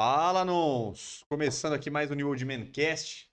[0.00, 1.24] Fala, nos!
[1.24, 3.28] Começando aqui mais um New Old Man Cast.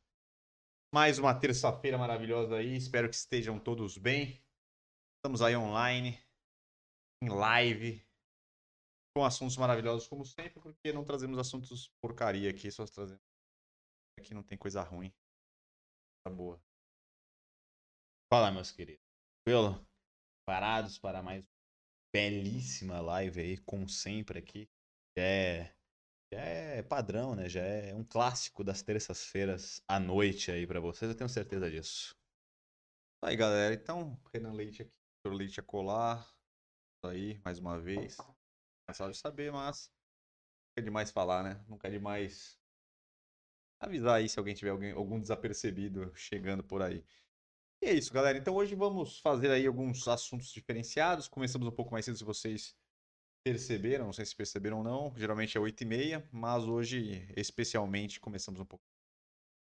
[0.91, 2.75] Mais uma terça-feira maravilhosa aí.
[2.75, 4.43] Espero que estejam todos bem.
[5.17, 6.19] Estamos aí online,
[7.21, 8.03] em live,
[9.15, 13.21] com assuntos maravilhosos como sempre, porque não trazemos assuntos porcaria aqui, só trazemos.
[14.19, 15.13] Aqui não tem coisa ruim.
[16.25, 16.59] Tá boa.
[18.33, 19.05] Fala, meus queridos.
[19.45, 19.87] Tranquilo?
[20.47, 21.47] Parados para mais
[22.11, 24.67] belíssima live aí, como sempre aqui.
[25.15, 25.74] É,
[26.39, 27.49] é padrão, né?
[27.49, 32.15] Já é um clássico das terças-feiras à noite aí para vocês, eu tenho certeza disso.
[33.21, 33.73] Aí, galera.
[33.73, 34.91] Então, Renan Leite aqui,
[35.23, 35.33] Dr.
[35.33, 36.27] Leite a colar.
[37.03, 38.17] Aí, mais uma vez.
[38.87, 39.91] É só de saber, mas.
[40.69, 41.65] Nunca é demais falar, né?
[41.67, 42.59] Nunca é demais
[43.79, 47.03] avisar aí se alguém tiver alguém, algum desapercebido chegando por aí.
[47.81, 48.37] E é isso, galera.
[48.37, 51.27] Então hoje vamos fazer aí alguns assuntos diferenciados.
[51.27, 52.75] Começamos um pouco mais cedo, se vocês
[53.45, 54.05] perceberam.
[54.05, 55.15] Não sei se perceberam ou não.
[55.15, 58.83] Geralmente é 8h30, mas hoje, especialmente, começamos um pouco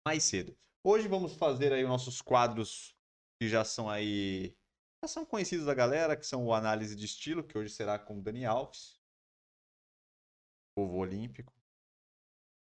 [0.05, 0.57] mais cedo.
[0.83, 2.93] Hoje vamos fazer aí os nossos quadros
[3.39, 4.57] que já são aí.
[5.01, 8.19] Já são conhecidos da galera, que são o Análise de Estilo, que hoje será com
[8.19, 8.99] o Dani Alves,
[10.75, 11.53] povo olímpico,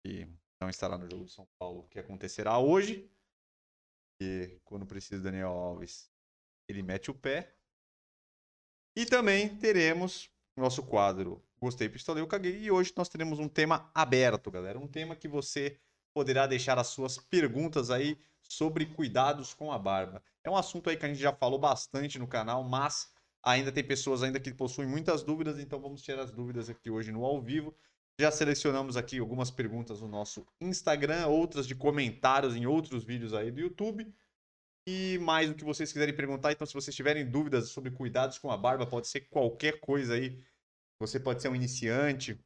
[0.05, 0.27] que
[0.61, 3.11] não estará no jogo de São Paulo, que acontecerá hoje.
[4.21, 6.13] E quando precisa Daniel Alves,
[6.69, 7.57] ele mete o pé.
[8.97, 12.57] E também teremos nosso quadro Gostei, Pistolei, eu caguei.
[12.61, 14.79] E hoje nós teremos um tema aberto, galera.
[14.79, 15.77] Um tema que você
[16.15, 20.23] poderá deixar as suas perguntas aí sobre cuidados com a barba.
[20.45, 23.83] É um assunto aí que a gente já falou bastante no canal, mas ainda tem
[23.83, 27.41] pessoas ainda que possuem muitas dúvidas, então vamos tirar as dúvidas aqui hoje no ao
[27.41, 27.75] vivo.
[28.21, 33.51] Já selecionamos aqui algumas perguntas no nosso Instagram, outras de comentários em outros vídeos aí
[33.51, 34.13] do YouTube.
[34.91, 36.51] E mais o que vocês quiserem perguntar.
[36.51, 40.43] Então, se vocês tiverem dúvidas sobre cuidados com a barba, pode ser qualquer coisa aí.
[40.99, 42.43] Você pode ser um iniciante,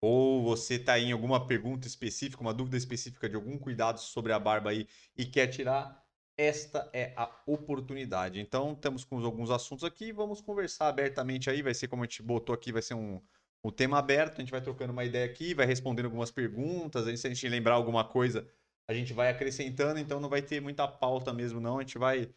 [0.00, 4.38] ou você está em alguma pergunta específica, uma dúvida específica de algum cuidado sobre a
[4.38, 6.00] barba aí e quer tirar,
[6.36, 8.38] esta é a oportunidade.
[8.38, 12.22] Então, temos com alguns assuntos aqui, vamos conversar abertamente aí, vai ser como a gente
[12.22, 13.20] botou aqui, vai ser um,
[13.60, 17.16] o tema aberto, a gente vai trocando uma ideia aqui, vai respondendo algumas perguntas, aí
[17.16, 18.48] se a gente lembrar alguma coisa,
[18.88, 22.32] a gente vai acrescentando, então não vai ter muita pauta mesmo não, a gente vai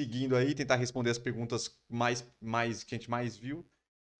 [0.00, 3.66] seguindo aí, tentar responder as perguntas mais, mais que a gente mais viu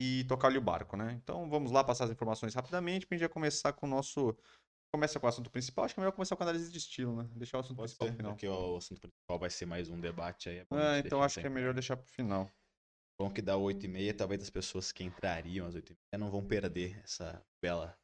[0.01, 1.13] e tocar-lhe o barco, né?
[1.23, 4.37] Então vamos lá passar as informações rapidamente para a gente já começar com o nosso...
[4.93, 7.15] Começa com o assunto principal, acho que é melhor começar com a análise de estilo,
[7.15, 7.29] né?
[7.37, 8.33] Deixar o assunto Pode principal ser, final.
[8.33, 10.59] porque o assunto principal vai ser mais um debate aí.
[10.59, 12.51] É bom a gente então acho que é melhor deixar pro final.
[13.21, 16.25] Bom que dá 8 e meia, talvez as pessoas que entrariam às 8 e meia
[16.25, 17.95] não vão perder essa bela,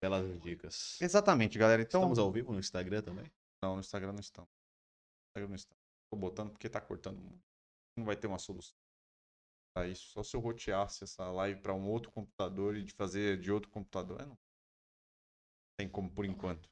[0.00, 1.00] belas dicas.
[1.00, 1.82] Exatamente, galera.
[1.82, 3.30] Então, Estamos ao vivo no Instagram também?
[3.62, 4.50] Não, no Instagram não estamos.
[4.50, 5.82] No Instagram não estamos.
[6.10, 7.44] Tô botando porque tá cortando muito.
[7.96, 8.76] Não vai ter uma solução
[9.74, 10.10] pra isso.
[10.10, 13.70] Só se eu roteasse essa live para um outro computador e de fazer de outro
[13.70, 14.20] computador.
[14.20, 14.38] É, não
[15.78, 16.68] tem como por enquanto.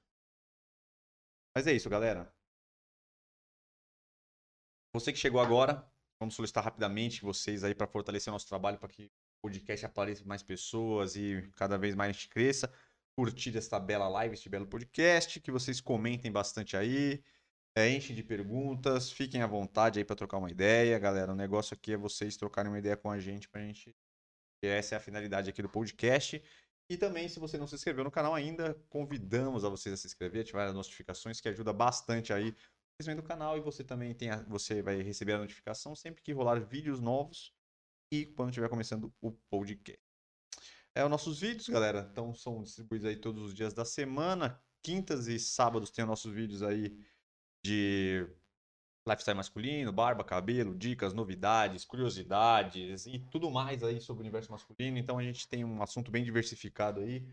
[1.55, 2.33] Mas é isso, galera.
[4.95, 5.89] Você que chegou agora,
[6.21, 9.11] vamos solicitar rapidamente vocês aí para fortalecer o nosso trabalho para que o
[9.43, 12.73] podcast apareça para mais pessoas e cada vez mais a gente cresça.
[13.19, 17.21] Curtir esta bela live, este belo podcast, que vocês comentem bastante aí,
[17.77, 21.33] é, enchem de perguntas, fiquem à vontade aí para trocar uma ideia, galera.
[21.33, 23.93] O negócio aqui é vocês trocarem uma ideia com a gente pra gente.
[24.63, 26.41] Essa é a finalidade aqui do podcast.
[26.89, 30.07] E também, se você não se inscreveu no canal ainda, convidamos a vocês a se
[30.07, 32.55] inscrever, ativar as notificações, que ajuda bastante aí o
[33.01, 36.31] crescimento do canal e você também tem a- você vai receber a notificação sempre que
[36.31, 37.53] rolar vídeos novos
[38.13, 40.08] e quando estiver começando o podcast.
[40.95, 44.61] É, os nossos vídeos, galera, então são distribuídos aí todos os dias da semana.
[44.83, 46.97] Quintas e sábados tem os nossos vídeos aí
[47.65, 48.27] de
[49.09, 54.99] lifestyle masculino, barba, cabelo, dicas, novidades, curiosidades e tudo mais aí sobre o universo masculino.
[54.99, 57.27] Então a gente tem um assunto bem diversificado aí.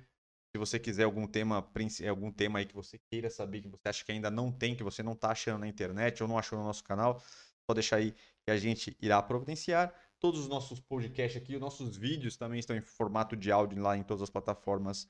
[0.53, 1.67] Se você quiser algum tema,
[2.07, 4.83] algum tema aí que você queira saber, que você acha que ainda não tem, que
[4.83, 7.21] você não tá achando na internet ou não achou no nosso canal,
[7.69, 8.13] só deixar aí
[8.45, 9.93] que a gente irá providenciar.
[10.25, 13.95] Todos os nossos podcasts aqui, os nossos vídeos também estão em formato de áudio lá
[13.95, 15.07] em todas as plataformas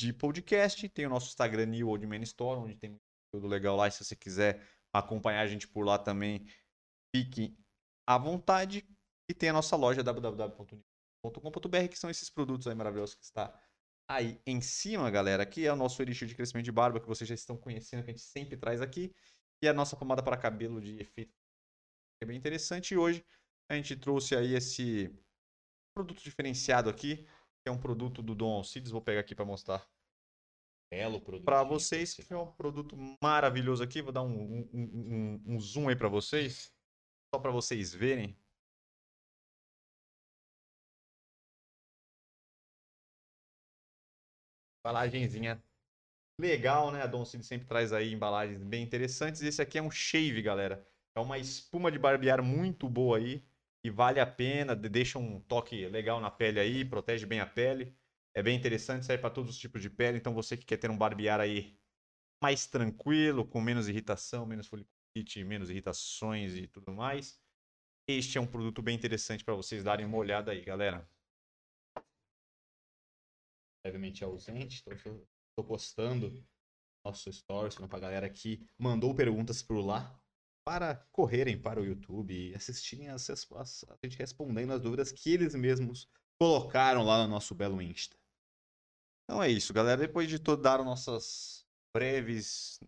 [0.00, 0.88] de podcast.
[0.88, 3.00] Tem o nosso Instagram New Old Man Store, onde tem
[3.32, 3.86] tudo legal lá.
[3.86, 4.60] E se você quiser
[4.92, 6.44] acompanhar a gente por lá também,
[7.14, 7.56] fique
[8.04, 8.84] à vontade.
[9.30, 13.56] E tem a nossa loja www.unico.com.br, que são esses produtos aí maravilhosos que está
[14.10, 15.44] aí em cima, galera.
[15.44, 18.10] Aqui é o nosso elixir de crescimento de barba, que vocês já estão conhecendo, que
[18.10, 19.14] a gente sempre traz aqui.
[19.62, 21.30] E a nossa pomada para cabelo de efeito.
[22.18, 22.94] que É bem interessante.
[22.94, 23.24] E hoje
[23.68, 25.10] a gente trouxe aí esse
[25.94, 28.90] produto diferenciado aqui, que é um produto do Dom Alcides.
[28.90, 29.88] Vou pegar aqui para mostrar
[30.90, 31.44] Belo produto.
[31.44, 34.02] para vocês, que é um produto maravilhoso aqui.
[34.02, 36.74] Vou dar um, um- um- um zoom aí para vocês,
[37.34, 38.36] só para vocês verem.
[44.84, 45.62] embalagenzinha
[46.40, 47.02] legal, né?
[47.02, 49.42] A Don Cid sempre traz aí embalagens bem interessantes.
[49.42, 50.86] Esse aqui é um shave, galera.
[51.14, 53.44] É uma espuma de barbear muito boa aí.
[53.84, 57.96] E vale a pena, deixa um toque legal na pele aí, protege bem a pele.
[58.34, 60.18] É bem interessante, serve para todos os tipos de pele.
[60.18, 61.76] Então você que quer ter um barbear aí
[62.42, 67.40] mais tranquilo, com menos irritação, menos foliculite, menos irritações e tudo mais.
[68.08, 71.08] Este é um produto bem interessante para vocês darem uma olhada aí, galera.
[73.84, 76.44] Levemente ausente, estou postando
[77.04, 80.21] nosso stories para a galera que mandou perguntas por lá
[80.64, 85.32] para correrem para o YouTube e assistirem as, as, a gente respondendo as dúvidas que
[85.32, 86.08] eles mesmos
[86.40, 88.16] colocaram lá no nosso belo Insta.
[89.24, 90.00] Então é isso, galera.
[90.00, 91.64] Depois de dar nossas
[91.94, 92.80] breves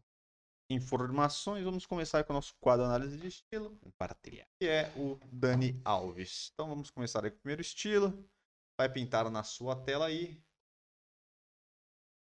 [0.70, 5.80] informações, vamos começar com o nosso quadro análise de estilo, compartilhar, que é o Dani
[5.84, 6.50] Alves.
[6.52, 8.28] Então vamos começar com o primeiro estilo.
[8.78, 10.42] Vai pintar na sua tela aí.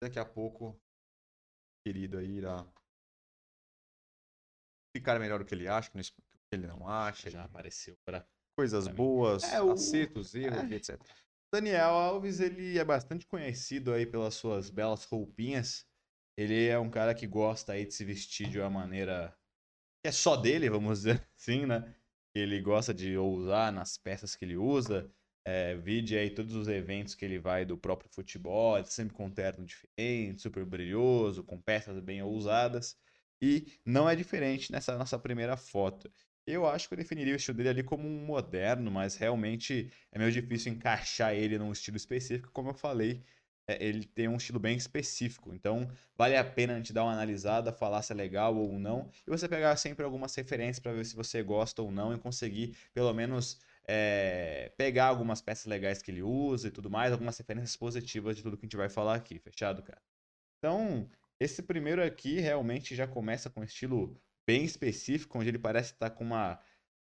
[0.03, 0.79] Daqui a pouco,
[1.87, 2.67] querido aí irá
[4.95, 6.13] explicar melhor o que ele acha, o que
[6.53, 7.31] ele não acha.
[7.31, 8.27] Já apareceu para
[8.57, 9.73] coisas boas, é, o...
[9.73, 10.75] acertos, erros, é.
[10.75, 11.01] etc.
[11.53, 15.87] Daniel Alves, ele é bastante conhecido aí pelas suas belas roupinhas
[16.37, 19.37] ele é um cara que gosta aí de se vestir de uma maneira
[20.03, 21.95] que é só dele, vamos dizer assim, né?
[22.35, 25.11] Ele gosta de ousar nas peças que ele usa.
[25.47, 29.31] É, vide aí todos os eventos que ele vai do próprio futebol, sempre com um
[29.31, 32.97] terno diferente, super brilhoso, com peças bem ousadas.
[33.45, 36.11] E não é diferente nessa nossa primeira foto.
[36.47, 40.19] Eu acho que eu definiria o estilo dele ali como um moderno, mas realmente é
[40.19, 43.23] meio difícil encaixar ele num estilo específico, como eu falei
[43.67, 45.55] é, ele tem um estilo bem específico.
[45.55, 49.11] Então, vale a pena a gente dar uma analisada, falar se é legal ou não,
[49.27, 52.77] e você pegar sempre algumas referências para ver se você gosta ou não e conseguir,
[52.93, 57.77] pelo menos, é, pegar algumas peças legais que ele usa e tudo mais, algumas referências
[57.77, 59.39] positivas de tudo que a gente vai falar aqui.
[59.39, 60.03] Fechado, cara?
[60.59, 61.09] Então,
[61.45, 66.11] esse primeiro aqui realmente já começa com um estilo bem específico, onde ele parece estar
[66.11, 66.61] com uma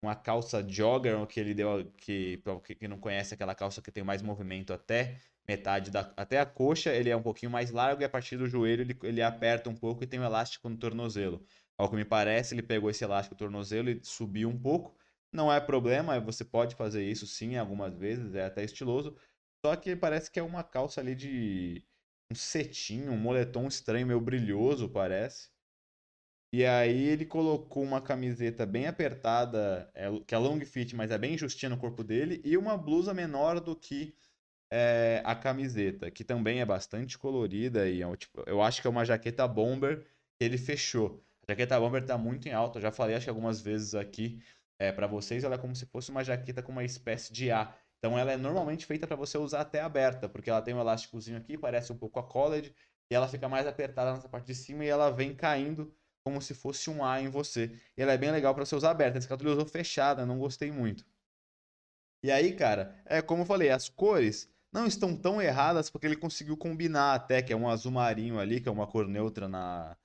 [0.03, 4.03] uma calça jogger que ele deu que para quem não conhece aquela calça que tem
[4.03, 8.05] mais movimento até metade da até a coxa, ele é um pouquinho mais largo e
[8.05, 11.44] a partir do joelho ele, ele aperta um pouco e tem um elástico no tornozelo.
[11.77, 14.97] Ao que me parece, ele pegou esse elástico no tornozelo e subiu um pouco.
[15.32, 19.17] Não é problema, você pode fazer isso sim algumas vezes, é até estiloso.
[19.65, 21.85] Só que parece que é uma calça ali de
[22.31, 25.50] um cetim, um moletom estranho, meio brilhoso, parece.
[26.53, 31.19] E aí ele colocou uma camiseta bem apertada, é, que é long fit, mas é
[31.19, 34.15] bem justinha no corpo dele, e uma blusa menor do que
[34.73, 38.91] é, a camiseta, que também é bastante colorida e é, tipo, eu acho que é
[38.91, 40.05] uma jaqueta bomber
[40.38, 41.25] que ele fechou.
[41.47, 44.43] A jaqueta bomber tá muito em alta, eu já falei acho que algumas vezes aqui
[44.79, 47.77] é, para vocês, ela é como se fosse uma jaqueta com uma espécie de A.
[48.00, 51.37] Então ela é normalmente feita para você usar até aberta, porque ela tem um elásticozinho
[51.37, 52.75] aqui, parece um pouco a college,
[53.11, 55.94] e ela fica mais apertada nessa parte de cima e ela vem caindo
[56.25, 57.79] como se fosse um A em você.
[57.97, 59.19] E ela é bem legal para você usar aberta.
[59.19, 61.05] Essa ele usou fechada, não gostei muito.
[62.23, 66.17] E aí, cara, é como eu falei, as cores não estão tão erradas porque ele
[66.17, 69.96] conseguiu combinar até, que é um azul marinho ali, que é uma cor neutra na,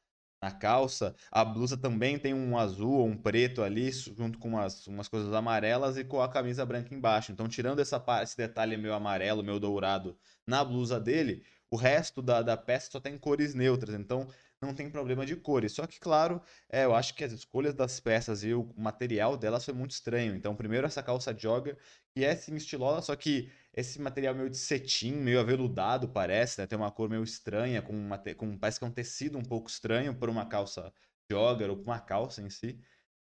[0.41, 1.15] na calça.
[1.31, 5.33] A blusa também tem um azul ou um preto ali, junto com umas, umas coisas
[5.33, 7.31] amarelas e com a camisa branca embaixo.
[7.31, 12.41] Então, tirando essa, esse detalhe meio amarelo, meio dourado na blusa dele, o resto da,
[12.41, 13.95] da peça só tem cores neutras.
[13.95, 14.27] Então,
[14.65, 15.73] não tem problema de cores.
[15.73, 19.65] Só que, claro, é, eu acho que as escolhas das peças e o material delas
[19.65, 20.35] foi muito estranho.
[20.35, 21.77] Então, primeiro essa calça jogger,
[22.13, 26.67] que é sim estilosa, só que esse material meio de cetim, meio aveludado, parece, né?
[26.67, 29.69] Tem uma cor meio estranha, com, uma, com parece que é um tecido um pouco
[29.69, 30.91] estranho por uma calça
[31.29, 32.79] jogger ou por uma calça em si.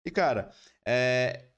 [0.05, 0.50] E, cara,
[0.87, 1.50] é,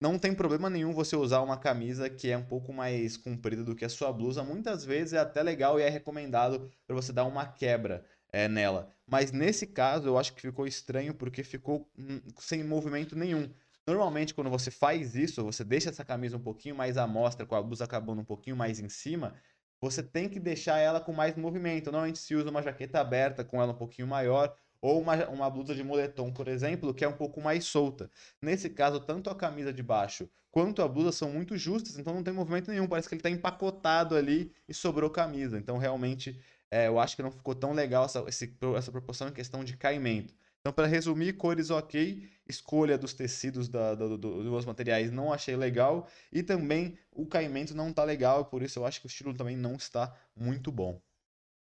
[0.00, 3.74] não tem problema nenhum você usar uma camisa que é um pouco mais comprida do
[3.74, 4.44] que a sua blusa.
[4.44, 8.04] Muitas vezes é até legal e é recomendado para você dar uma quebra
[8.36, 8.92] é, nela.
[9.06, 13.48] Mas nesse caso eu acho que ficou estranho porque ficou hum, sem movimento nenhum.
[13.86, 17.54] Normalmente, quando você faz isso, você deixa essa camisa um pouquinho mais à mostra, com
[17.54, 19.34] a blusa acabando um pouquinho mais em cima,
[19.80, 21.86] você tem que deixar ela com mais movimento.
[21.90, 25.74] Normalmente se usa uma jaqueta aberta com ela um pouquinho maior, ou uma, uma blusa
[25.74, 28.10] de moletom, por exemplo, que é um pouco mais solta.
[28.42, 32.22] Nesse caso, tanto a camisa de baixo quanto a blusa são muito justas, então não
[32.22, 32.86] tem movimento nenhum.
[32.86, 35.58] Parece que ele está empacotado ali e sobrou camisa.
[35.58, 39.64] Então, realmente, é, eu acho que não ficou tão legal essa, essa proporção em questão
[39.64, 40.34] de caimento.
[40.60, 45.54] Então, para resumir, cores ok, escolha dos tecidos da, do, do, dos materiais não achei
[45.54, 49.32] legal e também o caimento não tá legal, por isso eu acho que o estilo
[49.32, 51.00] também não está muito bom.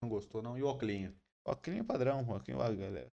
[0.01, 0.57] Não gostou não?
[0.57, 1.13] E o oclinho?
[1.45, 3.11] Oclinho padrão, oclinho, galera.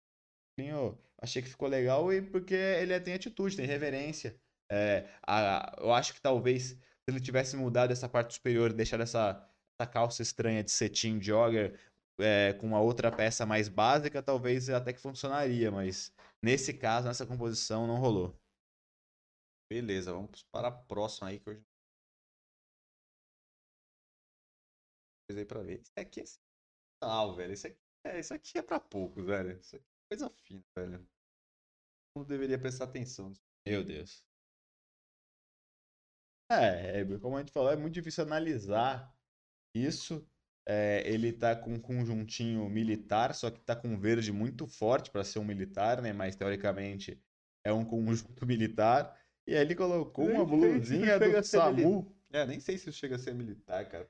[0.53, 4.39] Oclinho, achei que ficou legal e porque ele tem atitude, tem reverência.
[4.71, 6.77] É, a, eu acho que talvez se
[7.09, 9.45] ele tivesse mudado essa parte superior e deixado essa,
[9.83, 11.79] essa calça estranha de cetim jogger
[12.19, 17.25] é, com uma outra peça mais básica, talvez até que funcionaria, mas nesse caso, nessa
[17.25, 18.37] composição, não rolou.
[19.69, 21.63] Beleza, vamos para a próxima aí que hoje.
[25.31, 25.81] aí pra ver.
[25.81, 27.53] Isso aqui é sensacional, velho.
[27.53, 29.57] Isso aqui é, isso aqui é pra poucos, velho.
[29.59, 31.07] Isso aqui é coisa fina, velho.
[32.15, 33.33] Não deveria prestar atenção.
[33.65, 34.23] Meu Deus.
[36.51, 39.11] É, como a gente falou, é muito difícil analisar
[39.73, 40.27] isso.
[40.65, 45.23] É, ele tá com um conjuntinho militar, só que tá com verde muito forte para
[45.23, 46.13] ser um militar, né?
[46.13, 47.21] Mas teoricamente
[47.65, 49.19] é um conjunto militar.
[49.45, 52.15] E aí ele colocou uma blusinha do SAMU.
[52.31, 54.07] É, nem sei se isso chega a ser militar, cara.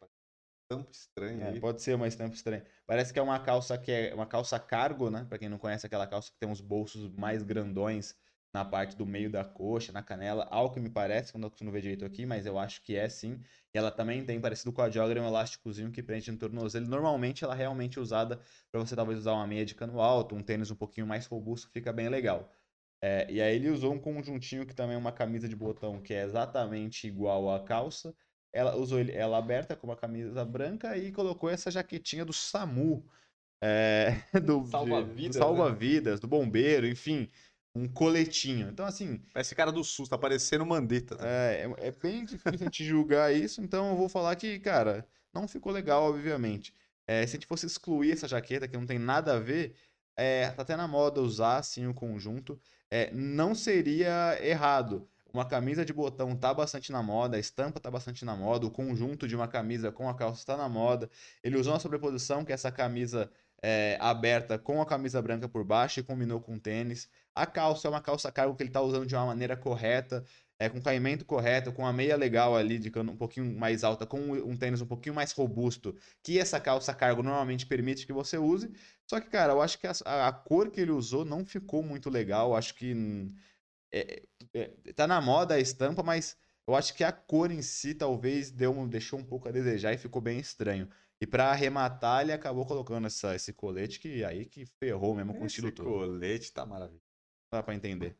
[0.63, 2.63] Estampa estranha é, Pode ser uma estampa estranha.
[2.85, 5.25] Parece que é uma calça que é uma calça cargo, né?
[5.27, 8.15] Pra quem não conhece aquela calça que tem uns bolsos mais grandões
[8.53, 11.49] na parte do meio da coxa, na canela, ao que me parece, que eu não
[11.49, 13.41] consigo ver direito aqui, mas eu acho que é sim.
[13.73, 16.85] E ela também tem, parecido com a jogger, um elásticozinho que prende no tornozelo.
[16.87, 18.39] Normalmente ela é realmente usada
[18.71, 21.71] para você talvez usar uma meia de cano alto, um tênis um pouquinho mais robusto,
[21.71, 22.53] fica bem legal.
[23.01, 26.13] É, e aí ele usou um conjuntinho que também é uma camisa de botão que
[26.13, 28.15] é exatamente igual à calça.
[28.53, 33.03] Ela usou ele, ela aberta com uma camisa branca e colocou essa jaquetinha do SAMU.
[33.65, 36.21] É, do salva-vidas, salva-vidas, né?
[36.21, 37.29] do bombeiro, enfim
[37.75, 38.69] um coletinho.
[38.69, 39.21] Então, assim.
[39.35, 41.15] Esse cara do SUS, tá parecendo Mandetta.
[41.15, 41.27] Tá?
[41.27, 45.07] É, é, é, bem difícil a gente julgar isso, então eu vou falar que, cara,
[45.33, 46.73] não ficou legal, obviamente.
[47.07, 49.75] É, se a gente fosse excluir essa jaqueta, que não tem nada a ver,
[50.15, 55.07] é, tá até na moda usar assim o conjunto, é, não seria errado.
[55.33, 58.71] Uma camisa de botão tá bastante na moda, a estampa tá bastante na moda, o
[58.71, 61.09] conjunto de uma camisa com a calça tá na moda.
[61.43, 63.31] Ele usou uma sobreposição, que é essa camisa
[63.63, 67.09] é, aberta com a camisa branca por baixo e combinou com tênis.
[67.33, 70.23] A calça é uma calça cargo que ele está usando de uma maneira correta,
[70.59, 74.05] é, com caimento correto, com a meia legal ali, de cano um pouquinho mais alta,
[74.05, 78.37] com um tênis um pouquinho mais robusto, que essa calça cargo normalmente permite que você
[78.37, 78.69] use.
[79.09, 82.09] Só que, cara, eu acho que a, a cor que ele usou não ficou muito
[82.09, 82.55] legal.
[82.55, 82.93] Acho que
[83.93, 86.35] é, é, tá na moda a estampa, mas
[86.67, 89.97] eu acho que a cor em si talvez deu, deixou um pouco a desejar e
[89.97, 90.89] ficou bem estranho.
[91.23, 95.45] E para arrematar, ele acabou colocando essa, esse colete que aí que ferrou mesmo com
[95.45, 95.89] o estilo todo.
[95.89, 97.01] Colete tá maravilhoso.
[97.49, 98.17] Dá pra entender.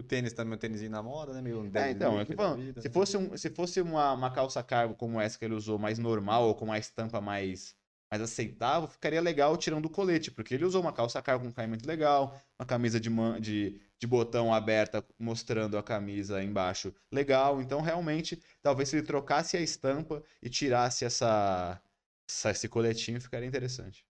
[0.00, 1.42] O tênis também, o tênisinho na moda, né?
[1.42, 4.94] Meio é, então, é que falando, se fosse, um, se fosse uma, uma calça cargo
[4.94, 7.76] como essa que ele usou, mais normal, ou com uma estampa mais,
[8.10, 11.86] mais aceitável, ficaria legal tirando o colete, porque ele usou uma calça cargo com caimento
[11.86, 17.60] legal, uma camisa de, man, de, de botão aberta mostrando a camisa embaixo legal.
[17.60, 21.78] Então, realmente, talvez se ele trocasse a estampa e tirasse essa,
[22.26, 24.06] esse coletinho ficaria interessante.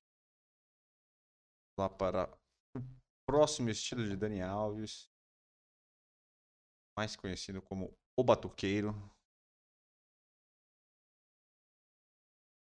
[1.79, 2.29] Lá para
[2.77, 2.81] o
[3.27, 5.11] próximo estilo de Dani Alves,
[6.97, 8.95] mais conhecido como o Batuqueiro.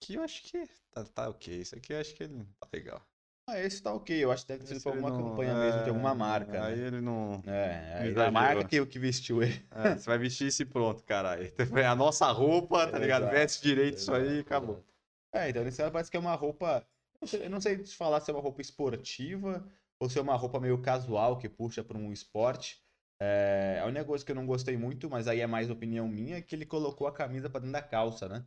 [0.02, 1.62] Que eu acho que tá, tá ok.
[1.62, 3.06] Isso aqui eu acho que ele tá legal.
[3.48, 4.24] Ah, esse tá ok.
[4.24, 6.66] Eu acho que deve ter sido pra alguma não, campanha é, mesmo de alguma marca.
[6.66, 6.88] Aí né?
[6.88, 7.44] ele não.
[7.46, 9.66] É, aí a marca que, que vestiu ele.
[9.72, 11.52] É, você vai vestir esse pronto, caralho.
[11.88, 13.24] A nossa roupa, tá ligado?
[13.24, 14.84] Exato, Veste direito isso aí e acabou.
[15.34, 16.86] É, então caso parece que é uma roupa.
[17.34, 19.66] Eu não sei se falar se é uma roupa esportiva
[20.00, 22.84] ou se é uma roupa meio casual que puxa para um esporte.
[23.22, 26.38] É, a única coisa que eu não gostei muito, mas aí é mais opinião minha,
[26.38, 28.40] é que ele colocou a camisa para dentro da calça, né?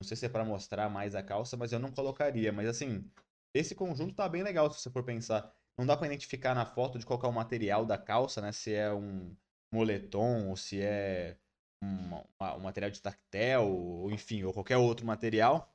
[0.00, 2.52] Não sei se é para mostrar mais a calça, mas eu não colocaria.
[2.52, 3.10] Mas assim,
[3.54, 5.54] esse conjunto tá bem legal se você for pensar.
[5.78, 8.52] Não dá para identificar na foto de qual é o material da calça, né?
[8.52, 9.34] Se é um
[9.72, 11.38] moletom ou se é
[11.82, 12.14] um,
[12.56, 15.72] um material de tactel, ou enfim, ou qualquer outro material.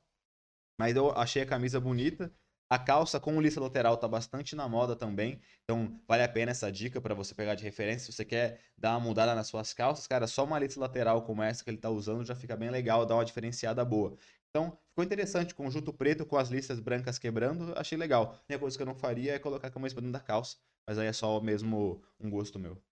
[0.78, 2.32] Mas eu achei a camisa bonita.
[2.68, 5.40] A calça com lista lateral tá bastante na moda também.
[5.62, 8.06] Então, vale a pena essa dica para você pegar de referência.
[8.06, 11.42] Se você quer dar uma mudada nas suas calças, cara, só uma lista lateral como
[11.42, 14.16] essa que ele tá usando já fica bem legal, dá uma diferenciada boa.
[14.50, 15.54] Então, ficou interessante.
[15.54, 18.24] Conjunto preto com as listas brancas quebrando, achei legal.
[18.24, 20.56] A única coisa que eu não faria é colocar a camisa dentro da calça.
[20.88, 22.82] Mas aí é só mesmo um gosto meu.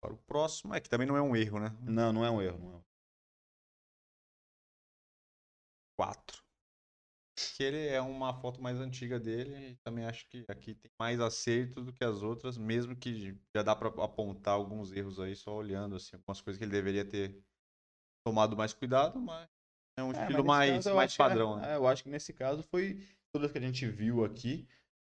[0.00, 1.76] Para o próximo, é que também não é um erro, né?
[1.82, 2.58] Não, não é um erro.
[2.58, 2.89] Não é um erro.
[6.00, 6.42] 4.
[7.56, 11.20] Que ele é uma foto mais antiga dele e também acho que aqui tem mais
[11.20, 15.54] acertos do que as outras, mesmo que já dá para apontar alguns erros aí só
[15.54, 17.38] olhando assim, algumas coisas que ele deveria ter
[18.26, 19.46] tomado mais cuidado, mas
[19.98, 21.56] é um é, estilo mais, mais padrão.
[21.56, 21.72] Que, né?
[21.72, 24.66] é, eu acho que nesse caso foi todas que a gente viu aqui,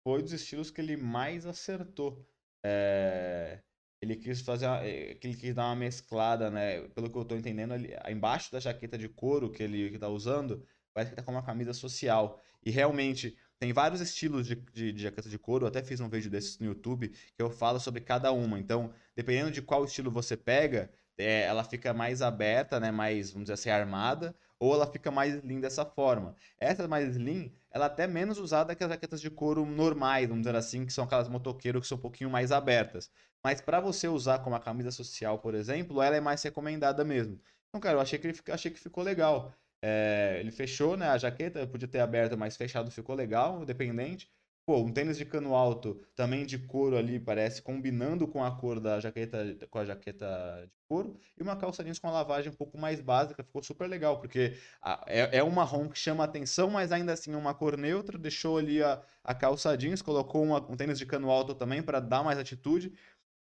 [0.07, 2.27] foi dos estilos que ele mais acertou.
[2.65, 3.63] É,
[4.01, 6.89] ele quis fazer uma, ele quis dar uma mesclada, né?
[6.89, 10.65] Pelo que eu estou entendendo, ali, embaixo da jaqueta de couro que ele está usando,
[10.93, 12.41] parece que tá com uma camisa social.
[12.65, 15.65] E realmente, tem vários estilos de, de, de, jaqueta de couro.
[15.65, 18.59] Eu até fiz um vídeo desses no YouTube que eu falo sobre cada uma.
[18.59, 22.91] Então, dependendo de qual estilo você pega, é, ela fica mais aberta, né?
[22.91, 26.35] Mais, vamos dizer assim, armada, ou ela fica mais slim dessa forma.
[26.59, 30.45] Essa mais slim, ela é até menos usada que as jaquetas de couro normais, vamos
[30.45, 33.11] dizer assim, que são aquelas motoqueiros que são um pouquinho mais abertas.
[33.43, 37.41] Mas para você usar como a camisa social, por exemplo, ela é mais recomendada mesmo.
[37.69, 39.53] Então, cara, eu achei que, ele, achei que ficou legal.
[39.83, 44.29] É, ele fechou, né, a jaqueta, podia ter aberto, mas fechado ficou legal, independente.
[44.67, 48.79] Pô, um tênis de cano alto, também de couro ali, parece, combinando com a cor
[48.79, 50.27] da jaqueta, com a jaqueta
[50.67, 51.19] de couro.
[51.39, 54.59] E uma calça jeans com a lavagem um pouco mais básica, ficou super legal, porque
[54.83, 58.19] a, é, é um marrom que chama atenção, mas ainda assim é uma cor neutra.
[58.19, 61.99] Deixou ali a, a calça jeans, colocou uma, um tênis de cano alto também para
[62.01, 62.93] dar mais atitude.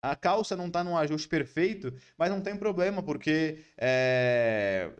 [0.02, 4.92] A calça não está num ajuste perfeito, mas não tem problema, porque é,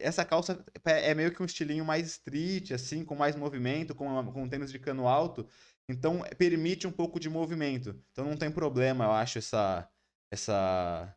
[0.00, 4.32] essa calça é, é meio que um estilinho mais street, assim, com mais movimento, com,
[4.32, 5.46] com tênis de cano alto.
[5.88, 8.00] Então, permite um pouco de movimento.
[8.12, 9.88] Então, não tem problema, eu acho, essa,
[10.30, 11.16] essa,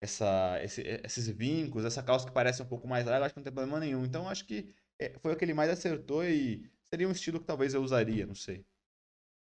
[0.00, 3.44] essa, esse, esses vincos, essa calça que parece um pouco mais larga, acho que não
[3.44, 4.04] tem problema nenhum.
[4.04, 7.46] Então, acho que é, foi o que ele mais acertou e seria um estilo que
[7.46, 8.66] talvez eu usaria, não sei.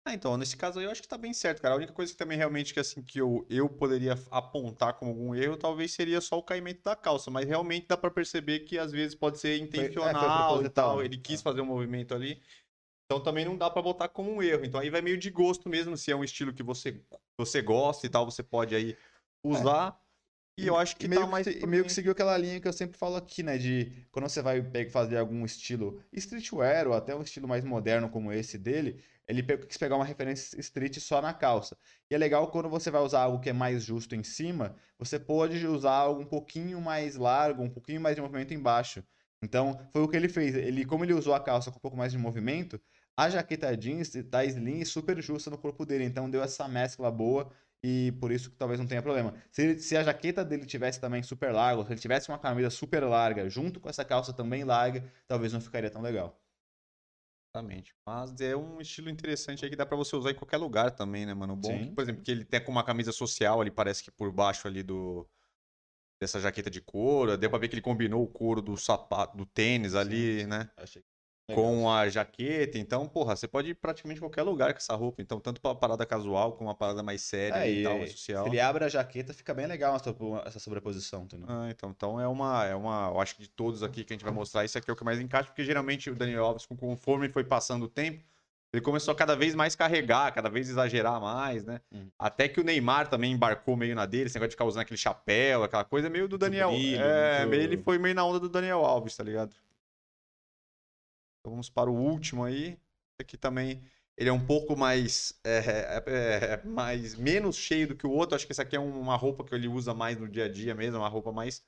[0.08, 1.74] Ah, então, nesse caso aí eu acho que tá bem certo, cara.
[1.74, 5.34] A única coisa que também realmente que assim que eu, eu poderia apontar como algum
[5.34, 8.90] erro, talvez seria só o caimento da calça, mas realmente dá para perceber que às
[8.90, 11.02] vezes pode ser intencional foi, é, e tal.
[11.02, 12.40] Ele quis fazer um movimento ali.
[13.04, 14.64] Então também não dá para botar como um erro.
[14.64, 17.02] Então aí vai meio de gosto mesmo, se é um estilo que você
[17.38, 18.96] você gosta e tal, você pode aí
[19.44, 20.00] usar.
[20.58, 20.62] É.
[20.62, 22.66] E eu acho que e meio, tá mais que, meio que seguiu aquela linha que
[22.66, 23.58] eu sempre falo aqui, né?
[23.58, 28.32] De quando você vai fazer algum estilo streetwear ou até um estilo mais moderno como
[28.32, 31.76] esse dele, ele quis pegar uma referência street só na calça.
[32.10, 35.18] E é legal quando você vai usar algo que é mais justo em cima, você
[35.18, 39.04] pode usar algo um pouquinho mais largo, um pouquinho mais de movimento embaixo.
[39.42, 40.54] Então, foi o que ele fez.
[40.54, 42.80] Ele, como ele usou a calça com um pouco mais de movimento,
[43.16, 46.04] a jaqueta jeans tá slim e super justa no corpo dele.
[46.04, 47.50] Então, deu essa mescla boa
[47.82, 49.34] e por isso que talvez não tenha problema.
[49.52, 52.70] Se, ele, se a jaqueta dele tivesse também super larga, se ele tivesse uma camisa
[52.70, 56.40] super larga junto com essa calça também larga, talvez não ficaria tão legal.
[57.58, 57.94] Exatamente.
[58.06, 61.26] Mas é um estilo interessante aí que dá para você usar em qualquer lugar também,
[61.26, 61.56] né, mano?
[61.56, 64.32] Bom, que, por exemplo, que ele tem com uma camisa social ali, parece que por
[64.32, 65.28] baixo ali do
[66.20, 69.46] dessa jaqueta de couro, deu pra ver que ele combinou o couro do sapato, do
[69.46, 70.48] tênis ali, Sim.
[70.48, 70.70] né?
[70.76, 71.02] Achei
[71.54, 72.78] com a jaqueta.
[72.78, 75.22] Então, porra, você pode ir praticamente qualquer lugar com essa roupa.
[75.22, 78.44] Então, tanto pra parada casual como uma parada mais séria é, e, tal, social.
[78.44, 79.96] Se ele abre a jaqueta, fica bem legal
[80.44, 81.46] essa sobreposição, entendeu?
[81.48, 83.10] Ah, então, então é uma, é uma.
[83.12, 84.96] Eu acho que de todos aqui que a gente vai mostrar, isso aqui é o
[84.96, 88.22] que mais encaixa, porque geralmente o Daniel Alves, conforme foi passando o tempo,
[88.70, 91.80] ele começou a cada vez mais carregar, cada vez exagerar mais, né?
[91.90, 92.08] Hum.
[92.18, 94.98] Até que o Neymar também embarcou meio na dele, esse negócio de ficar usando aquele
[94.98, 96.70] chapéu, aquela coisa meio do Daniel.
[96.70, 97.54] Brilho, é, muito...
[97.54, 99.56] ele foi meio na onda do Daniel Alves, tá ligado?
[101.48, 102.78] Então vamos para o último aí.
[103.18, 103.82] Aqui também
[104.16, 105.58] ele é um pouco mais, é,
[106.06, 108.36] é, é, mais menos cheio do que o outro.
[108.36, 110.74] Acho que esse aqui é uma roupa que ele usa mais no dia a dia
[110.74, 111.64] mesmo, uma roupa mais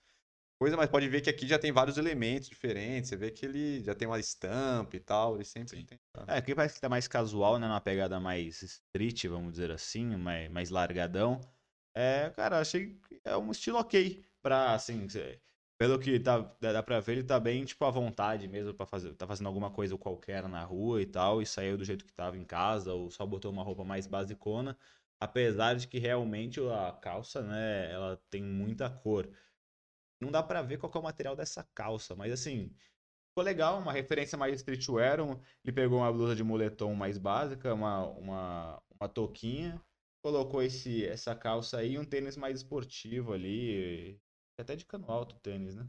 [0.61, 3.09] coisa, mas pode ver que aqui já tem vários elementos diferentes.
[3.09, 5.37] Você vê que ele já tem uma estampa e tal.
[5.37, 5.87] Ele sempre Sim.
[5.87, 5.99] tem.
[6.27, 7.67] É, aqui parece que tá mais casual, né?
[7.67, 11.41] Uma pegada mais street, vamos dizer assim, mais, mais largadão.
[11.97, 15.07] É, cara, achei que é um estilo ok pra, assim,
[15.81, 19.15] pelo que tá, dá pra ver, ele tá bem, tipo, à vontade mesmo para fazer.
[19.15, 22.37] Tá fazendo alguma coisa qualquer na rua e tal, e saiu do jeito que tava
[22.37, 24.79] em casa, ou só botou uma roupa mais basicona.
[25.19, 29.27] Apesar de que realmente a calça, né, ela tem muita cor.
[30.21, 32.75] Não dá para ver qual é o material dessa calça, mas assim,
[33.31, 35.21] ficou legal, uma referência mais streetwear.
[35.65, 39.81] Ele pegou uma blusa de moletom mais básica, uma, uma, uma touquinha,
[40.23, 44.21] colocou esse, essa calça aí e um tênis mais esportivo ali,
[44.61, 45.89] até de cano alto tênis, né?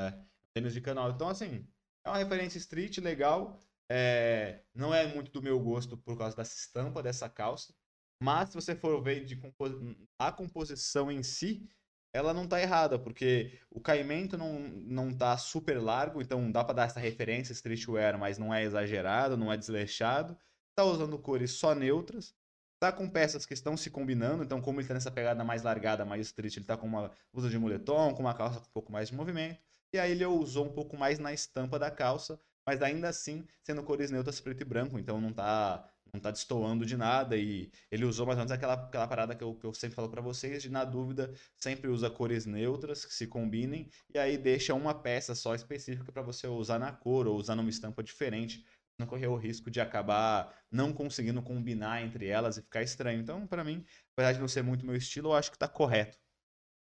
[0.00, 1.16] É, tênis de cano alto.
[1.16, 1.66] Então, assim,
[2.04, 3.58] é uma referência street legal.
[3.90, 7.74] É, não é muito do meu gosto por causa dessa estampa dessa calça.
[8.22, 9.72] Mas se você for ver de compos...
[10.18, 11.68] a composição em si,
[12.12, 16.74] ela não tá errada, porque o caimento não, não tá super largo, então dá para
[16.74, 20.36] dar essa referência streetwear, mas não é exagerado, não é desleixado.
[20.74, 22.34] Tá usando cores só neutras.
[22.80, 26.04] Tá com peças que estão se combinando, então como ele tá nessa pegada mais largada,
[26.04, 28.92] mais street, ele tá com uma blusa de moletom, com uma calça com um pouco
[28.92, 29.60] mais de movimento.
[29.92, 33.82] E aí ele usou um pouco mais na estampa da calça, mas ainda assim sendo
[33.82, 38.04] cores neutras preto e branco, então não tá não tá destoando de nada e ele
[38.04, 40.62] usou mais ou menos aquela, aquela parada que eu, que eu sempre falo para vocês,
[40.62, 45.34] de na dúvida sempre usa cores neutras que se combinem e aí deixa uma peça
[45.34, 48.64] só específica para você usar na cor ou usar numa estampa diferente
[48.98, 53.20] não correr o risco de acabar não conseguindo combinar entre elas e ficar estranho.
[53.20, 56.18] Então, para mim, apesar de não ser muito meu estilo, eu acho que tá correto.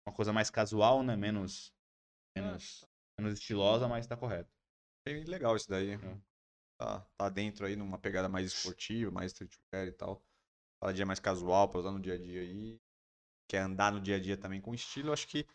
[0.08, 1.16] Uma coisa mais casual, né?
[1.18, 1.74] Menos,
[2.36, 3.22] menos, é.
[3.22, 4.50] menos estilosa, mas tá correto.
[5.06, 5.92] Bem legal isso daí.
[5.92, 6.18] É.
[6.80, 10.24] Tá, tá dentro aí numa pegada mais esportiva, mais streetwear e tal.
[10.80, 12.80] Paradinha mais casual pra usar no dia a dia aí.
[13.50, 15.46] quer andar no dia a dia também com estilo, acho que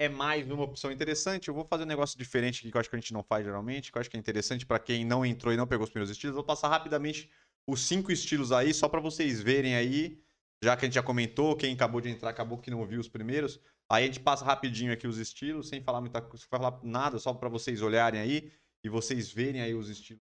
[0.00, 1.48] é mais uma opção interessante.
[1.48, 3.44] Eu vou fazer um negócio diferente aqui que eu acho que a gente não faz
[3.44, 5.90] geralmente, que eu acho que é interessante para quem não entrou e não pegou os
[5.90, 6.34] primeiros estilos.
[6.34, 7.30] Vou passar rapidamente
[7.68, 10.18] os cinco estilos aí, só para vocês verem aí,
[10.64, 13.10] já que a gente já comentou, quem acabou de entrar acabou que não viu os
[13.10, 13.60] primeiros.
[13.90, 17.18] Aí a gente passa rapidinho aqui os estilos, sem falar muita coisa, sem falar nada,
[17.18, 18.50] só para vocês olharem aí
[18.82, 20.22] e vocês verem aí os estilos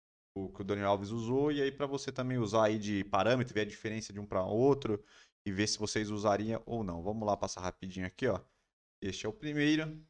[0.55, 3.63] que o Daniel Alves usou e aí para você também usar aí de parâmetro, ver
[3.63, 5.03] a diferença de um para outro
[5.45, 7.03] e ver se vocês usariam ou não.
[7.03, 8.41] Vamos lá passar rapidinho aqui, ó.
[9.01, 10.03] Este é o primeiro.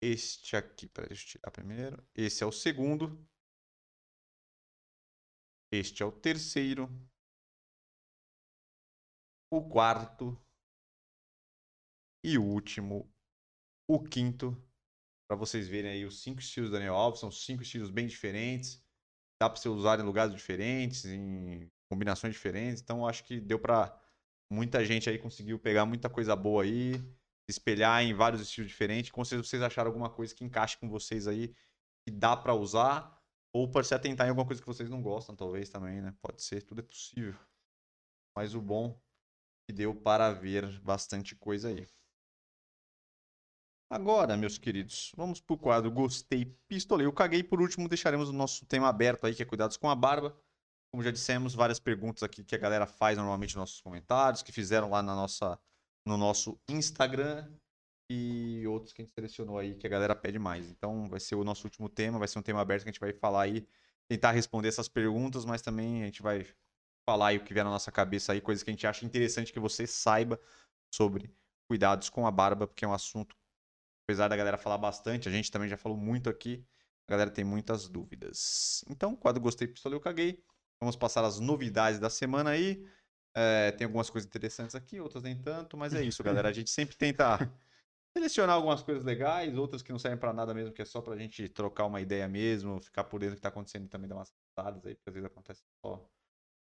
[0.00, 2.06] Este aqui, deixa eu tirar primeiro.
[2.14, 3.26] Esse é o segundo.
[5.72, 6.88] Este é o terceiro.
[9.50, 10.38] O quarto.
[12.24, 13.12] E o último,
[13.88, 14.56] o quinto.
[15.28, 17.20] Para vocês verem aí os cinco estilos do Daniel Alves.
[17.20, 18.84] São cinco estilos bem diferentes.
[19.40, 22.82] Dá para você usar em lugares diferentes, em combinações diferentes.
[22.82, 23.98] Então acho que deu para
[24.50, 26.92] muita gente aí conseguiu pegar muita coisa boa aí
[27.48, 29.10] espelhar em vários estilos diferentes.
[29.10, 31.54] Com certeza vocês acharam alguma coisa que encaixe com vocês aí,
[32.04, 35.34] que dá para usar, ou pode se atentar em alguma coisa que vocês não gostam,
[35.34, 36.14] talvez também, né?
[36.20, 37.34] Pode ser, tudo é possível.
[38.36, 39.00] Mas o bom
[39.66, 41.86] que deu para ver bastante coisa aí.
[43.88, 47.06] Agora, meus queridos, vamos pro quadro Gostei, Pistolei.
[47.06, 49.94] Eu caguei por último, deixaremos o nosso tema aberto aí, que é cuidados com a
[49.94, 50.36] barba.
[50.90, 54.50] Como já dissemos, várias perguntas aqui que a galera faz normalmente nos nossos comentários, que
[54.50, 55.58] fizeram lá na nossa
[56.06, 57.50] no nosso Instagram
[58.08, 60.70] e outros que a gente selecionou aí que a galera pede mais.
[60.70, 63.00] Então vai ser o nosso último tema, vai ser um tema aberto que a gente
[63.00, 63.66] vai falar aí,
[64.08, 66.46] tentar responder essas perguntas, mas também a gente vai
[67.04, 69.52] falar aí o que vier na nossa cabeça aí, coisas que a gente acha interessante
[69.52, 70.40] que você saiba
[70.94, 71.34] sobre
[71.68, 73.36] cuidados com a barba, porque é um assunto,
[74.04, 76.64] apesar da galera falar bastante, a gente também já falou muito aqui,
[77.08, 78.84] a galera tem muitas dúvidas.
[78.88, 80.42] Então, quadro Gostei, Pistola, eu caguei.
[80.80, 82.84] Vamos passar as novidades da semana aí.
[83.38, 86.48] É, tem algumas coisas interessantes aqui, outras nem tanto, mas é isso, galera.
[86.48, 87.38] A gente sempre tenta
[88.16, 91.14] selecionar algumas coisas legais, outras que não servem para nada mesmo, que é só pra
[91.18, 94.14] gente trocar uma ideia mesmo, ficar por dentro do que tá acontecendo e também dar
[94.14, 96.02] umas passadas aí, porque às vezes acontece só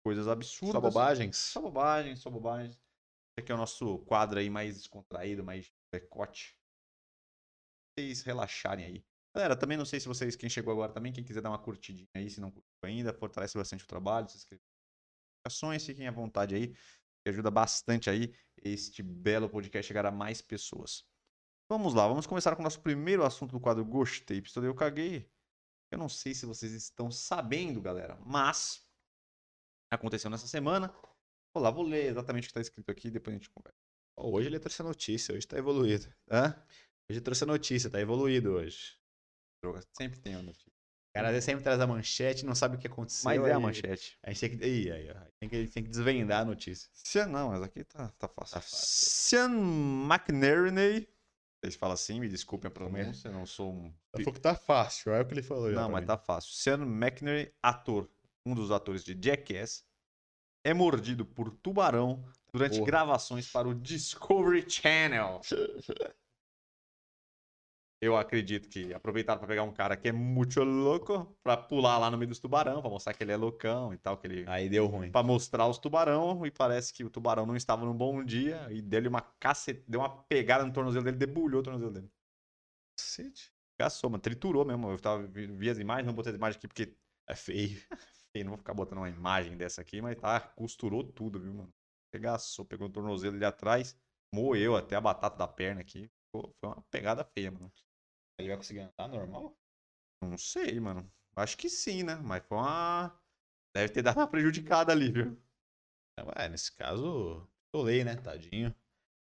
[0.05, 0.73] coisas absurdas.
[0.73, 1.37] Só bobagens?
[1.37, 2.75] Só bobagens, só bobagens.
[2.75, 6.59] Esse aqui é o nosso quadro aí mais descontraído, mais decote.
[7.97, 9.05] Vocês relaxarem aí.
[9.33, 12.09] Galera, também não sei se vocês, quem chegou agora também, quem quiser dar uma curtidinha
[12.13, 14.61] aí, se não curtiu ainda, fortalece bastante o trabalho, se inscreve
[15.37, 20.41] notificações, fiquem à vontade aí, que ajuda bastante aí este belo podcast chegar a mais
[20.41, 21.05] pessoas.
[21.69, 25.29] Vamos lá, vamos começar com o nosso primeiro assunto do quadro Gostei, Pistolei, eu caguei.
[25.91, 28.83] Eu não sei se vocês estão sabendo, galera, mas
[29.91, 30.93] aconteceu nessa semana.
[31.53, 33.77] Vou lá, vou ler exatamente o que está escrito aqui, depois a gente conversa.
[34.17, 36.13] hoje ele trouxe a notícia, hoje está evoluído.
[36.29, 36.53] Hã?
[37.09, 38.97] Hoje trouxe a notícia, está evoluído hoje.
[39.61, 40.76] Droga, sempre tem a notícia
[41.17, 43.25] cara às vezes sempre traz a manchete não sabe o que aconteceu.
[43.25, 44.17] Mas é a manchete.
[44.23, 46.87] A gente tem que, aí, aí, tem que, tem que desvendar a notícia.
[46.93, 48.55] Sean, não, mas aqui tá, tá fácil.
[48.55, 48.61] Tá.
[48.65, 51.07] Sean McNerney.
[51.59, 53.93] Vocês falam assim, me desculpem a pronúncia, eu não sou um.
[54.13, 55.71] Ele falou que tá fácil, é o que ele falou.
[55.71, 56.07] Não, mas mim.
[56.07, 56.53] tá fácil.
[56.53, 58.07] Sean McNerney, ator,
[58.45, 59.83] um dos atores de Jackass,
[60.63, 62.85] é mordido por tubarão durante Porra.
[62.85, 65.41] gravações para o Discovery Channel.
[67.99, 72.11] eu acredito que aproveitaram para pegar um cara que é muito louco para pular lá
[72.11, 74.69] no meio dos tubarão, para mostrar que ele é loucão e tal, que ele Aí
[74.69, 75.11] deu ruim.
[75.11, 78.81] Para mostrar os tubarão e parece que o tubarão não estava num bom dia e
[78.81, 82.11] deu uma cacete, deu uma pegada no tornozelo dele, debulhou o tornozelo dele.
[82.99, 83.51] Cacete.
[83.79, 84.89] Gaçou, mano, triturou mesmo.
[84.91, 86.95] Eu tava vi as imagens, não botei as imagens aqui porque
[87.27, 87.81] é feio.
[88.31, 91.73] feio, não vou ficar botando uma imagem dessa aqui, mas tá, costurou tudo, viu, mano?
[92.11, 93.97] Pegaçou, pegou o tornozelo ali atrás,
[94.33, 96.09] moeu até a batata da perna aqui.
[96.31, 97.71] Foi uma pegada feia, mano.
[98.37, 99.57] Ele vai conseguir andar normal?
[100.21, 101.09] Não sei, mano.
[101.35, 102.15] Acho que sim, né?
[102.15, 103.15] Mas foi uma.
[103.75, 105.37] Deve ter dado uma prejudicada ali, viu?
[106.35, 108.15] É, nesse caso, tolei, né?
[108.15, 108.73] Tadinho.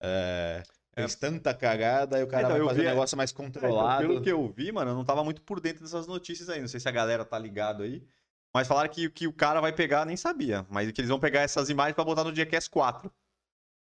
[0.01, 0.63] É,
[0.95, 1.01] é.
[1.01, 1.17] fez é...
[1.17, 2.87] tanta cagada e o cara então, vai fazer vi...
[2.87, 3.89] um negócio mais controlado.
[3.89, 6.49] É, então, pelo que eu vi, mano, eu não tava muito por dentro dessas notícias
[6.49, 6.61] aí.
[6.61, 8.05] Não sei se a galera tá ligado aí.
[8.53, 10.65] Mas falaram que, que o cara vai pegar, nem sabia.
[10.69, 13.11] Mas que eles vão pegar essas imagens para botar no Jackass 4.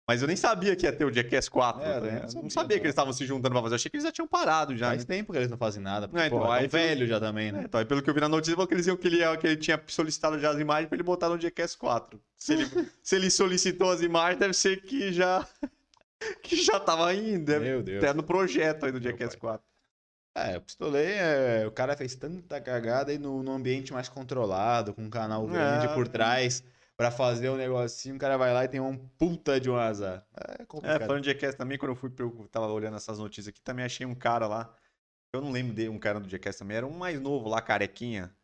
[0.06, 1.82] Mas eu nem sabia que ia ter o Jackass 4.
[1.82, 2.12] É, né?
[2.12, 3.74] não, sabia, não sabia que eles estavam se juntando pra fazer.
[3.74, 4.88] Eu achei que eles já tinham parado já.
[4.88, 5.16] Faz né?
[5.16, 6.10] tempo que eles não fazem nada.
[6.10, 7.62] Porque, é, então, pô, aí, velho já também, né?
[7.62, 9.38] É, então, aí, pelo que eu vi na notícia, falou que eles iam que ele,
[9.38, 12.22] que ele tinha solicitado já as imagens pra ele botar no Jackass 4.
[12.38, 12.66] Se ele,
[13.02, 15.48] se ele solicitou as imagens, deve ser que já.
[16.44, 17.60] que já tava indo.
[17.62, 18.04] Meu Deus.
[18.04, 19.66] Até no projeto aí do Jackass 4.
[20.36, 25.04] É, o pistolei, é, o cara fez tanta cagada no, no ambiente mais controlado, com
[25.04, 26.63] um canal grande é, por trás
[26.95, 30.25] para fazer um negocinho, o cara vai lá e tem um puta de um azar.
[30.60, 31.01] É complicado.
[31.01, 33.86] É, falando de Jackass também, quando eu fui, eu tava olhando essas notícias aqui, também
[33.86, 34.75] achei um cara lá,
[35.34, 38.36] eu não lembro dele, um cara do Jackass também, era um mais novo lá, carequinha,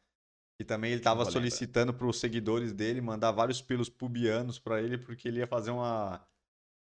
[0.60, 4.98] e também ele tava solicitando para os seguidores dele mandar vários pelos pubianos para ele,
[4.98, 6.26] porque ele ia fazer uma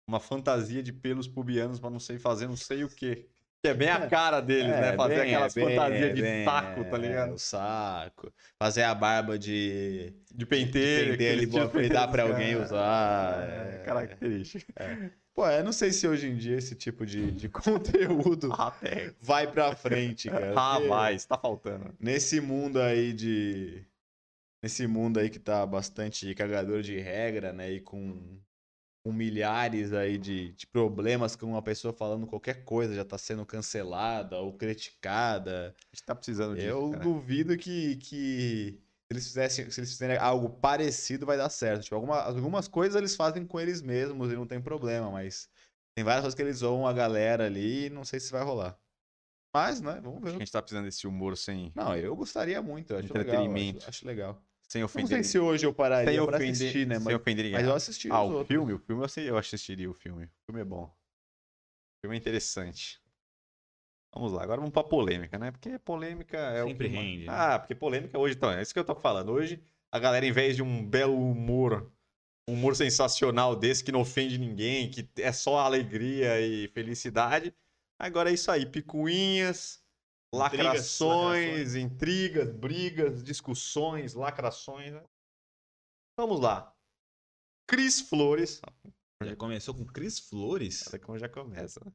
[0.07, 3.29] uma fantasia de pelos pubianos pra não sei fazer não sei o quê.
[3.61, 4.95] Que é bem a cara deles, né?
[4.95, 7.33] Fazer bem, aquelas é fantasias é de bem, saco, tá é, ligado?
[7.33, 8.33] o saco.
[8.57, 10.13] Fazer a barba de.
[10.33, 11.17] De pentelho.
[11.17, 13.49] de aquele bota- ele dá pra tipo- alguém usar.
[13.49, 13.83] É, é.
[13.83, 14.73] característica.
[15.35, 18.73] Pô, eu não sei se hoje em dia esse tipo de, de conteúdo Ah,
[19.21, 20.53] vai pra frente, cara.
[20.55, 21.93] Ah, vai, tá faltando.
[21.99, 23.85] Nesse mundo aí de.
[24.63, 27.71] Nesse mundo aí que tá bastante cagador de regra, né?
[27.71, 28.39] E com,
[29.09, 33.43] com milhares aí de, de problemas com uma pessoa falando qualquer coisa já tá sendo
[33.45, 35.75] cancelada ou criticada.
[35.75, 36.67] A gente tá precisando disso.
[36.67, 37.03] Eu cara.
[37.03, 41.83] duvido que, que se eles fizessem, se eles fizerem algo parecido vai dar certo.
[41.83, 45.49] Tipo, alguma- algumas coisas eles fazem com eles mesmos e não tem problema, mas
[45.95, 48.77] tem várias coisas que eles zoam a galera ali e não sei se vai rolar.
[49.53, 50.39] Mas, né, vamos Acho que a ver.
[50.39, 53.35] gente tá precisando desse humor sem, Não, eu gostaria muito, eu acho legal.
[53.43, 53.79] Entretenimento.
[53.79, 54.48] Acho, acho legal.
[54.69, 55.07] Sem Não ofender.
[55.09, 56.95] sei se hoje eu pararia sem pra ofender, assistir, né?
[56.95, 57.59] sem Mas, ofender ninguém.
[57.59, 58.47] mas eu assisti Ah, os o outros.
[58.47, 58.73] filme?
[58.73, 60.25] O filme eu, sei, eu assistiria o filme.
[60.25, 60.83] O filme é bom.
[60.85, 63.01] O filme é interessante.
[64.13, 65.51] Vamos lá, agora vamos pra polêmica, né?
[65.51, 66.95] Porque polêmica é Sempre o que...
[66.95, 67.33] rende, né?
[67.35, 69.31] Ah, porque polêmica hoje, então, é isso que eu tô falando.
[69.31, 71.91] Hoje, a galera, em vez de um belo humor,
[72.47, 77.53] um humor sensacional desse que não ofende ninguém, que é só alegria e felicidade,
[77.99, 79.83] agora é isso aí, picuinhas,
[80.33, 84.93] lacrações, intrigas, brigas, discussões, lacrações.
[84.93, 85.03] né?
[86.17, 86.75] Vamos lá.
[87.67, 88.61] Cris Flores,
[89.21, 90.87] Já começou com Cris Flores?
[90.87, 91.79] Olha como já começa.
[91.85, 91.91] né?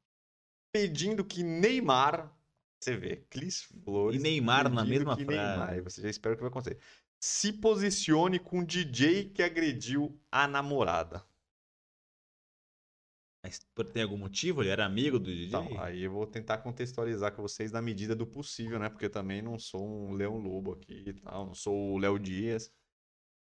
[0.73, 2.33] Pedindo que Neymar.
[2.81, 4.21] Você vê, Cris Flores.
[4.21, 5.27] E Neymar na mesma frase.
[5.27, 6.79] Neymar, você já espera o que vai acontecer.
[7.21, 11.25] Se posicione com o DJ que agrediu a namorada.
[13.45, 14.63] Mas por- tem algum motivo?
[14.63, 15.49] Ele era amigo do DJ?
[15.49, 18.89] Então, aí eu vou tentar contextualizar com vocês na medida do possível, né?
[18.89, 22.73] Porque também não sou um Leão Lobo aqui e tal, não sou o Léo Dias.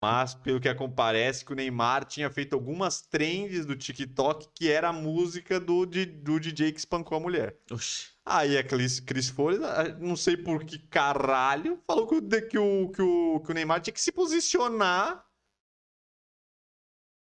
[0.00, 4.90] Mas, pelo que parece, que o Neymar tinha feito algumas trends do TikTok que era
[4.90, 7.58] a música do, do DJ que espancou a mulher.
[7.70, 8.10] Oxi.
[8.24, 12.88] Aí a Cris, Cris Flores, ah, não sei por que caralho, falou que que, o,
[12.90, 15.26] que, o, que o Neymar tinha que se posicionar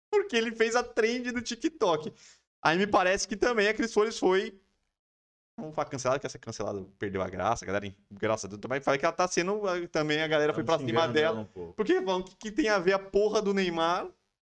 [0.10, 2.14] porque ele fez a trend do TikTok.
[2.64, 4.58] Aí me parece que também a Cris Flores foi.
[5.60, 8.82] Vamos falar cancelada, que essa cancelada perdeu a graça, a galera, graças a Deus, também
[8.82, 9.68] fala que ela tá sendo.
[9.68, 11.48] ah, Também a galera foi pra cima dela.
[11.56, 11.72] um.
[11.74, 14.08] Porque falam que, que tem a ver a porra do Neymar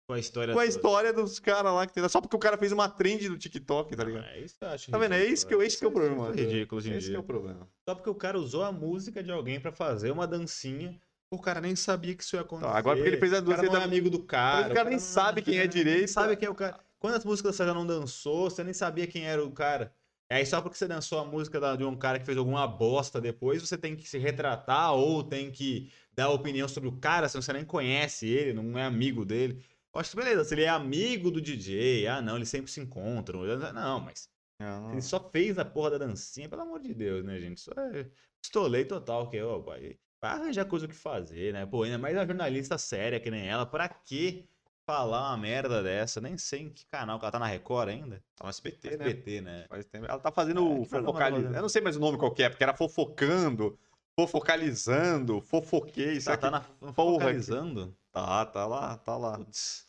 [0.06, 2.08] Com a história com a história dos caras lá que tem.
[2.08, 4.24] Só porque o cara fez uma trend do TikTok, tá ligado?
[4.24, 5.14] Ah, isso eu acho Tá vendo?
[5.14, 6.28] É isso que, eu- esse que é o Isso problema.
[6.28, 7.68] é ridículo em Esse que é o problema.
[7.88, 10.96] Só porque o cara usou a música de alguém pra fazer uma dancinha.
[11.32, 12.70] O cara nem sabia que isso ia acontecer.
[12.70, 14.60] Tá, agora porque ele fez a O cara dancinha não é da- amigo do cara.
[14.62, 15.98] Mas o cara nem não- sabe quem é direito.
[15.98, 16.78] Nem sabe quem é o cara.
[17.02, 18.48] Quantas músicas você já não dançou?
[18.48, 19.92] Você nem sabia quem era o cara.
[20.30, 23.20] E aí, só porque você dançou a música de um cara que fez alguma bosta
[23.20, 27.36] depois, você tem que se retratar ou tem que dar opinião sobre o cara, se
[27.36, 29.64] você nem conhece ele, não é amigo dele.
[29.92, 32.80] Eu acho que beleza, se ele é amigo do DJ, ah não, eles sempre se
[32.80, 33.42] encontram.
[33.72, 37.38] Não, mas Não, ele só fez a porra da dancinha, pelo amor de Deus, né,
[37.40, 37.58] gente?
[37.58, 38.08] Isso é
[38.40, 41.66] pistolei total, que, ó, vai vai arranjar coisa o que fazer, né?
[41.66, 44.48] Pô, ainda mais uma jornalista séria que nem ela, pra que
[44.92, 46.20] falar uma merda dessa?
[46.20, 48.22] Nem sei em que canal, que ela tá na Record ainda?
[48.36, 49.06] Tá no SBT, né?
[49.06, 49.64] SBT, né?
[49.68, 50.06] Faz tempo.
[50.06, 51.56] Ela tá fazendo É, tá fofocalizando.
[51.56, 53.78] Eu não sei mais o nome qual que é, porque era fofocando,
[54.14, 56.20] fofocalizando, fofoquei.
[56.20, 56.50] Tá que...
[56.50, 57.96] na porra focalizando?
[58.12, 59.38] Tá, tá lá, tá lá.
[59.38, 59.86] Putz,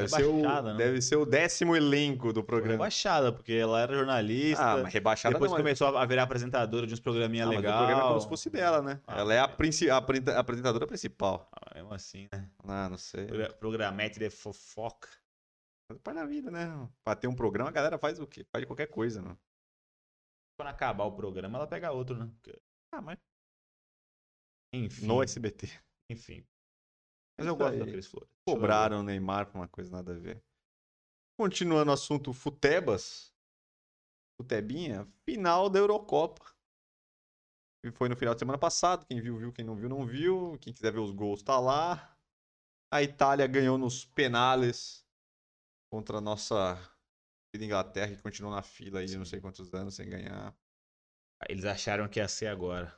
[0.00, 0.74] Deve ser, o, né?
[0.76, 2.72] deve ser o décimo elenco do programa.
[2.72, 6.86] rebaixada, porque ela era jornalista, Ah, mas rebaixada depois não, mas- começou a virar apresentadora
[6.86, 9.00] de uns programinha Ah, mas o programa é como se fosse dela, né?
[9.06, 9.48] Ah, Ela é a, é.
[9.48, 11.48] princi- a apresen- a apresentadora principal.
[11.52, 12.50] Ah, mesmo assim, né?
[12.64, 13.26] Ah, não sei.
[13.26, 15.08] Progra- Programete de fofoca.
[15.90, 16.88] Faz parte da vida, né?
[17.02, 18.44] Pra ter um programa, a galera faz o quê?
[18.52, 19.36] Faz qualquer coisa, né?
[20.58, 22.28] Quando acabar o programa, ela pega outro, né?
[22.92, 23.16] Ah, mas
[24.74, 25.06] Enfim.
[25.06, 25.68] no SBT.
[26.10, 26.44] Enfim.
[27.38, 27.78] Mas eu Isso gosto aí.
[27.80, 28.28] da Cris Flores.
[28.46, 30.42] Cobraram o Neymar pra uma coisa nada a ver.
[31.38, 33.32] Continuando o assunto Futebas.
[34.40, 36.44] Futebinha, final da Eurocopa.
[37.84, 39.06] E foi no final de semana passado.
[39.06, 39.52] Quem viu, viu.
[39.52, 40.58] Quem não viu, não viu.
[40.60, 42.16] Quem quiser ver os gols, tá lá.
[42.92, 45.06] A Itália ganhou nos penales
[45.92, 46.76] contra a nossa
[47.54, 50.56] Inglaterra, que continuou na fila aí de não sei quantos anos sem ganhar.
[51.48, 52.96] Eles acharam que ia ser agora.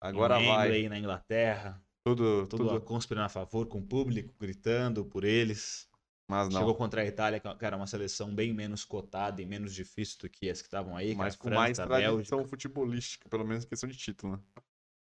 [0.00, 0.68] Agora Em vai.
[0.68, 1.82] Wembley, na Inglaterra.
[2.16, 2.80] Tudo, Tudo, tudo.
[2.80, 5.88] conspirando a favor, com o público gritando por eles.
[6.28, 6.60] Mas não.
[6.60, 10.28] Chegou contra a Itália, que era uma seleção bem menos cotada e menos difícil do
[10.28, 11.14] que as que estavam aí.
[11.14, 12.12] mas com mais França, Bélgica.
[12.12, 14.42] tradição futebolística, pelo menos em questão de título, né?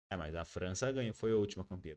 [0.09, 1.95] É, mas a França ganhou, foi a última campeã.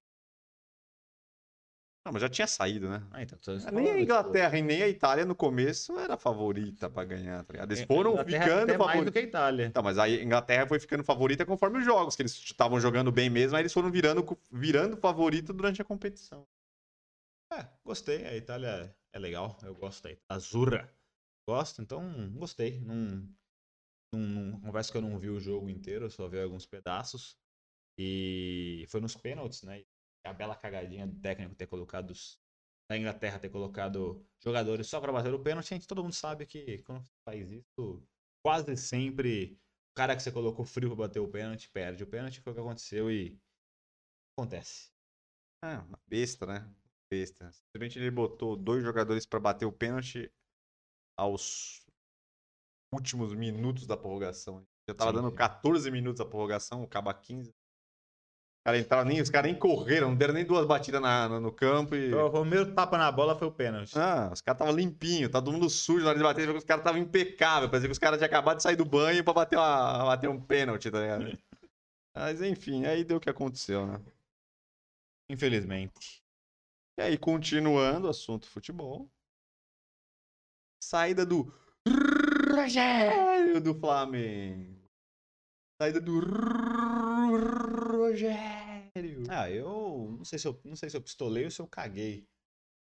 [2.09, 3.07] Não, mas já tinha saído, né?
[3.11, 7.05] Ah, então, tô Nem a Inglaterra e nem a Itália no começo era favorita pra
[7.05, 7.71] ganhar, tá ligado?
[7.71, 9.12] Eles a foram ficando até mais do favoritos.
[9.12, 9.66] que a Itália.
[9.66, 13.29] Então, mas a Inglaterra foi ficando favorita conforme os jogos, que eles estavam jogando bem
[13.29, 16.47] mesmo, aí eles foram virando, virando favorito durante a competição.
[17.53, 18.25] É, gostei.
[18.25, 19.59] A Itália é legal.
[19.62, 20.25] Eu gosto da Itália.
[20.31, 20.90] Azurra.
[21.47, 22.03] gosto, então
[22.37, 22.81] gostei.
[22.81, 23.29] Não,
[24.14, 27.37] não, não, confesso que eu não vi o jogo inteiro, só vi alguns pedaços.
[28.01, 29.85] E foi nos pênaltis, né?
[30.29, 32.12] A bela cagadinha do técnico ter colocado
[32.91, 35.73] da Inglaterra ter colocado jogadores só para bater o pênalti.
[35.73, 38.03] A gente, todo mundo sabe que quando você faz isso,
[38.43, 39.59] quase sempre
[39.93, 42.41] o cara que você colocou frio para bater o pênalti perde o pênalti.
[42.41, 43.38] Foi o que aconteceu e
[44.37, 44.91] acontece.
[45.62, 46.75] É, uma besta, né?
[47.11, 47.51] Besta.
[47.53, 50.31] Simplesmente ele botou dois jogadores para bater o pênalti
[51.17, 51.85] aos
[52.93, 54.67] últimos minutos da prorrogação.
[54.88, 55.37] Já tava Sim, dando sim.
[55.37, 57.53] 14 minutos da prorrogação, acaba 15.
[58.59, 61.40] Os caras entraram nem, os caras nem correram, não deram nem duas batidas na, no,
[61.40, 62.12] no campo e.
[62.12, 63.99] O primeiro tapa na bola foi o pênalti.
[63.99, 66.83] Ah, os caras estavam limpinhos, tá todo mundo sujo na hora de bater, os caras
[66.83, 70.05] estavam impecáveis, parecia que os caras tinham acabado de sair do banho pra bater, uma,
[70.05, 71.38] bater um pênalti, tá ligado?
[72.14, 74.01] Mas enfim, aí deu o que aconteceu, né?
[75.31, 76.23] Infelizmente.
[76.99, 79.09] E aí, continuando o assunto futebol.
[80.83, 81.53] Saída do
[82.51, 84.83] Rogério do Flamengo.
[85.81, 86.18] Saída do
[88.18, 89.22] Rogério.
[89.31, 92.26] Ah, eu não sei se eu não sei se eu pistolei ou se eu caguei.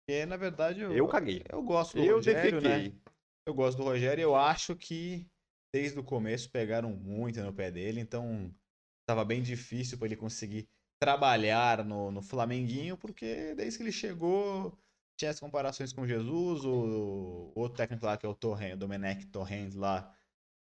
[0.04, 1.42] Porque na verdade eu, Eu caguei.
[1.50, 2.82] eu gosto do Eu Rogério, né?
[2.82, 2.94] defequei.
[3.46, 5.26] Eu gosto do Rogério e eu acho que
[5.74, 8.54] desde o começo pegaram muito no pé dele, então
[9.06, 10.68] tava bem difícil para ele conseguir
[11.00, 14.78] trabalhar no, no Flamenguinho, porque desde que ele chegou
[15.18, 18.76] tinha as comparações com Jesus, o, o outro técnico lá que é o Torrent, o
[18.76, 20.14] Domenech Torrent lá,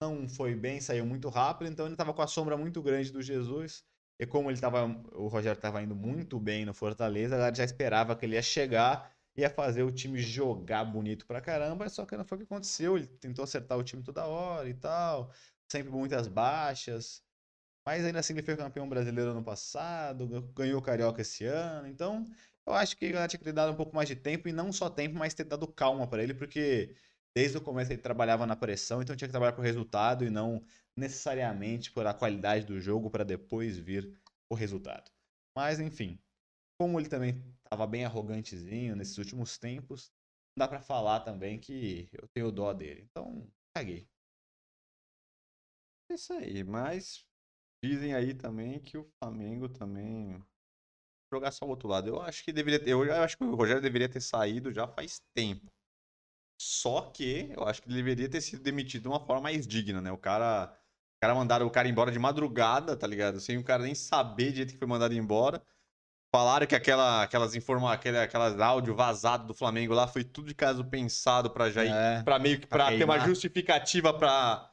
[0.01, 3.21] não foi bem, saiu muito rápido, então ele tava com a sombra muito grande do
[3.21, 3.83] Jesus.
[4.19, 7.63] E como ele tava, o Rogério estava indo muito bem no Fortaleza, a galera já
[7.63, 12.17] esperava que ele ia chegar ia fazer o time jogar bonito pra caramba, só que
[12.17, 12.97] não foi o que aconteceu.
[12.97, 15.32] Ele tentou acertar o time toda hora e tal,
[15.71, 17.23] sempre muitas baixas.
[17.86, 21.88] Mas ainda assim ele foi campeão brasileiro ano passado, ganhou o Carioca esse ano.
[21.88, 22.25] Então,
[22.67, 24.71] eu acho que ele tinha que ter dado um pouco mais de tempo, e não
[24.73, 26.95] só tempo, mas ter dado calma pra ele, porque
[27.36, 30.63] desde o começo ele trabalhava na pressão, então tinha que trabalhar por resultado e não
[30.99, 34.19] necessariamente por a qualidade do jogo para depois vir
[34.51, 35.12] o resultado.
[35.55, 36.19] Mas enfim,
[36.79, 40.12] como ele também estava bem arrogantezinho nesses últimos tempos,
[40.55, 43.07] não dá pra falar também que eu tenho dó dele.
[43.09, 44.07] Então, caguei.
[46.09, 47.25] É isso aí, mas
[47.83, 50.43] dizem aí também que o Flamengo também
[51.31, 52.09] jogar só o outro lado.
[52.09, 55.21] Eu acho que deveria ter, eu acho que o Rogério deveria ter saído já faz
[55.35, 55.71] tempo.
[56.62, 60.01] Só que eu acho que ele deveria ter sido demitido de uma forma mais digna,
[60.01, 60.12] né?
[60.12, 60.77] O cara,
[61.21, 63.39] cara mandaram o cara embora de madrugada, tá ligado?
[63.39, 65.62] Sem o cara nem saber de jeito que foi mandado embora.
[66.34, 70.53] Falaram que aquela, aquelas informa, aquele, aquelas áudio vazado do Flamengo lá foi tudo de
[70.53, 74.69] caso pensado pra já ir, É, pra meio que pra ter uma justificativa pra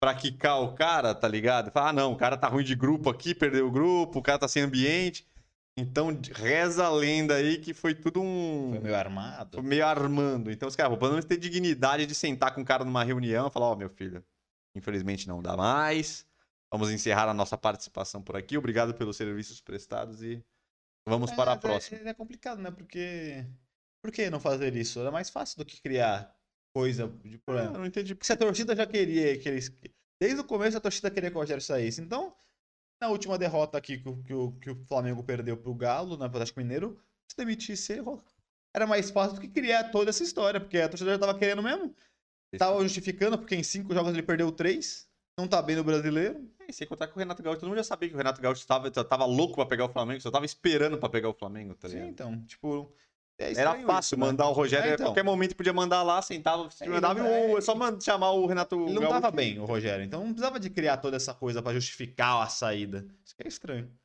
[0.00, 1.72] para quicar o cara, tá ligado?
[1.72, 4.38] Fala, ah, não, o cara tá ruim de grupo aqui, perdeu o grupo, o cara
[4.38, 5.26] tá sem ambiente.
[5.76, 9.56] Então reza a lenda aí que foi tudo um foi meio armado.
[9.58, 10.52] foi meio armando.
[10.52, 13.50] Então os caras, pelo menos ter dignidade de sentar com o cara numa reunião e
[13.50, 14.24] falar, ó, meu filho,
[14.78, 16.26] infelizmente não dá mais.
[16.72, 18.56] Vamos encerrar a nossa participação por aqui.
[18.58, 20.44] Obrigado pelos serviços prestados e
[21.06, 21.98] vamos para a É, próxima.
[21.98, 22.70] É, é complicado, né?
[22.70, 23.44] Porque.
[24.02, 25.00] Por que não fazer isso?
[25.00, 26.34] Era mais fácil do que criar
[26.72, 27.74] coisa de problema.
[27.74, 28.14] eu não entendi.
[28.14, 29.70] Porque se a torcida já queria que eles.
[30.20, 32.00] Desde o começo a torcida queria que o Rogério saísse.
[32.00, 32.34] Então,
[33.00, 36.24] na última derrota aqui que, o- que, o, que o Flamengo perdeu pro Galo, no
[36.24, 38.00] Atlético Mineiro, se demitisse
[38.74, 41.62] era mais fácil do que criar toda essa história, porque a torcida já tava querendo
[41.62, 41.94] mesmo.
[42.56, 45.08] Tava justificando, porque em cinco jogos ele perdeu três.
[45.38, 46.50] Não tá bem no brasileiro.
[46.66, 48.66] E sem contar que o Renato Gaúcho, todo mundo já sabia que o Renato Gaúcho
[48.66, 51.88] tava, tava louco pra pegar o Flamengo, só tava esperando pra pegar o Flamengo, tá
[51.88, 52.10] Sim, ligado?
[52.10, 52.92] então, tipo.
[53.38, 54.26] é Era fácil isso, né?
[54.26, 55.06] mandar o Rogério É, a então.
[55.06, 58.46] qualquer momento podia mandar lá, sentava, se É, mandava ele e é só chamar o
[58.46, 59.20] Renato Ele não Gaúcho.
[59.20, 60.04] tava bem, o Rogério.
[60.04, 63.06] Então não precisava de criar toda essa coisa pra justificar a saída.
[63.24, 63.96] Isso que é estranho.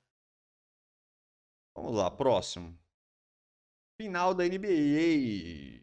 [1.76, 2.78] Vamos lá, próximo.
[4.00, 5.83] Final da NBA.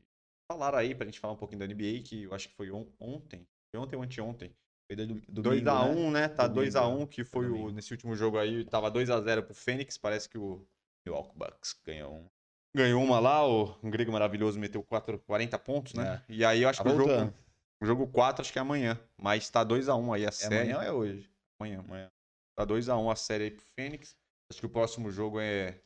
[0.50, 2.90] Falaram aí pra gente falar um pouquinho da NBA, que eu acho que foi on-
[2.98, 3.46] ontem.
[3.70, 4.52] Foi ontem ou anteontem.
[4.90, 6.28] Foi do, do 2x1, né?
[6.28, 9.96] Tá Domingo, 2x1, que foi o, nesse último jogo aí, tava 2x0 pro Fênix.
[9.96, 10.66] Parece que o
[11.06, 12.28] Milwaukee Bucks ganhou um.
[12.74, 16.20] ganhou uma lá, o um grego maravilhoso meteu 4, 40 pontos, né?
[16.28, 17.34] E aí eu acho Tá que o jogo, voltando.
[17.80, 18.98] o jogo 4 acho que é amanhã.
[19.16, 20.72] Mas tá 2x1 aí a É série.
[20.72, 21.30] amanhã ou é hoje?
[21.60, 21.78] Amanhã.
[21.78, 22.10] Amanhã.
[22.58, 24.16] Tá 2x1 a série aí pro Fênix.
[24.50, 25.80] Acho que o próximo jogo é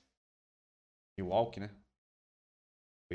[1.18, 1.70] Milwaukee, né?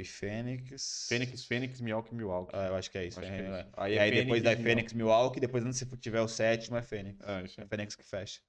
[0.05, 1.07] Fênix.
[1.07, 2.51] Fênix, Fênix, Milwaukee, Milwaukee.
[2.55, 3.19] Ah, eu acho que é isso.
[3.19, 3.61] É, que é é.
[3.61, 3.69] isso.
[3.73, 7.19] Aí E é aí depois da Fênix Milwaukee, depois se tiver o sétimo é Fênix.
[7.21, 7.67] Ah, É.
[7.67, 8.41] Fênix que fecha.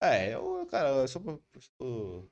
[0.00, 1.42] É, eu, cara, eu sou,
[1.76, 2.30] sou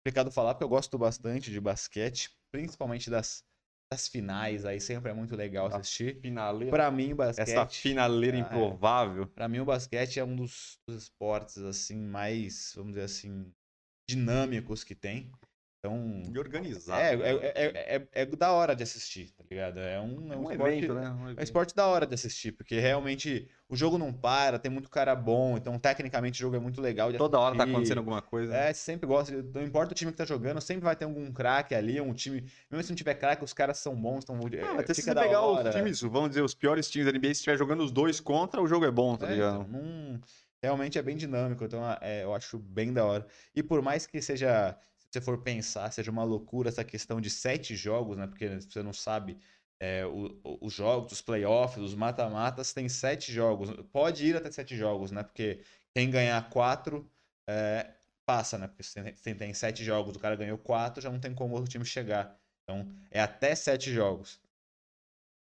[0.00, 3.44] complicado falar porque eu gosto bastante de basquete, principalmente das,
[3.92, 6.20] das finais aí, sempre é muito legal assistir.
[6.20, 6.70] Finaleira.
[6.70, 7.48] Pra mim, o basquete.
[7.48, 8.42] Essa finaleira Ah, é.
[8.42, 9.26] improvável.
[9.28, 13.52] Pra mim, o basquete é um dos, dos esportes, assim, mais, vamos dizer assim,
[14.08, 15.30] dinâmicos que tem.
[15.80, 16.22] Então.
[16.30, 17.00] E organizado.
[17.00, 19.80] É, é, é, é, é da hora de assistir, tá ligado?
[19.80, 21.00] É um, é um, um esporte, evento, né?
[21.00, 21.42] Um é um evento.
[21.42, 25.56] esporte da hora de assistir, porque realmente o jogo não para, tem muito cara bom,
[25.56, 27.74] então tecnicamente o jogo é muito legal Toda hora tá assistir.
[27.76, 28.54] acontecendo alguma coisa.
[28.54, 31.32] É, você sempre gosta, não importa o time que tá jogando, sempre vai ter algum
[31.32, 34.76] craque ali, um time, mesmo se não tiver craque, os caras são bons, então Ah,
[34.76, 37.40] é, até se você pegar os times, vamos dizer, os piores times da NBA, se
[37.40, 39.62] estiver jogando os dois contra, o jogo é bom, tá É, ligado?
[39.66, 40.20] então, não-
[40.62, 43.26] realmente é bem dinâmico, então é, eu acho bem da hora.
[43.54, 47.30] E por mais que seja, se você for pensar, seja uma loucura essa questão de
[47.30, 48.26] sete jogos, né?
[48.26, 49.38] Porque você não sabe
[49.80, 50.04] é,
[50.60, 53.70] os jogos, os playoffs, os mata-matas, tem sete jogos.
[53.92, 55.22] Pode ir até sete jogos, né?
[55.22, 55.62] Porque
[55.94, 57.10] quem ganhar quatro
[57.48, 57.92] é,
[58.26, 58.68] passa, né?
[58.68, 61.58] Porque se tem, se tem sete jogos, o cara ganhou quatro, já não tem como
[61.58, 62.38] o time chegar.
[62.62, 64.40] Então é até sete jogos.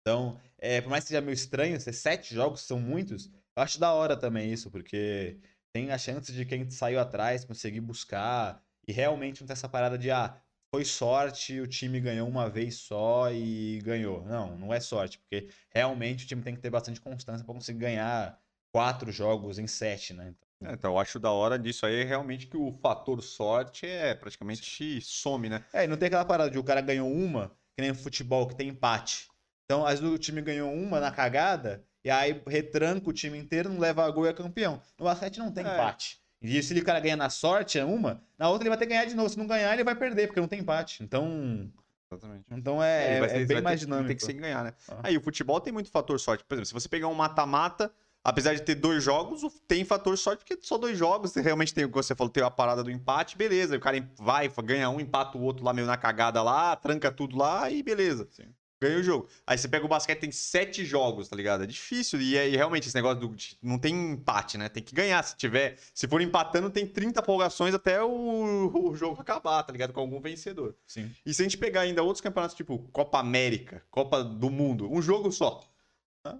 [0.01, 3.79] Então, é, por mais que seja meio estranho, ser sete jogos são muitos, eu acho
[3.79, 5.39] da hora também isso, porque
[5.73, 9.97] tem a chance de quem saiu atrás conseguir buscar e realmente não ter essa parada
[9.97, 10.37] de, ah,
[10.73, 14.25] foi sorte, o time ganhou uma vez só e ganhou.
[14.25, 17.79] Não, não é sorte, porque realmente o time tem que ter bastante constância para conseguir
[17.79, 18.39] ganhar
[18.73, 20.35] quatro jogos em sete, né?
[20.57, 24.13] Então, É, então, eu acho da hora disso aí realmente que o fator sorte é
[24.15, 25.63] praticamente some, né?
[25.73, 28.55] É, e não tem aquela parada de o cara ganhou uma, que nem futebol, que
[28.55, 29.27] tem empate.
[29.65, 33.69] Então, às vezes o time ganhou uma na cagada, e aí retranca o time inteiro,
[33.69, 34.81] não leva a gol e é campeão.
[34.99, 35.73] No basquete não tem É.
[35.73, 36.19] empate.
[36.45, 38.93] E se o cara ganha na sorte, é uma, na outra ele vai ter que
[38.93, 39.29] ganhar de novo.
[39.29, 41.03] Se não ganhar, ele vai perder, porque não tem empate.
[41.03, 41.71] Então,
[42.11, 42.45] Exatamente.
[42.51, 44.07] então é, ele vai é ser- bem vai mais ter, dinâmico.
[44.07, 44.73] Tem que ser ganhar, né?
[44.89, 44.99] Ah.
[45.03, 46.43] Aí o futebol tem muito fator sorte.
[46.43, 47.91] Por exemplo, se você pegar um mata-mata,
[48.23, 51.31] apesar de ter dois jogos, tem fator sorte porque só dois jogos.
[51.31, 53.75] Você realmente tem o que você falou, tem a parada do empate, beleza.
[53.75, 57.37] O cara vai, ganha um, empata o outro lá meio na cagada lá, tranca tudo
[57.37, 58.27] lá e beleza.
[58.31, 58.47] Sim.
[58.85, 59.27] Ganha o jogo.
[59.47, 61.63] Aí você pega o basquete, tem sete jogos, tá ligado?
[61.63, 62.21] É difícil.
[62.21, 63.35] E aí, realmente, esse negócio do.
[63.61, 64.69] Não tem empate, né?
[64.69, 65.23] Tem que ganhar.
[65.23, 65.77] Se tiver.
[65.93, 69.91] Se for empatando, tem 30 prorrogações até o, o jogo acabar, tá ligado?
[69.91, 70.75] Com algum vencedor.
[70.85, 71.11] Sim.
[71.25, 75.01] E se a gente pegar ainda outros campeonatos, tipo Copa América, Copa do Mundo, um
[75.01, 75.63] jogo só.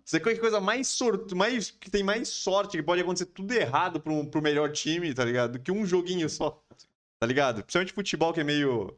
[0.03, 3.99] Você quer coisa mais sorte, mais que tem mais sorte, que pode acontecer tudo errado
[3.99, 5.53] pro, pro melhor time, tá ligado?
[5.53, 6.59] Do que um joguinho só.
[7.19, 7.63] Tá ligado?
[7.63, 8.97] Principalmente futebol que é meio.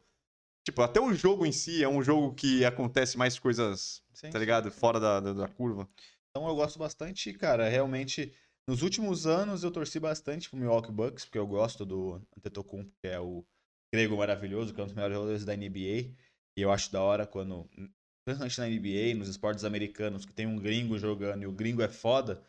[0.68, 4.28] Tipo, até o jogo em si é um jogo que acontece mais coisas, Sim.
[4.28, 4.70] tá ligado?
[4.70, 5.88] Fora da, da, da curva.
[6.28, 7.66] Então eu gosto bastante, cara.
[7.70, 8.34] Realmente,
[8.68, 13.08] nos últimos anos eu torci bastante pro Milwaukee Bucks, porque eu gosto do Antetokounmpo, que
[13.08, 13.42] é o
[13.90, 16.14] grego maravilhoso, que é um dos melhores jogadores da NBA.
[16.54, 17.66] E eu acho da hora quando,
[18.26, 21.88] principalmente na NBA, nos esportes americanos, que tem um gringo jogando e o gringo é
[21.88, 22.44] foda,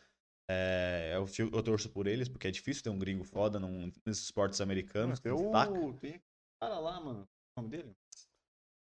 [0.46, 4.24] é, eu, eu torço por eles, porque é difícil ter um gringo foda num, nesses
[4.24, 5.18] esportes americanos.
[5.24, 5.36] o...
[5.36, 5.72] destaca.
[6.02, 6.20] tem
[6.60, 7.26] cara lá, mano.
[7.56, 7.96] O nome dele?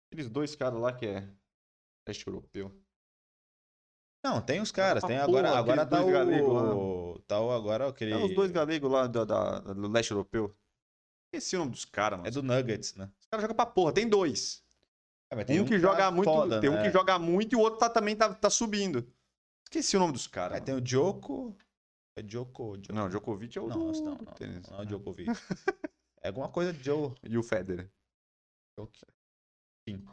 [0.07, 1.27] Aqueles dois caras lá que é
[2.07, 2.71] leste europeu.
[4.23, 5.01] Não, tem os caras.
[5.01, 7.19] pra Tem porra, agora, agora tá dois galegos o.
[7.27, 8.13] Tá o agora aquele.
[8.13, 10.55] É os dois galegos lá da, da- do leste europeu.
[11.25, 12.27] Esqueci o nome dos caras, mano.
[12.27, 13.11] É do Nuggets, né?
[13.19, 14.63] Os caras jogam pra porra, tem dois.
[15.29, 16.83] É, mas tem um que tá joga muito, foda, tem um né?
[16.83, 19.05] que joga muito e o outro tá, também tá, tá subindo.
[19.65, 20.53] Esqueci o nome dos caras.
[20.53, 20.65] Mano.
[20.65, 21.57] tem o Joko.
[22.17, 22.77] É Joko.
[22.77, 22.93] Joko.
[22.93, 24.67] Não, Djokovic é o Não, do, não, não, tênis.
[24.69, 25.29] não, é o Djokovic.
[26.23, 27.13] é alguma coisa de Joe.
[27.23, 27.91] E o Federer.
[29.87, 30.03] Sim.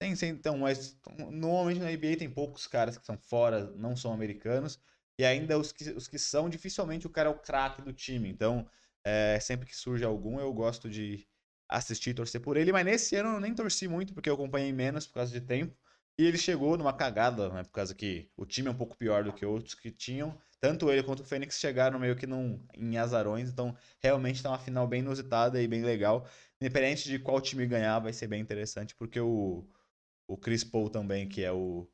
[0.00, 0.98] Tem, sim, então, mas
[1.30, 4.80] normalmente na NBA tem poucos caras que são fora, não são americanos.
[5.18, 8.28] E ainda os que, os que são, dificilmente o cara é o craque do time.
[8.28, 8.68] Então,
[9.04, 11.28] é, sempre que surge algum, eu gosto de
[11.68, 12.72] assistir e torcer por ele.
[12.72, 15.76] Mas nesse ano eu nem torci muito, porque eu acompanhei menos por causa de tempo.
[16.18, 17.64] E ele chegou numa cagada, né?
[17.64, 20.38] Por causa que o time é um pouco pior do que outros que tinham.
[20.60, 23.50] Tanto ele quanto o Fênix chegaram meio que num, em azarões.
[23.50, 26.28] Então, realmente tá uma final bem inusitada e bem legal.
[26.64, 29.68] Independente de qual time ganhar, vai ser bem interessante, porque o,
[30.26, 31.86] o Chris Paul também, que é o,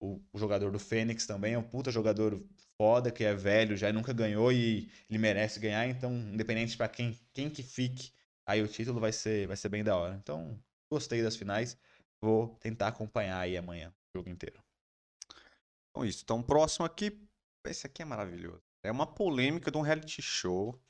[0.00, 2.42] o, o jogador do Fênix também, é um puta jogador
[2.80, 7.20] foda, que é velho, já nunca ganhou e ele merece ganhar, então, independente pra quem,
[7.34, 8.10] quem que fique,
[8.46, 10.14] aí o título vai ser, vai ser bem da hora.
[10.14, 10.58] Então,
[10.90, 11.76] gostei das finais,
[12.18, 14.58] vou tentar acompanhar aí amanhã o jogo inteiro.
[15.90, 16.22] Então, isso.
[16.24, 17.28] Então, próximo aqui.
[17.66, 18.62] Esse aqui é maravilhoso.
[18.82, 20.80] É uma polêmica de um reality show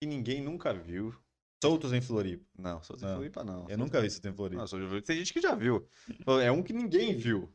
[0.00, 1.20] que ninguém nunca viu.
[1.62, 2.44] Soltos em Floripa.
[2.58, 3.14] Não, de Não.
[3.14, 3.70] Floripa, não.
[3.70, 4.60] Eu nunca vi isso em Floripa.
[4.60, 5.06] Não, sou de Floripa.
[5.06, 5.86] Tem gente que já viu.
[6.42, 7.48] É um que ninguém viu.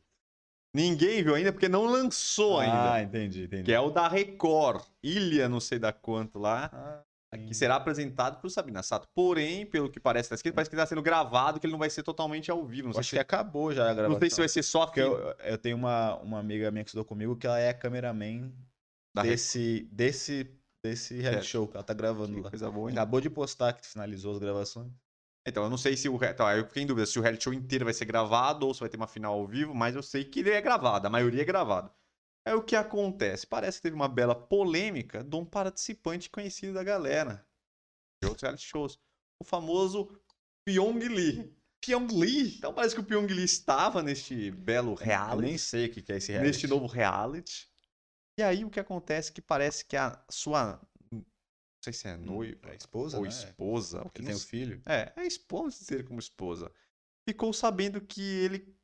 [0.73, 2.93] Ninguém viu ainda porque não lançou ainda.
[2.93, 3.63] Ah, entendi, entendi.
[3.63, 4.83] Que é o da Record.
[5.03, 6.69] Ilha, não sei da quanto lá.
[6.73, 9.07] Ah, Que será apresentado por Sabina Sato.
[9.13, 11.89] Porém, pelo que parece, tá escrito, parece que está sendo gravado, que ele não vai
[11.89, 12.87] ser totalmente ao vivo.
[12.87, 14.11] Não sei, acho se, que acabou já a gravação.
[14.13, 16.89] não sei se vai ser só fim eu, eu tenho uma, uma amiga minha que
[16.89, 18.53] estudou comigo que ela é cameraman
[19.13, 19.35] da Record.
[19.91, 21.49] desse, desse, desse reality É.
[21.49, 22.49] show que ela tá gravando Que lá.
[22.49, 22.97] coisa boa, hein?
[22.97, 24.91] Acabou de postar que finalizou as gravações.
[25.45, 26.15] Então, eu não sei se o.
[26.23, 28.81] Então, eu fiquei em dúvida se o reality show inteiro vai ser gravado ou se
[28.81, 31.41] vai ter uma final ao vivo, mas eu sei que ele é gravado, a maioria
[31.41, 31.89] é gravado.
[32.45, 33.45] Aí o que acontece?
[33.47, 37.45] Parece que teve uma bela polêmica de um participante conhecido da galera
[38.21, 38.99] de outros reality shows.
[39.41, 40.09] O famoso
[40.65, 41.53] Pyong Lee.
[41.81, 42.55] Pyong Lee?
[42.57, 46.11] Então parece que o Pyong Lee estava neste belo Eu reality, nem sei o que
[46.11, 46.47] é esse reality.
[46.51, 47.67] neste novo reality.
[48.37, 50.79] E aí o que acontece é que parece que a sua.
[51.11, 51.25] Não
[51.83, 53.29] sei se é noiva É esposa, ou né?
[53.29, 54.01] esposa.
[54.01, 54.49] Porque tem o sei.
[54.49, 54.81] filho.
[54.85, 56.71] É, a esposa dizer como esposa.
[57.27, 58.75] Ficou sabendo que ele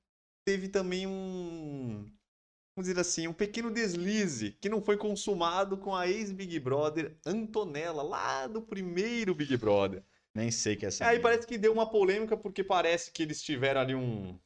[0.45, 2.06] teve também um.
[2.76, 8.01] Vamos dizer assim, um pequeno deslize que não foi consumado com a ex-Big Brother Antonella,
[8.01, 10.04] lá do primeiro Big Brother.
[10.34, 11.06] Nem sei que é essa.
[11.06, 11.22] Aí mina.
[11.22, 14.39] parece que deu uma polêmica porque parece que eles tiveram ali um.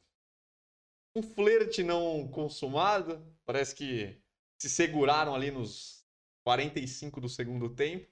[1.16, 3.24] Um flerte não consumado.
[3.44, 4.20] Parece que
[4.58, 6.04] se seguraram ali nos
[6.44, 8.08] 45 do segundo tempo.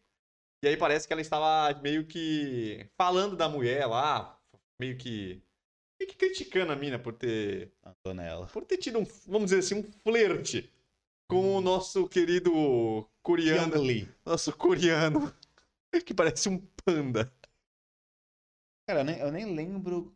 [0.62, 4.40] E aí parece que ela estava meio que falando da mulher lá,
[4.78, 5.42] meio que.
[5.98, 7.72] meio que criticando a mina por ter.
[7.84, 8.46] Antonella.
[8.46, 10.72] por ter tido um, vamos dizer assim, um flerte
[11.28, 13.74] com o nosso querido coreano.
[14.24, 15.32] Nosso coreano.
[16.04, 17.32] Que parece um panda.
[18.86, 20.14] Cara, eu nem, eu nem lembro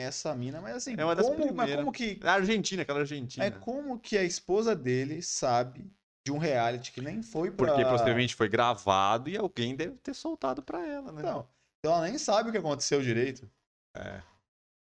[0.00, 1.76] essa mina, mas assim, É uma das como, mas primeiras.
[1.84, 2.18] como que.
[2.22, 3.44] A Argentina, aquela Argentina.
[3.44, 5.90] É como que a esposa dele sabe
[6.26, 7.66] de um reality que nem foi pra.
[7.68, 11.22] Porque possivelmente foi gravado e alguém deve ter soltado pra ela, né?
[11.22, 11.48] Não.
[11.80, 13.48] Então ela nem sabe o que aconteceu direito.
[13.96, 14.20] É.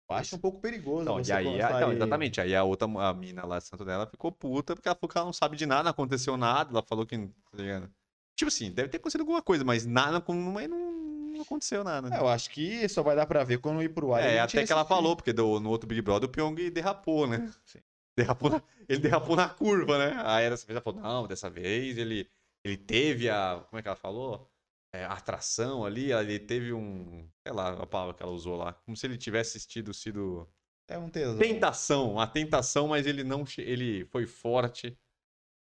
[0.09, 1.03] Eu acho um pouco perigoso.
[1.03, 2.39] Não, e aí, contar não, aí- exatamente.
[2.39, 5.17] Aí a outra, a mina lá de Santo dela ficou puta porque ela falou que
[5.17, 6.69] ela não sabe de nada, não aconteceu nada.
[6.71, 7.17] Ela falou que.
[7.17, 7.89] tá?
[8.37, 11.04] Tipo assim, deve ter acontecido alguma coisa, mas nada, com- mas não,
[11.35, 12.13] não aconteceu nada.
[12.15, 14.23] É, eu acho que só vai dar pra ver quando ir pro ar.
[14.23, 17.27] É, a até que ela falou, porque do- no outro Big Brother o Pyong derrapou,
[17.27, 17.51] né?
[17.65, 17.79] Sim.
[18.17, 20.13] Derrapou na- ele derrapou na curva, né?
[20.25, 22.29] Aí dessa vez ela falou, não, dessa vez ele,
[22.63, 23.63] ele teve a.
[23.69, 24.49] Como é que ela falou?
[24.93, 27.29] É, a atração ali, ele teve um.
[27.45, 28.71] Sei lá, a palavra que ela usou lá.
[28.85, 30.49] Como se ele tivesse tido sido.
[30.87, 31.37] É um tesão.
[31.39, 33.43] Tentação, uma tentação, mas ele não.
[33.57, 34.97] Ele foi forte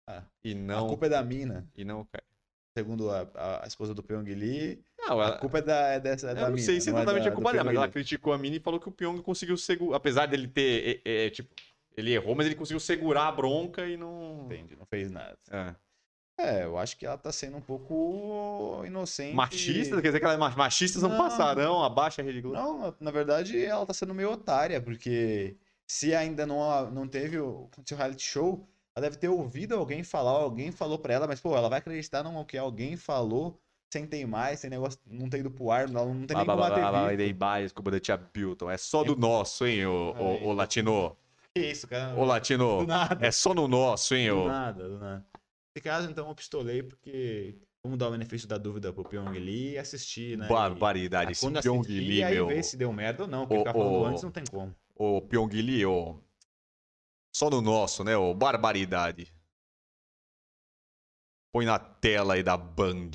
[0.08, 0.88] Ah, e A não.
[0.88, 1.68] culpa é da mina.
[1.76, 2.08] E não.
[2.78, 6.00] Segundo a, a- a esposa do Pyong Lee, Não, a ela, culpa é, da, é
[6.00, 6.66] dessa é Eu da não mina.
[6.66, 8.80] sei se é exatamente da- a culpa dela, mas ela criticou a mina e falou
[8.80, 9.98] que o Pyong conseguiu segurar.
[9.98, 11.02] Apesar dele ter.
[11.06, 11.54] é, é, tipo,
[11.96, 14.46] ele errou, mas ele conseguiu segurar a bronca e não.
[14.46, 15.38] Entendi, não fez nada.
[15.52, 15.76] É.
[16.40, 19.34] É, eu acho que ela tá sendo um pouco inocente.
[19.36, 19.96] Machista?
[20.02, 21.18] Quer dizer que ela é mach- machistas não, Não.
[21.18, 22.56] passarão, abaixa a Rede Globo.
[22.58, 25.56] Não, na- na verdade, ela tá sendo meio otária, porque
[25.88, 30.32] se ainda não, não teve o seu reality show, ela deve ter ouvido alguém falar,
[30.32, 33.60] alguém falou pra ela, mas, pô, ela vai acreditar no que alguém falou
[33.92, 36.46] sem ter mais, sem negócio, não ter ido pro ar, não, não tem Blá, nem
[36.46, 38.70] blá, como blá, ter desculpa da tia Bilton.
[38.70, 40.24] É só do nosso, hein, o, Aí.
[40.24, 41.16] o, o Latino.
[41.56, 42.16] Que isso, cara?
[42.16, 42.80] Ô, Latino.
[42.80, 43.26] Do nada.
[43.26, 44.48] É só no nosso, hein, Do o.
[44.48, 45.26] nada, do nada.
[45.76, 49.74] Nesse caso, então, eu pistolei porque vamos dar o benefício da dúvida pro Pyong Lee
[49.74, 50.48] e assistir, né?
[50.48, 51.32] Barbaridade.
[51.32, 52.48] E, Esse quando Pyong assistir, Lee, aí meu.
[52.48, 54.06] ver se deu merda ou não, porque ficar falando ô.
[54.06, 54.76] antes não tem como.
[54.96, 56.20] O Pyong Lee, o.
[57.34, 59.32] Só no nosso, né, o Barbaridade.
[61.54, 63.12] Põe na tela aí da Band.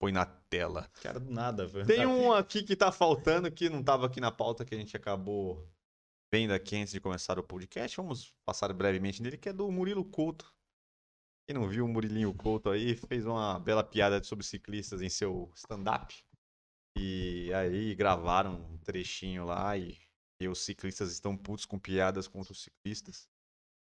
[0.00, 0.90] Põe na tela.
[1.02, 1.86] Cara, do nada, velho.
[1.86, 4.78] Tem Tá um aqui que tá faltando, que não tava aqui na pauta, que a
[4.78, 5.68] gente acabou
[6.32, 7.98] vendo aqui antes de começar o podcast.
[7.98, 10.50] Vamos passar brevemente nele, que é do Murilo Couto.
[11.46, 15.50] Quem não viu o Murilinho Couto aí, fez uma bela piada sobre ciclistas em seu
[15.54, 16.16] stand-up.
[16.96, 19.98] E aí gravaram um trechinho lá e,
[20.40, 23.28] e os ciclistas estão putos com piadas contra os ciclistas.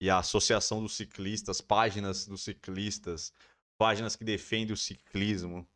[0.02, 3.34] E a Associação dos Ciclistas, páginas dos ciclistas,
[3.78, 5.68] páginas que defendem o ciclismo,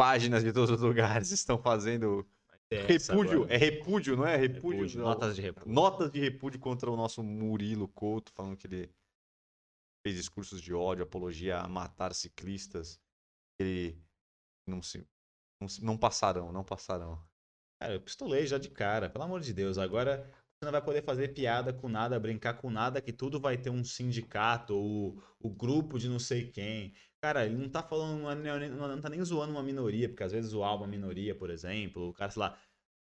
[0.00, 2.26] páginas de todos os lugares estão fazendo
[2.70, 3.42] Essa repúdio.
[3.42, 3.54] agora.
[3.54, 4.36] É repúdio, não é?
[4.36, 4.80] Repúdio.
[4.80, 5.02] Repúdio.
[5.02, 5.72] Notas de repúdio.
[5.72, 8.90] Notas de repúdio contra o nosso Murilo Couto, falando que ele
[10.02, 12.98] fez discursos de ódio, apologia a matar ciclistas.
[13.60, 14.02] Ele
[14.66, 15.06] não se.
[15.60, 17.22] Não, não passarão, não passarão.
[17.78, 19.76] Cara, eu pistolei já de cara, pelo amor de Deus.
[19.76, 20.30] Agora
[20.60, 23.68] você não vai poder fazer piada com nada, brincar com nada, que tudo vai ter
[23.68, 26.94] um sindicato ou o grupo de não sei quem.
[27.22, 30.22] Cara, ele não tá falando, não, é nem- não tá nem zoando uma minoria, porque
[30.22, 32.58] às vezes zoar uma minoria, por exemplo, o cara, sei lá.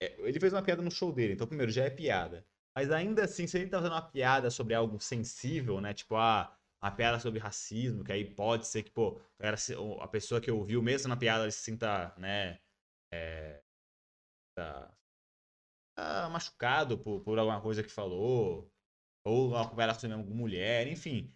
[0.03, 2.47] é, ele fez uma piada no show dele, então primeiro já é piada.
[2.77, 5.95] Mas ainda assim, se ele tá fazendo uma piada sobre algo sensível, né?
[5.95, 10.41] Tipo, ah, uma piada sobre racismo, que aí pode ser que, pô, a a pessoa
[10.41, 12.61] que ouviu, mesmo na piada, ele se sinta, né?
[13.13, 13.63] É,
[14.55, 14.95] tá,
[15.95, 18.71] tá machucado por, por alguma coisa que falou,
[19.25, 21.35] ou uma conversa com alguma mulher, enfim.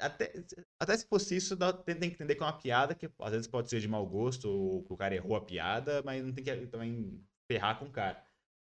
[0.00, 0.32] Até,
[0.78, 3.30] até se fosse isso, dá- tem, tem que entender que é uma piada, que às
[3.32, 6.32] vezes pode ser de mau gosto, ou que o cara errou a piada, mas não
[6.34, 8.24] tem que também ferrar com o cara.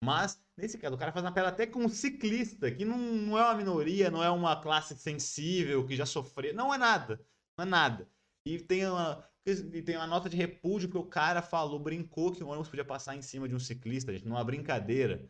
[0.03, 3.37] Mas, nesse caso, o cara faz uma piada até com um ciclista, que não, não
[3.37, 6.53] é uma minoria, não é uma classe sensível, que já sofreu.
[6.55, 7.23] Não é nada.
[7.57, 8.09] Não é nada.
[8.45, 12.43] E tem uma, e tem uma nota de repúdio que o cara falou, brincou que
[12.43, 15.29] o ônibus podia passar em cima de um ciclista, gente, numa brincadeira.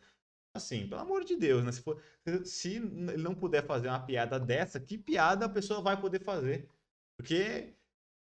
[0.54, 1.72] Assim, pelo amor de Deus, né?
[1.72, 2.02] Se, for,
[2.44, 6.68] se ele não puder fazer uma piada dessa, que piada a pessoa vai poder fazer?
[7.16, 7.74] Porque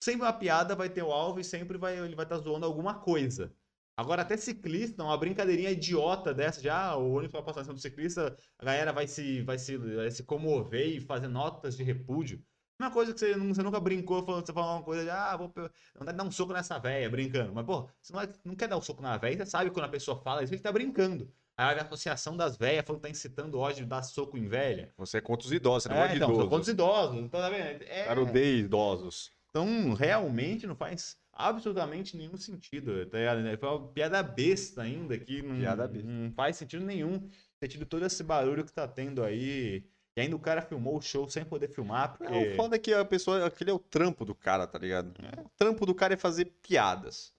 [0.03, 3.01] sempre uma piada vai ter o alvo e sempre vai, ele vai estar zoando alguma
[3.01, 3.53] coisa.
[3.97, 7.81] Agora, até ciclista, uma brincadeirinha idiota dessa, já o ônibus vai passar em cima do
[7.81, 12.43] ciclista, a galera vai se, vai se, vai se comover e fazer notas de repúdio.
[12.79, 15.53] Uma coisa que você, você nunca brincou, falando, você falou uma coisa de, ah, vou
[15.99, 17.53] não dar um soco nessa véia, brincando.
[17.53, 19.89] Mas, pô, você não, não quer dar um soco na véia, você sabe quando a
[19.89, 21.31] pessoa fala isso, ele tá brincando.
[21.61, 24.95] Aí a associação das velhas falando que tá incitando ódio de dar soco em velha.
[24.97, 26.49] Você é contra os idosos, você não é, gosta de então, idosos.
[26.49, 27.17] contra os idosos.
[27.17, 27.83] Então, tá vendo?
[27.83, 28.05] É...
[28.05, 29.31] Cara, odeia idosos.
[29.51, 33.05] Então, realmente não faz absolutamente nenhum sentido.
[33.07, 33.19] Tá
[33.59, 35.55] Foi uma piada besta ainda, que não,
[36.03, 39.85] não faz sentido nenhum ter tido todo esse barulho que tá tendo aí.
[40.17, 42.33] E ainda o cara filmou o show sem poder filmar, porque...
[42.33, 45.13] É, o foda é que a pessoa, aquele é o trampo do cara, tá ligado?
[45.45, 47.35] O trampo do cara é fazer piadas.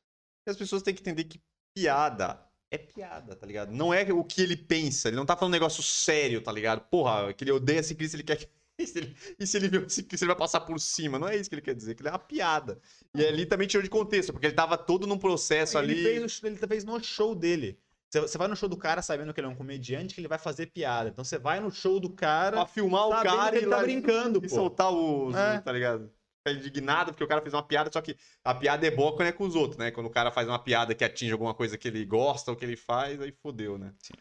[0.46, 1.42] E as pessoas têm que entender que
[1.74, 3.72] piada é piada, tá ligado?
[3.72, 6.82] Não é o que ele pensa, ele não tá falando um negócio sério, tá ligado?
[6.90, 8.48] Porra, que ele odeia ciclista, ele quer que.
[8.80, 11.20] E se ele, e se ele vê um ciclista, ele vai passar por cima.
[11.20, 12.80] Não é isso que ele quer dizer, que ele é uma piada.
[13.14, 16.04] E ali também tirou de contexto, porque ele tava todo num processo ele ali.
[16.04, 17.78] Fez, ele fez no show dele.
[18.10, 20.40] Você- vai no show do cara sabendo que ele é um comediante, que ele vai
[20.40, 21.10] fazer piada.
[21.10, 23.82] Então você vai no show do cara Pra filmar o cara que e ele tá
[23.84, 24.56] brincando, e pô.
[24.56, 25.36] soltar os.
[25.36, 25.60] É.
[25.60, 26.12] Tá ligado?
[26.48, 29.32] Indignado porque o cara fez uma piada, só que a piada é boa quando é
[29.32, 29.92] com os outros, né?
[29.92, 32.66] Quando o cara faz uma piada que atinge alguma coisa que ele gosta ou que
[32.66, 33.94] ele faz, aí fodeu, né?
[34.00, 34.14] Sim.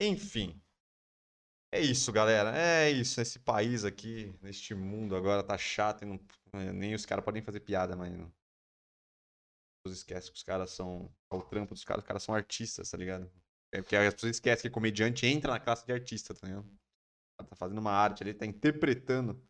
[0.00, 0.60] Enfim.
[1.72, 2.56] É isso, galera.
[2.56, 3.20] É isso.
[3.20, 6.20] Esse país aqui, neste mundo agora tá chato e não,
[6.72, 8.32] nem os caras podem fazer piada, mas não.
[9.86, 11.12] Esquecem que os caras são.
[11.30, 13.30] É o trampo dos caras, os caras são artistas, tá ligado?
[13.72, 16.64] É porque as pessoas esquecem que comediante entra na classe de artista, tá ligado?
[16.64, 19.44] O cara tá fazendo uma arte ali, tá interpretando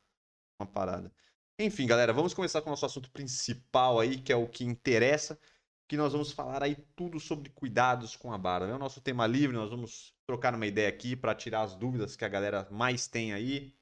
[0.59, 1.13] uma parada.
[1.59, 5.39] Enfim, galera, vamos começar com o nosso assunto principal aí, que é o que interessa,
[5.87, 8.67] que nós vamos falar aí tudo sobre cuidados com a barba.
[8.67, 12.17] É o nosso tema livre, nós vamos trocar uma ideia aqui para tirar as dúvidas
[12.17, 13.73] que a galera mais tem aí.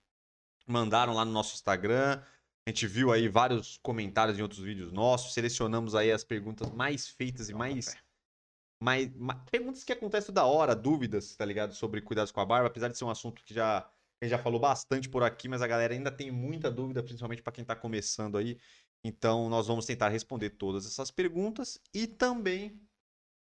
[0.66, 2.22] Mandaram lá no nosso Instagram.
[2.66, 7.08] A gente viu aí vários comentários em outros vídeos nossos, selecionamos aí as perguntas mais
[7.08, 7.96] feitas e mais
[8.82, 11.74] mais, ma- perguntas que acontecem da hora, dúvidas, tá ligado?
[11.74, 13.88] Sobre cuidados com a barba, apesar de ser um assunto que já
[14.24, 17.52] gente já falou bastante por aqui, mas a galera ainda tem muita dúvida, principalmente para
[17.52, 18.58] quem tá começando aí.
[19.04, 22.80] Então, nós vamos tentar responder todas essas perguntas e também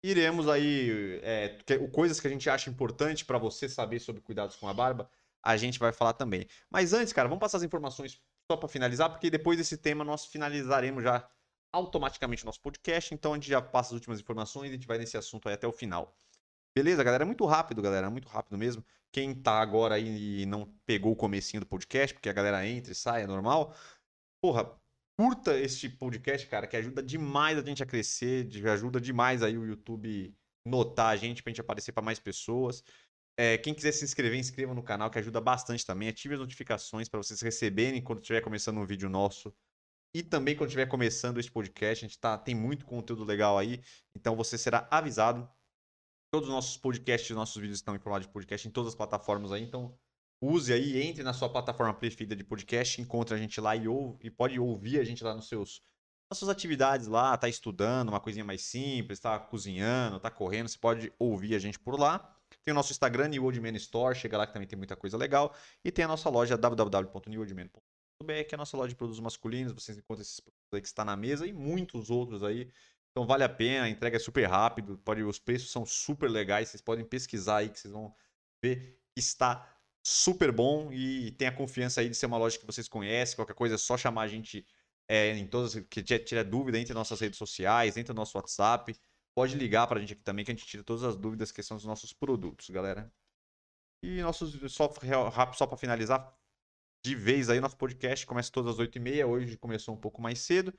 [0.03, 1.57] iremos aí é,
[1.91, 5.09] coisas que a gente acha importante para você saber sobre cuidados com a barba,
[5.43, 6.47] a gente vai falar também.
[6.69, 8.19] Mas antes, cara, vamos passar as informações
[8.49, 11.27] só para finalizar, porque depois desse tema nós finalizaremos já
[11.71, 14.97] automaticamente nosso podcast, então a gente já passa as últimas informações e a gente vai
[14.97, 16.17] nesse assunto aí até o final.
[16.75, 17.23] Beleza, galera?
[17.23, 18.83] É muito rápido, galera, muito rápido mesmo.
[19.11, 22.93] Quem tá agora aí e não pegou o comecinho do podcast, porque a galera entra
[22.93, 23.75] e sai, é normal.
[24.41, 24.79] Porra,
[25.19, 29.65] curta este podcast, cara, que ajuda demais a gente a crescer, ajuda demais aí o
[29.65, 30.33] YouTube
[30.65, 32.83] notar a gente pra gente aparecer pra mais pessoas.
[33.37, 36.07] É, quem quiser se inscrever, inscreva no canal, que ajuda bastante também.
[36.07, 39.53] Ative as notificações para vocês receberem quando estiver começando um vídeo nosso.
[40.13, 43.81] E também quando estiver começando este podcast, a gente tá, tem muito conteúdo legal aí,
[44.15, 45.49] então você será avisado.
[46.31, 49.51] Todos os nossos podcasts, nossos vídeos estão em formato de podcast em todas as plataformas
[49.51, 49.93] aí, então
[50.41, 54.17] use aí, entre na sua plataforma preferida de podcast, encontre a gente lá e, ouve,
[54.23, 55.81] e pode ouvir a gente lá nos seus
[56.31, 60.77] nas suas atividades lá, tá estudando, uma coisinha mais simples, tá cozinhando, tá correndo, você
[60.77, 62.33] pode ouvir a gente por lá.
[62.63, 65.17] Tem o nosso Instagram, New Old Man Store, chega lá que também tem muita coisa
[65.17, 65.53] legal.
[65.83, 69.73] E tem a nossa loja www.newoldman.com.br, que é a nossa loja de produtos masculinos.
[69.73, 72.71] Vocês encontram esses produtos aí que está na mesa e muitos outros aí.
[73.11, 76.69] Então vale a pena, a entrega é super rápido, pode, os preços são super legais,
[76.69, 78.15] vocês podem pesquisar aí que vocês vão
[78.63, 82.65] ver que está super bom e tem a confiança aí de ser uma loja que
[82.65, 84.65] vocês conhecem, qualquer coisa é só chamar a gente
[85.09, 88.95] é, em todas, que tiver dúvida, entre nossas redes sociais, entre nosso WhatsApp,
[89.35, 91.75] pode ligar pra gente aqui também que a gente tira todas as dúvidas que são
[91.75, 93.13] dos nossos produtos, galera.
[94.01, 94.89] E nossos, só,
[95.53, 96.33] só para finalizar,
[97.05, 100.73] de vez aí, nosso podcast começa todas às 8h30, hoje começou um pouco mais cedo.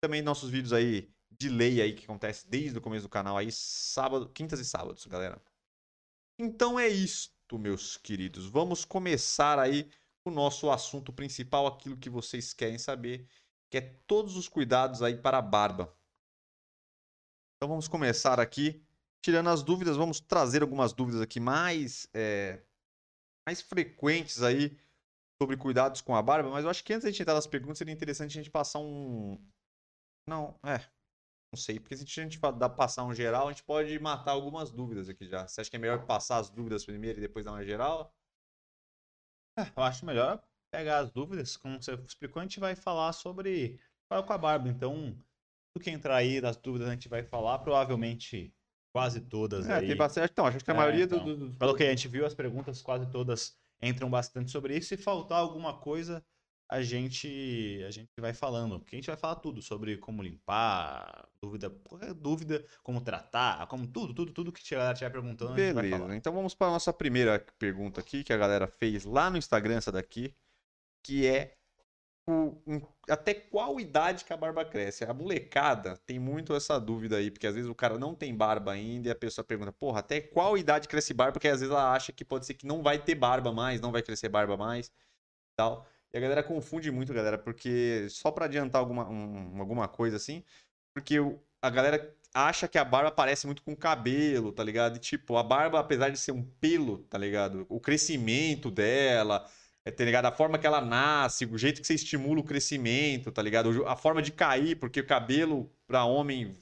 [0.00, 3.50] Também nossos vídeos aí de lei aí que acontece desde o começo do canal aí,
[3.52, 5.40] sábado, quintas e sábados, galera.
[6.38, 8.46] Então é isto, meus queridos.
[8.46, 9.90] Vamos começar aí
[10.24, 13.28] o nosso assunto principal, aquilo que vocês querem saber,
[13.70, 15.94] que é todos os cuidados aí para a barba.
[17.56, 18.82] Então vamos começar aqui,
[19.22, 22.62] tirando as dúvidas, vamos trazer algumas dúvidas aqui mais, é,
[23.46, 24.78] mais frequentes aí
[25.40, 27.46] sobre cuidados com a barba, mas eu acho que antes de a gente entrar nas
[27.46, 29.38] perguntas, seria interessante a gente passar um...
[30.26, 30.86] Não, é,
[31.52, 34.70] não sei, porque se a gente dá- passar um geral, a gente pode matar algumas
[34.70, 35.46] dúvidas aqui já.
[35.46, 38.14] Você acha que é melhor passar as dúvidas primeiro e depois dar uma geral?
[39.76, 44.20] Eu acho melhor pegar as dúvidas, como você explicou, a gente vai falar sobre qual
[44.22, 44.68] é com a barba.
[44.68, 45.16] Então,
[45.74, 48.54] tudo que entrar aí das dúvidas a gente vai falar, provavelmente
[48.92, 49.88] quase todas É, aí.
[49.88, 50.30] tem bastante.
[50.32, 52.34] Então, acho que a É, maioria então, do- do- Pelo que a gente viu, as
[52.34, 54.88] perguntas quase todas entram bastante sobre isso.
[54.88, 56.24] Se faltar alguma coisa,
[56.70, 58.78] a gente a gente vai falando.
[58.78, 63.86] Porque a gente vai falar tudo sobre como limpar, dúvida, qualquer dúvida, como tratar, como
[63.88, 65.54] tudo, tudo, tudo que a galera estiver perguntando.
[65.54, 69.36] Beleza, então vamos para a nossa primeira pergunta aqui, que a galera fez lá no
[69.36, 70.32] Instagram, essa daqui,
[71.02, 71.56] que é
[72.28, 72.54] o,
[73.08, 75.02] até qual idade que a barba cresce?
[75.04, 78.70] A molecada tem muito essa dúvida aí, porque às vezes o cara não tem barba
[78.70, 81.32] ainda e a pessoa pergunta, porra, até qual idade cresce barba?
[81.32, 83.90] Porque às vezes ela acha que pode ser que não vai ter barba mais, não
[83.90, 84.92] vai crescer barba mais
[85.56, 85.88] tal.
[86.12, 90.42] E a galera confunde muito, galera, porque só para adiantar alguma, um, alguma coisa assim,
[90.94, 91.16] porque
[91.62, 94.96] a galera acha que a barba parece muito com o cabelo, tá ligado?
[94.96, 97.66] E tipo, a barba, apesar de ser um pelo, tá ligado?
[97.68, 99.48] O crescimento dela,
[99.84, 100.26] é, tá ligado?
[100.26, 103.86] A forma que ela nasce, o jeito que você estimula o crescimento, tá ligado?
[103.86, 106.56] A forma de cair, porque o cabelo para homem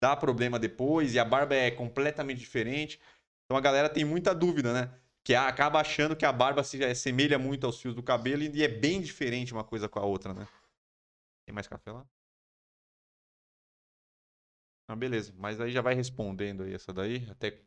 [0.00, 3.00] dá problema depois e a barba é completamente diferente.
[3.44, 4.90] Então a galera tem muita dúvida, né?
[5.28, 8.66] Que acaba achando que a barba se assemelha muito aos fios do cabelo e é
[8.66, 10.48] bem diferente uma coisa com a outra, né?
[11.44, 12.08] Tem mais café lá?
[14.88, 15.34] Ah, beleza.
[15.36, 17.28] Mas aí já vai respondendo aí essa daí.
[17.28, 17.62] Até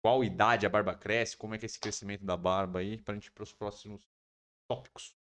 [0.00, 3.14] qual idade a barba cresce, como é que é esse crescimento da barba aí, pra
[3.14, 4.08] gente ir pros próximos
[4.70, 5.16] tópicos.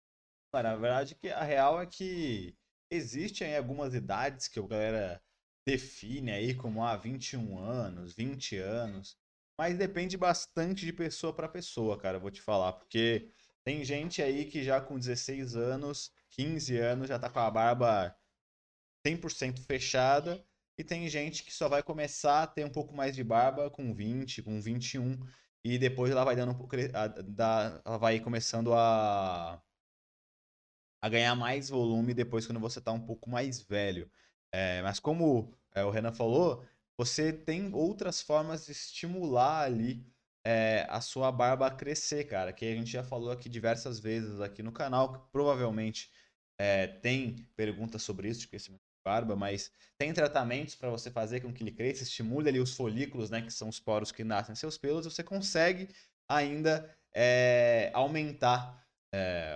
[0.53, 2.55] Cara, a verdade é que a real é que
[2.91, 5.23] existem algumas idades que a galera
[5.65, 9.17] define aí como ah, 21 anos, 20 anos.
[9.57, 12.73] Mas depende bastante de pessoa para pessoa, cara, vou te falar.
[12.73, 13.31] Porque
[13.63, 18.15] tem gente aí que já com 16 anos, 15 anos, já tá com a barba
[19.05, 20.43] 100% fechada.
[20.77, 23.93] E tem gente que só vai começar a ter um pouco mais de barba com
[23.93, 25.17] 20, com 21.
[25.63, 26.55] E depois ela vai dando.
[27.83, 29.61] Ela vai começando a.
[31.01, 34.09] a ganhar mais volume depois quando você tá um pouco mais velho.
[34.51, 36.65] É, mas como é, o Renan falou,
[36.97, 40.05] você tem outras formas de estimular ali
[40.45, 42.51] é, a sua barba a crescer, cara.
[42.51, 46.09] Que a gente já falou aqui diversas vezes aqui no canal, que provavelmente
[46.59, 51.41] é, tem perguntas sobre isso, de crescimento de barba, mas tem tratamentos para você fazer
[51.41, 54.53] com que ele cresça, estimule ali os folículos, né, que são os poros que nascem
[54.53, 55.89] em seus pelos, você consegue
[56.27, 58.85] ainda é, aumentar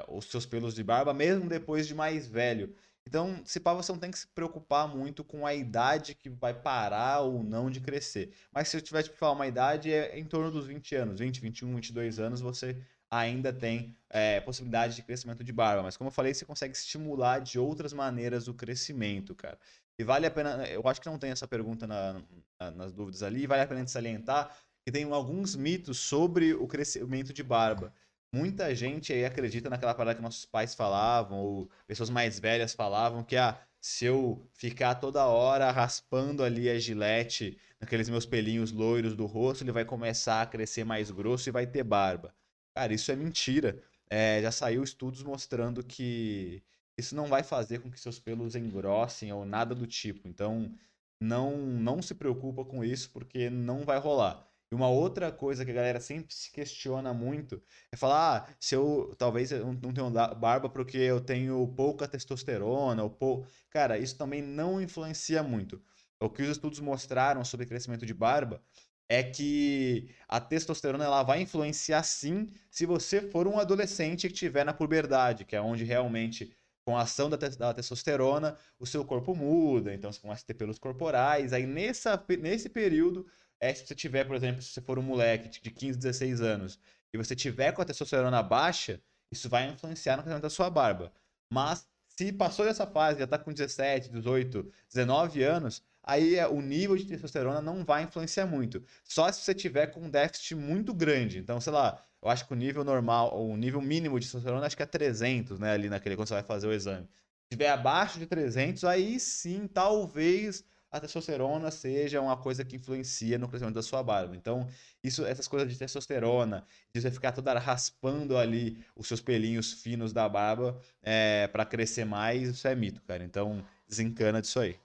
[0.07, 2.75] os seus pelos de barba, mesmo depois de mais velho.
[3.07, 6.53] Então, se pá, você não tem que se preocupar muito com a idade que vai
[6.53, 8.31] parar ou não de crescer.
[8.51, 11.41] Mas se eu tiver que falar uma idade, é em torno dos 20 anos, 20,
[11.41, 12.77] 21, 22 anos, você
[13.09, 15.83] ainda tem é, possibilidade de crescimento de barba.
[15.83, 19.59] Mas como eu falei, você consegue estimular de outras maneiras o crescimento, cara.
[19.99, 22.21] E vale a pena, eu acho que não tem essa pergunta na,
[22.59, 27.33] na, nas dúvidas ali, vale a pena salientar que tem alguns mitos sobre o crescimento
[27.33, 27.93] de barba
[28.33, 33.23] muita gente aí acredita naquela parada que nossos pais falavam, ou pessoas mais velhas falavam,
[33.23, 39.15] que ah, se eu ficar toda hora raspando ali a gilete naqueles meus pelinhos loiros
[39.15, 42.35] do rosto, ele vai começar a crescer mais grosso e vai ter barba.
[42.75, 43.83] Cara, isso é mentira.
[44.09, 46.63] É, já saiu estudos mostrando que
[46.97, 50.27] isso não vai fazer com que seus pelos engrossem ou nada do tipo.
[50.27, 50.77] Então,
[51.19, 54.50] não, não se preocupa com isso, porque não vai rolar.
[54.71, 57.61] E uma outra coisa que a galera sempre se questiona muito
[57.91, 63.03] é falar: ah, se eu talvez eu não tenho barba porque eu tenho pouca testosterona,
[63.03, 63.45] ou pou...
[63.69, 65.81] Cara, isso também não influencia muito.
[66.21, 68.63] O que os estudos mostraram sobre crescimento de barba
[69.09, 74.63] é que a testosterona ela vai influenciar sim se você for um adolescente que estiver
[74.63, 76.55] na puberdade, que é onde realmente
[76.85, 80.53] com a ação da, da, testosterona, o seu corpo muda, então você começa a ter
[80.53, 81.53] pelos corporais.
[81.53, 83.27] Aí nessa, nesse período
[83.61, 86.79] é se você tiver, por exemplo, se você for um moleque de 15, 16 anos
[87.13, 88.99] e você tiver com a testosterona baixa,
[89.31, 91.13] isso vai influenciar no crescimento da sua barba.
[91.53, 96.59] Mas se passou dessa fase, já está com 17, 18, 19 anos, aí é, o
[96.59, 98.83] nível de testosterona não vai influenciar muito.
[99.03, 101.37] Só se você tiver com um déficit muito grande.
[101.37, 104.75] Então, sei lá, eu acho que o nível normal, o nível mínimo de testosterona acho
[104.75, 107.07] que é 300, né, ali naquele quando você vai fazer o exame.
[107.43, 113.37] Se tiver abaixo de 300, aí sim, talvez a testosterona seja uma coisa que influencia
[113.37, 114.35] no crescimento da sua barba.
[114.35, 114.67] Então,
[115.01, 120.11] isso, essas coisas de testosterona, de você ficar toda raspando ali os seus pelinhos finos
[120.11, 123.23] da barba é, para crescer mais, isso é mito, cara.
[123.23, 124.77] Então, desencana disso aí.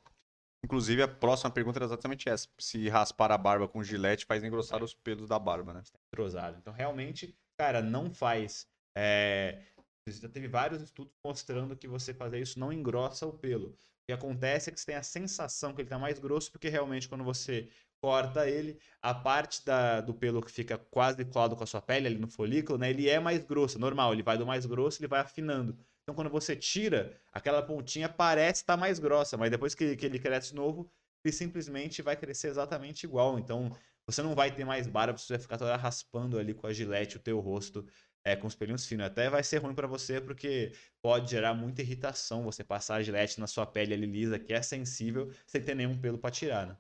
[0.65, 2.49] Inclusive, a próxima pergunta era exatamente essa.
[2.59, 5.83] Se raspar a barba com gilete faz engrossar os pelos da barba, né?
[6.13, 6.57] Entrosado.
[6.59, 8.67] Então, realmente, cara, não faz.
[8.97, 9.61] É...
[10.09, 13.77] Já teve vários estudos mostrando que você fazer isso não engrossa o pelo
[14.07, 17.09] que acontece é que você tem a sensação que ele está mais grosso, porque realmente
[17.09, 17.69] quando você
[18.01, 22.07] corta ele, a parte da, do pelo que fica quase colado com a sua pele
[22.07, 25.09] ali no folículo, né, ele é mais grosso, normal, ele vai do mais grosso, ele
[25.09, 25.77] vai afinando.
[26.03, 30.07] Então quando você tira, aquela pontinha parece estar tá mais grossa, mas depois que, que
[30.07, 30.89] ele cresce novo,
[31.25, 33.41] ele simplesmente vai crescer exatamente igual.
[33.41, 33.73] Então
[34.07, 37.17] você não vai ter mais barba, você vai ficar toda raspando ali com a gilete
[37.17, 37.85] o teu rosto
[38.27, 39.07] é, com os pelinhos finos.
[39.07, 43.39] Até vai ser ruim pra você, porque pode gerar muita irritação você passar a gilete
[43.39, 46.77] na sua pele ali lisa, que é sensível, sem ter nenhum pelo pra tirar, né?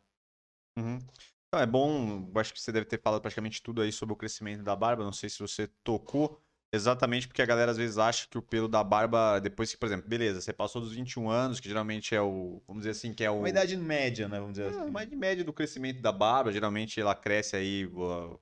[0.77, 0.99] Uhum.
[1.47, 4.65] Então, é bom, acho que você deve ter falado praticamente tudo aí sobre o crescimento
[4.65, 5.05] da barba.
[5.05, 6.45] Não sei se você tocou
[6.77, 9.87] exatamente porque a galera às vezes acha que o pelo da barba, depois que, por
[9.87, 13.25] exemplo, beleza, você passou dos 21 anos, que geralmente é o, vamos dizer assim, que
[13.25, 13.39] é o.
[13.39, 14.39] Uma idade média, né?
[14.39, 14.89] Vamos dizer É, assim.
[14.91, 17.91] uma idade média do crescimento da barba, geralmente ela cresce aí,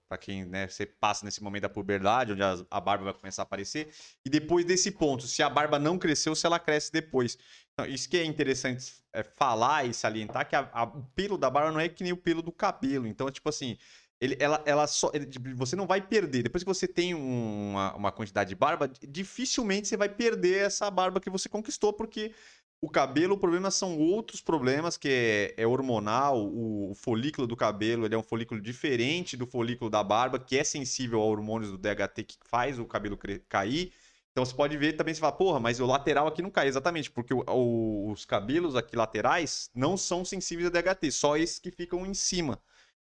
[0.08, 3.42] pra quem, né, você passa nesse momento da puberdade, onde a, a barba vai começar
[3.42, 3.88] a aparecer,
[4.24, 7.38] e depois desse ponto, se a barba não cresceu, se ela cresce depois.
[7.72, 11.50] Então, isso que é interessante é, falar e salientar, que a- a- o pelo da
[11.50, 13.76] barba não é que nem o pelo do cabelo, então, tipo assim,
[14.20, 17.70] ele, ela, ela só, ele, tipo, você não vai perder, depois que você tem um-
[17.72, 22.32] uma, uma quantidade de barba, dificilmente você vai perder essa barba que você conquistou, porque
[22.80, 25.08] o cabelo, o problema são outros problemas, que
[25.56, 29.90] é, é hormonal, o, o folículo do cabelo, ele é um folículo diferente do folículo
[29.90, 33.16] da barba, que é sensível a hormônios do DHT que faz o cabelo
[33.48, 33.92] cair.
[34.32, 36.66] Então você pode ver também, você fala, porra, mas o lateral aqui não cai.
[36.68, 41.58] Exatamente, porque o- o- os cabelos aqui laterais não são sensíveis a DHT, só esses
[41.58, 42.60] que ficam em cima.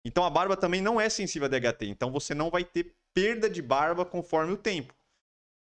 [0.07, 3.50] Então a barba também não é sensível a DHT, então você não vai ter perda
[3.50, 4.94] de barba conforme o tempo.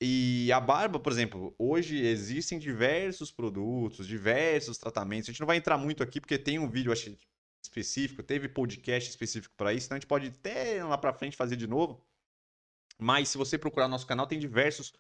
[0.03, 5.29] E a barba, por exemplo, hoje existem diversos produtos, diversos tratamentos.
[5.29, 7.17] A gente não vai entrar muito aqui porque tem um vídeo acho,
[7.65, 11.55] específico, teve podcast específico para isso, então a gente pode até lá para frente fazer
[11.55, 12.05] de novo.
[12.99, 14.93] Mas se você procurar no nosso canal, tem diversos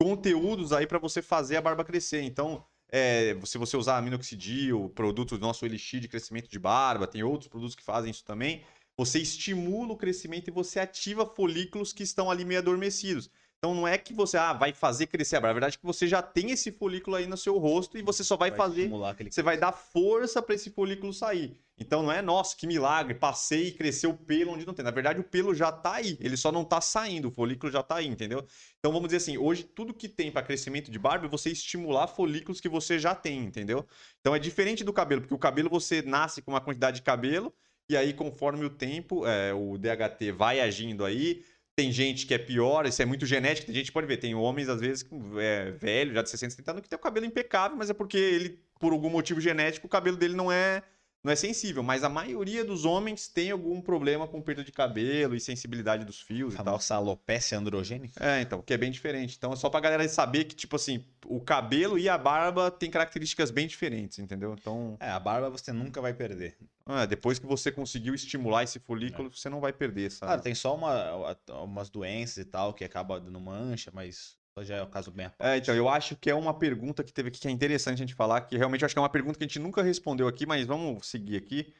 [0.00, 2.22] conteúdos aí para você fazer a barba crescer.
[2.22, 7.22] Então, é, se você usar aminoxidil, produto do nosso Elixir de crescimento de barba, tem
[7.22, 8.62] outros produtos que fazem isso também.
[8.96, 13.30] Você estimula o crescimento e você ativa folículos que estão ali meio adormecidos.
[13.58, 15.86] Então não é que você ah, vai fazer crescer a barba, na verdade é que
[15.86, 19.10] você já tem esse folículo aí no seu rosto e você só vai, fazer estimular
[19.10, 21.58] aquele você vai dar força para esse folículo sair.
[21.76, 24.84] Então não é, nossa, que milagre, passei e cresceu o pelo onde não tem.
[24.84, 27.82] Na verdade, o pelo já tá aí, ele só não tá saindo, o folículo já
[27.82, 28.46] tá aí, entendeu?
[28.78, 32.06] Então vamos dizer assim, hoje tudo que tem para crescimento de barba é você estimular
[32.06, 33.84] folículos que você já tem, entendeu?
[34.20, 37.52] Então é diferente do cabelo, porque o cabelo você nasce com uma quantidade de cabelo
[37.90, 41.42] e aí conforme o tempo, é, o DHT vai agindo aí,
[41.78, 43.66] tem gente que é pior, isso é muito genético.
[43.66, 45.08] Tem gente pode ver, tem homens, às vezes,
[45.38, 48.16] é, velho, já de 60, 70 anos, que tem o cabelo impecável, mas é porque
[48.16, 50.82] ele, por algum motivo genético, o cabelo dele não é,
[51.28, 51.82] não é sensível.
[51.82, 56.20] Mas a maioria dos homens tem algum problema com perda de cabelo e sensibilidade dos
[56.20, 56.78] fios e tal.
[56.90, 58.14] alopecia androgênica.
[58.24, 59.36] É, então, que é bem diferente.
[59.36, 62.90] Então é só pra galera saber que, tipo assim, o cabelo e a barba têm
[62.90, 64.56] características bem diferentes, entendeu?
[64.58, 66.56] Então, É, a barba você nunca vai perder.
[66.88, 70.28] é, depois que você conseguiu estimular esse folículo, você não vai perder, sabe?
[70.30, 74.82] Claro, tem só uma, umas doenças e tal que acaba dando mancha, mas já é
[74.82, 75.30] o caso bem.
[75.38, 78.06] É, então, eu acho que é uma pergunta que teve aqui que é interessante a
[78.06, 80.26] gente falar, que realmente eu acho que é uma pergunta que a gente nunca respondeu
[80.28, 81.74] aqui, mas vamos seguir aqui.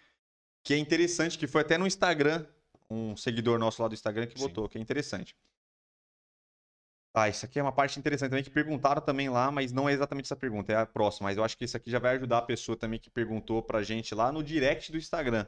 [0.64, 2.44] Que é interessante, que foi até no Instagram,
[2.90, 4.46] um seguidor nosso lá do Instagram que Sim.
[4.46, 5.34] votou, que é interessante.
[7.14, 9.92] Ah, isso aqui é uma parte interessante também, que perguntaram também lá, mas não é
[9.92, 11.28] exatamente essa pergunta, é a próxima.
[11.28, 13.82] Mas eu acho que isso aqui já vai ajudar a pessoa também que perguntou pra
[13.82, 15.46] gente lá no direct do Instagram.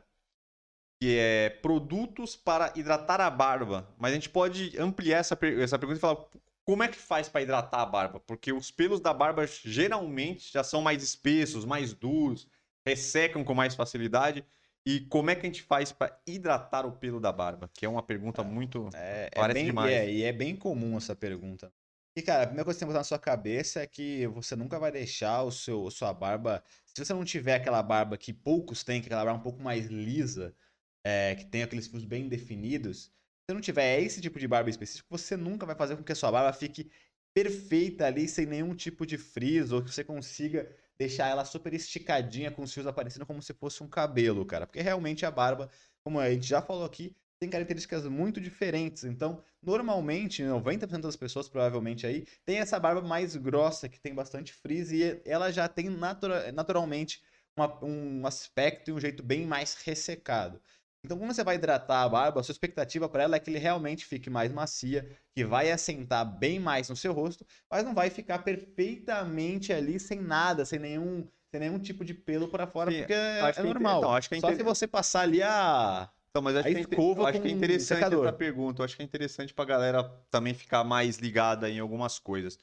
[1.01, 3.89] Que é produtos para hidratar a barba.
[3.99, 6.27] Mas a gente pode ampliar essa, per- essa pergunta e falar
[6.71, 8.21] como é que faz para hidratar a barba?
[8.21, 12.47] Porque os pelos da barba geralmente já são mais espessos, mais duros,
[12.87, 14.45] ressecam com mais facilidade.
[14.87, 17.69] E como é que a gente faz para hidratar o pelo da barba?
[17.75, 18.89] Que é uma pergunta muito.
[18.95, 19.91] É, é Parece bem, demais.
[19.91, 21.73] E é, e é bem comum essa pergunta.
[22.17, 24.29] E, cara, a primeira coisa que você tem que botar na sua cabeça é que
[24.29, 26.63] você nunca vai deixar o seu, a sua barba.
[26.87, 29.61] Se você não tiver aquela barba que poucos têm, que é aquela barba um pouco
[29.61, 30.55] mais lisa,
[31.03, 33.13] é, que tem aqueles fios bem definidos,
[33.51, 36.15] você não tiver esse tipo de barba específico, você nunca vai fazer com que a
[36.15, 36.91] sua barba fique
[37.35, 42.51] perfeita ali, sem nenhum tipo de frizz, ou que você consiga deixar ela super esticadinha,
[42.51, 44.67] com os fios aparecendo como se fosse um cabelo, cara.
[44.67, 45.69] Porque realmente a barba,
[46.05, 49.05] como a gente já falou aqui, tem características muito diferentes.
[49.05, 54.53] Então, normalmente, 90% das pessoas, provavelmente aí, tem essa barba mais grossa, que tem bastante
[54.53, 57.23] frizz, e ela já tem natura- naturalmente
[57.57, 60.61] uma- um aspecto e um jeito bem mais ressecado.
[61.05, 63.59] Então, quando você vai hidratar a barba, a sua expectativa para ela é que ele
[63.59, 68.11] realmente fique mais macia, que vai assentar bem mais no seu rosto, mas não vai
[68.11, 72.99] ficar perfeitamente ali sem nada, sem nenhum, sem nenhum tipo de pelo para fora, Sim,
[72.99, 74.03] porque é, acho é é normal.
[74.03, 76.77] não, acho que é Só se você passar ali a Então, mas acho, A que
[76.77, 78.27] é, escova acho que é interessante secador.
[78.27, 78.83] essa pergunta.
[78.83, 82.59] Eu acho que é interessante pra galera também ficar mais ligada em algumas coisas.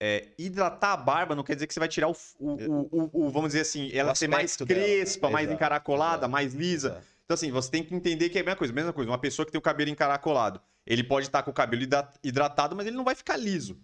[0.00, 3.10] É, hidratar a barba não quer dizer que você vai tirar o, f- o- o-
[3.28, 4.84] o- vamos dizer assim, ela ser mais aspecto dela.
[4.84, 6.88] crespa, mais Exato, encaracolada, exato, mais lisa.
[6.88, 7.11] exato.
[7.32, 8.72] Então, assim, você tem que entender que é a mesma coisa.
[8.74, 11.82] Mesma coisa, uma pessoa que tem o cabelo encaracolado, ele pode estar com o cabelo
[11.82, 13.78] hidra- hidratado, mas ele não vai ficar liso.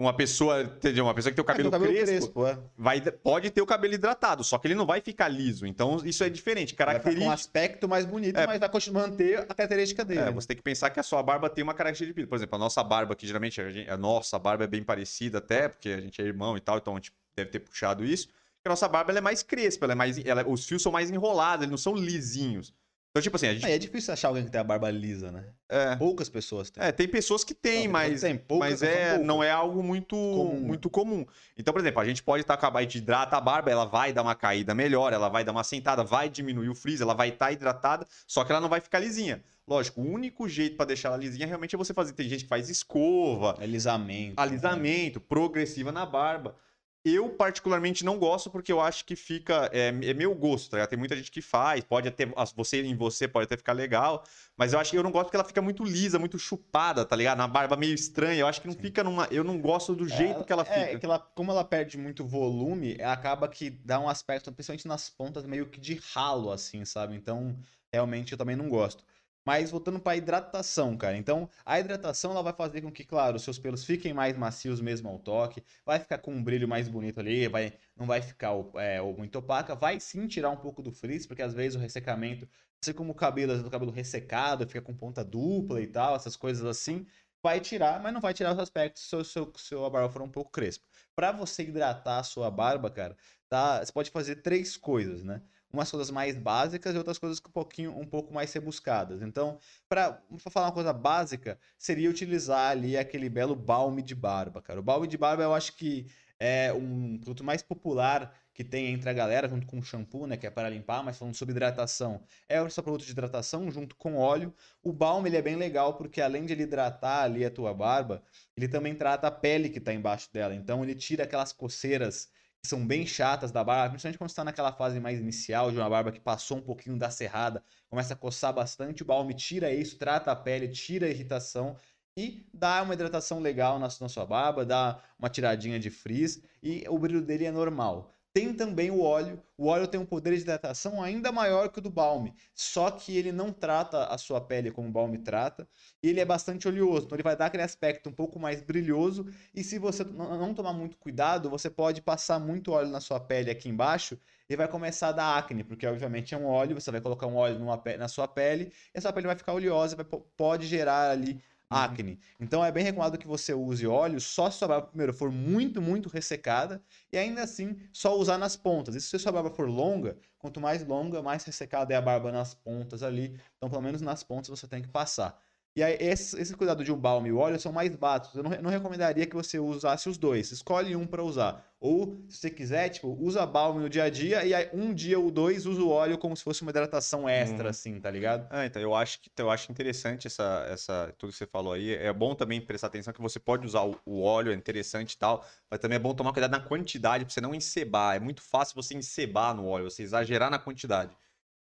[0.00, 1.04] Uma pessoa, entendeu?
[1.04, 2.58] Uma pessoa que tem o cabelo, É, do cabelo crespo, crespo, é.
[2.76, 5.66] vai, pode ter o cabelo hidratado, só que ele não vai ficar liso.
[5.66, 6.74] Então, isso é diferente.
[6.74, 7.32] Com um Característica.
[7.32, 8.46] aspecto mais bonito, É.
[8.46, 10.20] mas vai continuar manter a característica dele.
[10.20, 12.26] É, você tem que pensar que a sua barba tem uma característica.
[12.26, 15.38] Por exemplo, a nossa barba, que geralmente a, gente- a nossa barba é bem parecida
[15.38, 18.28] até, porque a gente é irmão e tal, então a gente deve ter puxado isso.
[18.64, 21.62] A nossa barba é mais crespa, ela é mais, ela- os fios são mais enrolados,
[21.64, 22.72] eles não são lisinhos.
[23.10, 23.66] Então, tipo assim, a gente.
[23.66, 25.44] É, é difícil achar alguém que tem a barba lisa, né?
[25.68, 26.82] É, Poucas pessoas têm.
[26.82, 28.20] é, tem pessoas que têm, Não, mas.
[28.22, 30.60] tem poucas, mas é, não é algo muito comum.
[30.60, 31.26] muito comum.
[31.58, 33.70] Então, por exemplo, a gente pode estar com a barba, a gente hidrata a barba,
[33.70, 37.02] ela vai dar uma caída melhor, ela vai dar uma sentada, vai diminuir o frizz,
[37.02, 39.42] ela vai estar hidratada, só que ela não vai ficar lisinha.
[39.68, 42.14] Lógico, o único jeito pra deixar ela lisinha realmente é você fazer.
[42.14, 44.40] Tem gente que faz escova, Alisamento.
[44.40, 46.56] alisamento, progressiva na barba.
[47.04, 49.68] Eu, particularmente, não gosto porque eu acho que fica.
[49.72, 50.90] É, é meu gosto, tá ligado?
[50.90, 52.26] Tem muita gente que faz, pode até.
[52.54, 54.22] Você em você pode até ficar legal.
[54.56, 57.16] Mas eu acho que eu não gosto porque ela fica muito lisa, muito chupada, tá
[57.16, 57.38] ligado?
[57.38, 58.38] Na barba meio estranha.
[58.38, 59.26] Eu acho que não fica numa.
[59.32, 60.78] Eu não gosto do jeito que ela fica.
[60.78, 65.10] É, que ela, como ela perde muito volume, acaba que dá um aspecto, principalmente nas
[65.10, 67.16] pontas, meio que de ralo, assim, sabe?
[67.16, 67.58] Então,
[67.92, 69.04] realmente eu também não gosto.
[69.44, 71.16] Mas voltando para hidratação, cara.
[71.16, 74.80] Então, a hidratação ela vai fazer com que, claro, os seus pelos fiquem mais macios
[74.80, 78.52] mesmo ao toque, vai ficar com um brilho mais bonito ali, vai, não vai ficar
[78.76, 82.48] é, muito opaca, vai sim tirar um pouco do frizz, porque às vezes o ressecamento,
[82.82, 86.64] assim como o cabelo, o cabelo ressecado, fica com ponta dupla e tal, essas coisas
[86.64, 87.06] assim,
[87.42, 90.30] vai tirar, mas não vai tirar os aspectos se o seu, a barba for um
[90.30, 90.86] pouco crespa.
[91.14, 93.16] Para você hidratar a sua barba, cara,
[93.48, 95.42] tá, você pode fazer três coisas, né?
[95.72, 99.22] Umas coisas mais básicas e outras coisas um pouquinho, um pouco mais rebuscadas.
[99.22, 99.58] Então,
[99.88, 100.20] para
[100.50, 104.80] falar uma coisa básica, seria utilizar ali aquele belo balme de barba, cara.
[104.80, 106.06] O balme de barba eu acho que
[106.38, 110.36] é um produto mais popular que tem entre a galera, junto com o shampoo, né,
[110.36, 113.94] que é para limpar, mas falando sobre hidratação, é o seu produto de hidratação junto
[113.94, 114.52] com óleo.
[114.82, 118.22] O balme ele é bem legal porque além de ele hidratar ali a tua barba,
[118.56, 120.54] ele também trata a pele que está embaixo dela.
[120.54, 122.28] Então ele tira aquelas coceiras
[122.62, 125.90] que são bem chatas da barba, principalmente quando está naquela fase mais inicial de uma
[125.90, 129.98] barba que passou um pouquinho da serrada, começa a coçar bastante, o balme tira isso,
[129.98, 131.76] trata a pele, tira a irritação
[132.16, 136.84] e dá uma hidratação legal na, na sua barba, dá uma tiradinha de frizz e
[136.88, 138.14] o brilho dele é normal.
[138.34, 139.42] Tem também o óleo.
[139.58, 143.14] O óleo tem um poder de hidratação ainda maior que o do balme, só que
[143.14, 145.68] ele não trata a sua pele como o balme trata.
[146.02, 149.26] E ele é bastante oleoso, então ele vai dar aquele aspecto um pouco mais brilhoso.
[149.54, 153.50] E se você não tomar muito cuidado, você pode passar muito óleo na sua pele
[153.50, 154.18] aqui embaixo
[154.48, 156.74] e vai começar a dar acne, porque obviamente é um óleo.
[156.80, 159.52] Você vai colocar um óleo numa na sua pele e a sua pele vai ficar
[159.52, 160.06] oleosa, vai,
[160.36, 162.18] pode gerar ali acne.
[162.38, 165.80] Então é bem recomendado que você use óleo só se sua barba primeiro for muito,
[165.80, 168.94] muito ressecada e ainda assim só usar nas pontas.
[168.94, 172.54] E se sua barba for longa, quanto mais longa, mais ressecada é a barba nas
[172.54, 173.38] pontas ali.
[173.56, 175.40] Então pelo menos nas pontas você tem que passar.
[175.74, 178.36] E aí, esse, esse cuidado de um balme e o óleo são mais básicos.
[178.36, 180.50] Eu não, não recomendaria que você usasse os dois.
[180.52, 181.64] Escolhe um para usar.
[181.80, 185.18] Ou, se você quiser, tipo, usa balme no dia a dia e aí um dia
[185.18, 187.70] ou dois usa o óleo como se fosse uma hidratação extra, Uhum.
[187.70, 188.46] assim, tá ligado?
[188.50, 191.94] Ah, então eu acho que eu acho interessante essa, essa tudo que você falou aí.
[191.94, 195.18] É bom também prestar atenção que você pode usar o, o óleo, é interessante e
[195.18, 198.14] tal, mas também é bom tomar cuidado na quantidade para você não encebar.
[198.16, 201.16] É muito fácil você encebar no óleo, você exagerar na quantidade.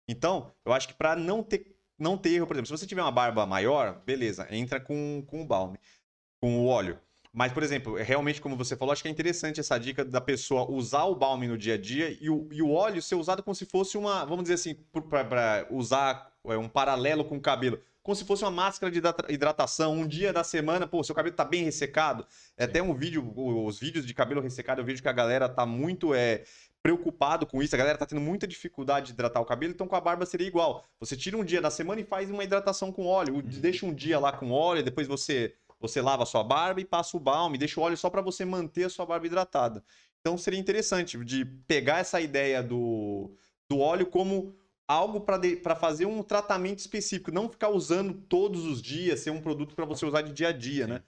[0.07, 3.01] Então, eu acho que para não ter não ter erro, por exemplo, se você tiver
[3.01, 5.79] uma barba maior, beleza, entra com, com o balme,
[6.39, 6.99] com o óleo.
[7.33, 10.19] Mas, por exemplo, é realmente, como você falou, acho que é interessante essa dica da
[10.19, 13.43] pessoa usar o balme no dia a dia e o, e o óleo ser usado
[13.43, 14.73] como se fosse uma, vamos dizer assim,
[15.07, 17.79] para usar é, um paralelo com o cabelo.
[18.01, 19.93] Como se fosse uma máscara de hidrata- hidratação.
[19.93, 22.25] Um dia da semana, pô, seu cabelo tá bem ressecado.
[22.55, 25.65] É até um vídeo, os vídeos de cabelo ressecado, eu vejo que a galera tá
[25.65, 26.43] muito é,
[26.87, 27.75] preocupado com isso.
[27.75, 30.47] A galera tá tendo muita dificuldade de hidratar o cabelo, então com a barba seria
[30.47, 30.85] igual.
[31.01, 33.41] Você tira um dia da semana e faz uma hidratação com óleo.
[33.41, 37.15] Deixa um dia lá com óleo, depois você você lava a sua barba e passa
[37.15, 39.83] o balme, deixa o óleo só para você manter a sua barba hidratada.
[40.21, 43.29] Então seria interessante de pegar essa ideia do,
[43.69, 44.55] do óleo como
[44.87, 49.75] algo para fazer um tratamento específico, não ficar usando todos os dias, ser um produto
[49.75, 51.03] para você usar de dia a dia, né?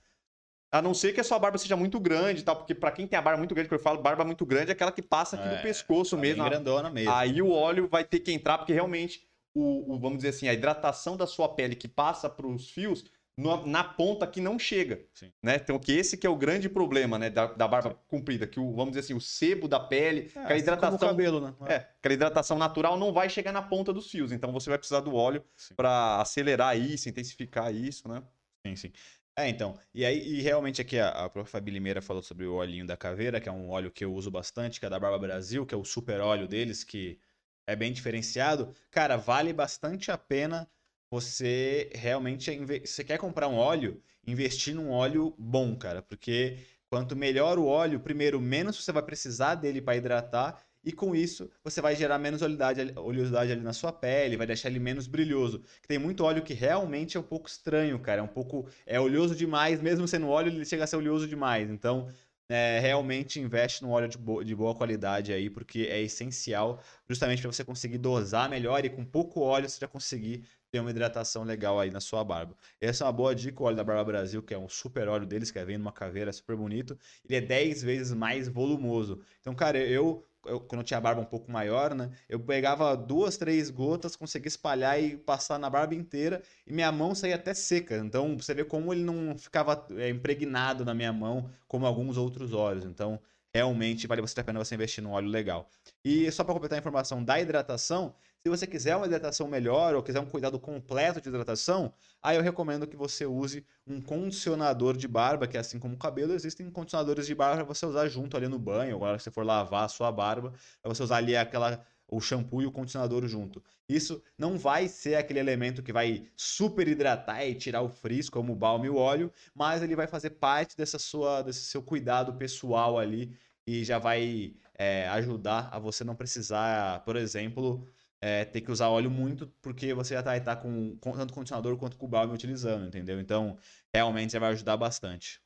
[0.71, 3.07] A não ser que a sua barba seja muito grande e tal, porque para quem
[3.07, 5.35] tem a barba muito grande, que eu falo, barba muito grande é aquela que passa
[5.35, 6.43] aqui É, no pescoço Tá mesmo.
[6.43, 7.11] grandona mesmo.
[7.11, 10.53] Aí o óleo vai ter que entrar, porque realmente, o, o- vamos dizer assim, a
[10.53, 13.03] hidratação da sua pele que passa para os fios,
[13.35, 15.01] na, na ponta que não chega.
[15.15, 15.31] Sim.
[15.41, 15.55] Né?
[15.55, 18.71] Então, que esse que é o grande problema né, da, da barba comprida, que o,
[18.73, 20.95] vamos dizer assim, o sebo da pele, É, aquela assim como hidratação.
[20.97, 21.53] o cabelo, né?
[21.67, 24.31] É, aquela hidratação natural não vai chegar na ponta dos fios.
[24.31, 25.73] Então você vai precisar do óleo Sim.
[25.75, 28.21] para acelerar isso, intensificar isso, né?
[28.65, 28.91] Sim, sim.
[29.39, 29.79] É, então.
[29.93, 31.49] E aí, e realmente aqui a, a prof.
[31.49, 34.29] Fabi Limeira falou sobre o olhinho da caveira, que é um óleo que eu uso
[34.29, 37.17] bastante, que é da Barba Brasil, que é o super óleo deles, que
[37.65, 38.73] é bem diferenciado.
[38.91, 40.69] Cara, vale bastante a pena
[41.09, 42.51] você realmente.
[42.85, 46.01] você quer comprar um óleo, investir num óleo bom, cara.
[46.01, 46.57] Porque
[46.89, 50.59] Quanto melhor o óleo, primeiro, menos você vai precisar dele para hidratar.
[50.83, 54.69] E com isso, você vai gerar menos oleosidade, oleosidade ali na sua pele, vai deixar
[54.69, 55.61] ele menos brilhoso.
[55.87, 58.21] Tem muito óleo que realmente é um pouco estranho, cara.
[58.21, 58.67] É um pouco.
[58.85, 61.69] É oleoso demais, mesmo sendo óleo, ele chega a ser oleoso demais.
[61.69, 62.07] Então,
[62.49, 67.41] é, realmente investe no óleo de, bo de, boa qualidade aí, porque é essencial justamente
[67.41, 71.43] para você conseguir dosar melhor e com pouco óleo você já conseguir ter uma hidratação
[71.43, 72.55] legal aí na sua barba.
[72.81, 75.25] Essa é uma boa dica, o óleo da Barba Brasil, que é um super óleo
[75.25, 76.97] deles, que vem numa caveira super bonito.
[77.25, 79.21] Ele é 10 vezes mais volumoso.
[79.41, 82.11] Então, cara, eu eu, quando eu tinha a barba um pouco maior, né?
[82.27, 87.13] Eu pegava duas, três gotas, conseguia espalhar e passar na barba inteira e minha mão
[87.15, 87.97] saía até seca.
[87.97, 92.53] Então você vê como ele não ficava é, impregnado na minha mão como alguns outros
[92.53, 92.85] óleos.
[92.85, 93.19] Então
[93.53, 95.69] realmente vale você a pena você investir num óleo legal.
[96.03, 98.13] E só para completar a informação da hidratação,
[98.43, 102.41] se você quiser uma hidratação melhor ou quiser um cuidado completo de hidratação, aí eu
[102.41, 107.27] recomendo que você use um condicionador de barba, que assim como o cabelo, existem condicionadores
[107.27, 109.89] de barba para você usar junto ali no banho, agora que você for lavar a
[109.89, 113.61] sua barba, para você usar ali aquela o shampoo e o condicionador junto.
[113.87, 118.53] Isso não vai ser aquele elemento que vai super hidratar e tirar o frizz, como
[118.53, 122.33] o balme e o óleo, mas ele vai fazer parte dessa sua, desse seu cuidado
[122.33, 123.37] pessoal ali
[123.67, 127.87] e já vai é, ajudar a você não precisar, por exemplo,
[128.21, 131.77] é, ter que usar óleo muito, porque você já está tá com, com tanto condicionador
[131.77, 133.19] quanto com o balme utilizando, entendeu?
[133.19, 133.57] Então,
[133.93, 135.41] realmente já vai ajudar bastante.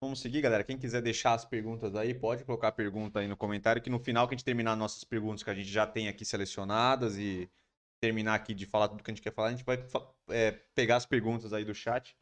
[0.00, 0.62] Vamos seguir, galera.
[0.62, 3.98] Quem quiser deixar as perguntas aí, pode colocar a pergunta aí no comentário, que no
[3.98, 7.50] final que a gente terminar nossas perguntas que a gente já tem aqui selecionadas e
[8.00, 9.82] terminar aqui de falar tudo que a gente quer falar, a gente vai
[10.28, 12.14] é, pegar as perguntas aí do chat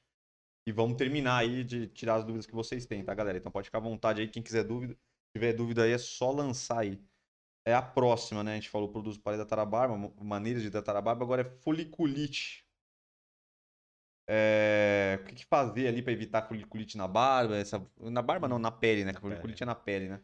[0.67, 3.37] e vamos terminar aí de tirar as dúvidas que vocês têm, tá, galera?
[3.39, 4.29] Então pode ficar à vontade aí.
[4.29, 4.97] Quem quiser dúvida,
[5.35, 7.01] tiver dúvida aí, é só lançar aí
[7.65, 8.53] é a próxima, né?
[8.53, 11.63] A gente falou produz para hidratar a barba, maneiras de hidratar a barba, agora é
[11.63, 12.67] foliculite.
[14.29, 15.19] É...
[15.23, 17.57] O que, que fazer ali para evitar foliculite na barba?
[17.57, 17.85] Essa...
[18.01, 19.13] Na barba não, na pele, né?
[19.13, 19.71] Na foliculite pele.
[19.71, 20.21] é na pele, né?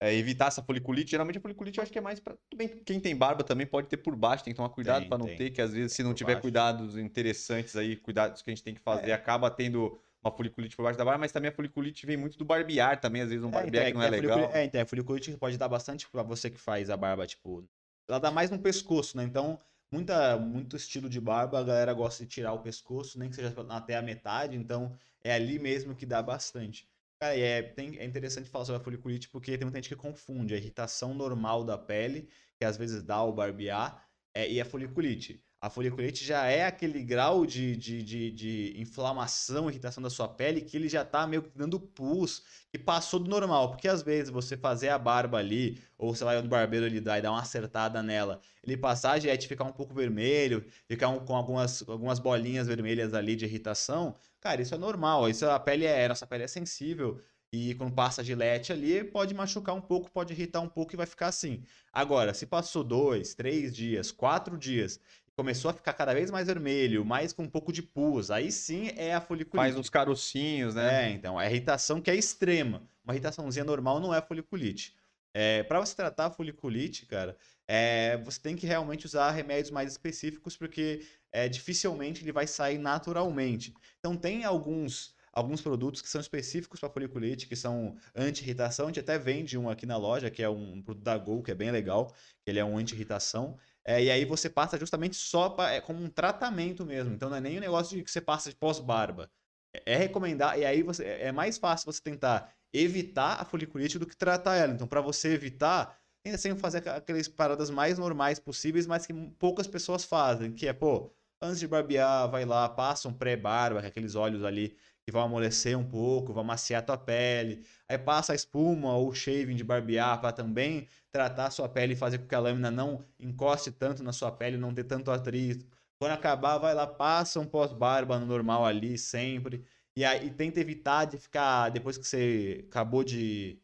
[0.00, 1.12] É, evitar essa foliculite.
[1.12, 2.36] Geralmente a foliculite eu acho que é mais para.
[2.84, 5.36] Quem tem barba também pode ter por baixo, tem que tomar cuidado para não tem.
[5.36, 6.42] ter, que às vezes, se não tiver baixo.
[6.42, 9.14] cuidados interessantes aí, cuidados que a gente tem que fazer, é.
[9.14, 12.44] acaba tendo uma foliculite por baixo da barba, mas também a foliculite vem muito do
[12.44, 14.50] barbear também, às vezes um é, barbear é, que não é, legal.
[14.52, 17.68] É, então, a foliculite pode dar bastante pra você que faz a barba, tipo,
[18.08, 19.24] ela dá mais no pescoço, né?
[19.24, 19.60] Então,
[19.92, 23.54] muita, muito estilo de barba, a galera gosta de tirar o pescoço, nem que seja
[23.68, 26.88] até a metade, então é ali mesmo que dá bastante.
[27.20, 30.54] Cara, é, tem, é interessante falar sobre a foliculite porque tem muita gente que confunde
[30.54, 35.42] a irritação normal da pele, que às vezes dá o barbear, é, e a foliculite.
[35.64, 40.60] A foliculite já é aquele grau de, de, de, de, inflamação, irritação da sua pele
[40.60, 43.70] que ele já tá meio que dando pus, que passou do normal.
[43.70, 47.18] Porque às vezes você fazer a barba ali, ou você vai no barbeiro ali dar
[47.18, 51.20] e dar uma acertada nela, ele passar é de ficar um pouco vermelho, ficar um,
[51.20, 55.30] com algumas, algumas bolinhas vermelhas ali de irritação, cara, isso é normal.
[55.30, 57.22] Isso a pele é, nossa pele é sensível.
[57.56, 60.96] E quando passa a gilete ali, pode machucar um pouco, pode irritar um pouco e
[60.96, 61.62] vai ficar assim.
[61.92, 64.98] Agora, se passou dois, três dias, quatro dias
[65.36, 68.90] começou a ficar cada vez mais vermelho, mais com um pouco de pus, aí sim
[68.96, 69.56] é a foliculite.
[69.56, 71.10] Faz uns carocinhos, né?
[71.10, 72.82] É, então, a irritação que é extrema.
[73.02, 74.94] Uma irritaçãozinha normal não é foliculite.
[75.32, 79.90] É, para você tratar a foliculite, cara, é, você tem que realmente usar remédios mais
[79.90, 83.74] específicos, porque é, dificilmente ele vai sair naturalmente.
[83.98, 88.86] Então, tem alguns alguns produtos que são específicos para foliculite, que são anti-irritação.
[88.86, 91.50] A gente até vende um aqui na loja, que é um produto da Gol, que
[91.50, 92.14] é bem legal,
[92.44, 93.58] que ele é um anti-irritação.
[93.86, 97.14] É, e aí você passa justamente só pra, é, como um tratamento mesmo.
[97.14, 99.30] Então não é nem um negócio de que você passa de pós-barba.
[99.74, 103.98] É, é recomendar, e aí você, é, é mais fácil você tentar evitar a foliculite
[103.98, 104.72] do que tratar ela.
[104.72, 109.66] Então, para você evitar, ainda sempre fazer aquelas paradas mais normais possíveis, mas que poucas
[109.66, 114.42] pessoas fazem, que é, pô, antes de barbear, vai lá, passa um pré-barba, aqueles óleos
[114.44, 117.64] ali que vão amolecer um pouco, vão maciar a tua pele.
[117.88, 121.96] Aí passa a espuma ou shaving de barbear para também tratar a sua pele e
[121.96, 125.66] fazer com que a lâmina não encoste tanto na sua pele, não ter tanto atrito.
[125.98, 129.64] Quando acabar, vai lá, passa um pós-barba no normal ali sempre.
[129.96, 133.60] E aí tenta evitar de ficar, depois que você acabou de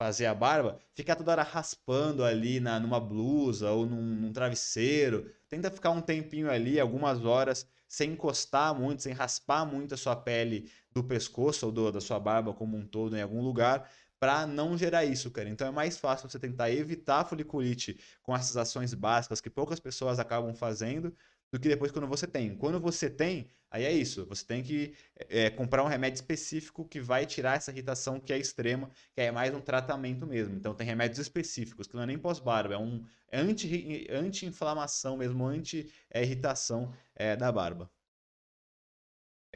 [0.00, 5.30] fazer a barba, ficar toda hora raspando ali na, numa blusa ou num, num travesseiro.
[5.48, 10.16] Tenta ficar um tempinho ali, algumas horas, sem encostar muito, sem raspar muito a sua
[10.16, 14.46] pele do pescoço ou do, da sua barba como um todo em algum lugar, para
[14.46, 15.48] não gerar isso, cara.
[15.48, 19.80] Então é mais fácil você tentar evitar a foliculite com essas ações básicas que poucas
[19.80, 21.14] pessoas acabam fazendo,
[21.52, 22.54] do que depois quando você tem.
[22.56, 24.24] Quando você tem, aí é isso.
[24.26, 28.38] Você tem que é, comprar um remédio específico que vai tirar essa irritação que é
[28.38, 30.54] extrema, que é mais um tratamento mesmo.
[30.54, 36.92] Então tem remédios específicos, que não é nem pós-barba, é um anti-inflamação anti mesmo, anti-irritação
[37.14, 37.90] é, da barba.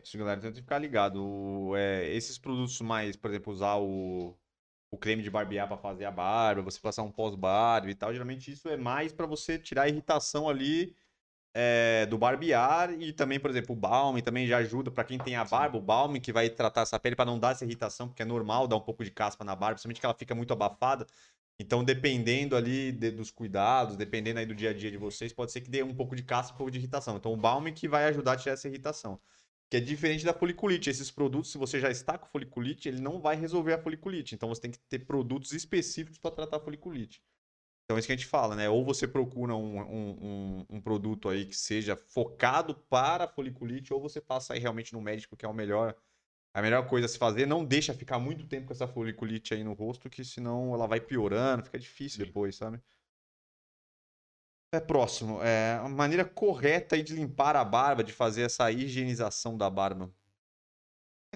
[0.05, 1.24] Isso, galera, tem que ficar ligado.
[1.24, 4.36] O- é, esses produtos mais, por exemplo, usar o,
[4.90, 8.52] o creme de barbear para fazer a barba, você passar um pós-barba e tal, geralmente
[8.52, 10.97] isso é mais para você tirar a irritação ali
[11.55, 15.36] é, do barbear e também, por exemplo, o balm também já ajuda para quem tem
[15.36, 18.22] a barba, o balm que vai tratar essa pele para não dar essa irritação, porque
[18.22, 21.06] é normal dar um pouco de caspa na barba, principalmente que ela fica muito abafada.
[21.59, 25.52] Então, dependendo ali de- dos cuidados, dependendo aí do dia a dia de vocês, pode
[25.52, 27.16] ser que dê um pouco de caspa, um pouco de irritação.
[27.16, 29.20] Então, o balm que vai ajudar a tirar essa irritação.
[29.70, 30.91] Que é diferente da foliculite.
[30.91, 34.35] Esses produtos, se você já está com foliculite, ele não vai resolver a foliculite.
[34.35, 37.23] Então, você tem que ter produtos específicos para tratar a foliculite.
[37.85, 38.69] Então, é isso que a gente fala, né?
[38.69, 43.93] Ou você procura um, um, um, um produto aí que seja focado para a foliculite,
[43.93, 45.95] ou você passa aí realmente no médico, que é o melhor,
[46.55, 47.47] a melhor coisa a se fazer.
[47.47, 51.01] Não deixa ficar muito tempo com essa foliculite aí no rosto, que senão ela vai
[51.01, 52.27] piorando, fica difícil Sim.
[52.27, 52.81] depois, sabe?
[54.74, 55.40] É próximo.
[55.40, 60.12] É a maneira correta de limpar a barba, de fazer essa higienização da barba.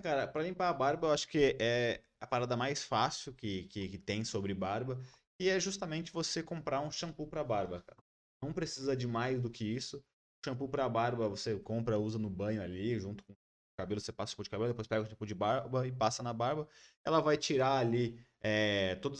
[0.02, 3.90] Cara, pra limpar a barba, eu acho que é a parada mais fácil que, que,
[3.90, 5.00] que tem sobre barba.
[5.38, 8.02] E é justamente você comprar um shampoo pra barba, cara.
[8.42, 10.02] Não precisa de mais do que isso.
[10.44, 13.36] Shampoo pra barba você compra, usa no banho ali, junto com o
[13.78, 16.24] cabelo, você passa o shampoo de cabelo, depois pega o shampoo de barba e passa
[16.24, 16.66] na barba.
[17.04, 19.16] Ela vai tirar ali é, toda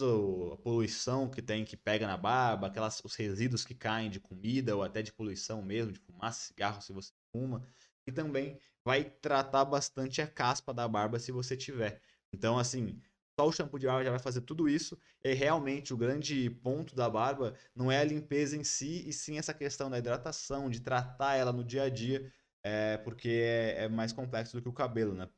[0.55, 4.77] a poluição que tem, que pega na barba, aquelas, os resíduos que caem de comida
[4.77, 7.65] ou até de poluição mesmo, de fumaça, cigarro, se você fuma.
[8.07, 12.01] E também vai tratar bastante a caspa da barba se você tiver.
[12.33, 13.01] Então, assim,
[13.39, 14.99] só o shampoo de barba já vai fazer tudo isso.
[15.23, 19.39] E realmente o grande ponto da barba não é a limpeza em si, e sim
[19.39, 22.33] essa questão da hidratação, de tratar ela no dia a dia,
[22.63, 25.29] é, porque é, é mais complexo do que o cabelo, né?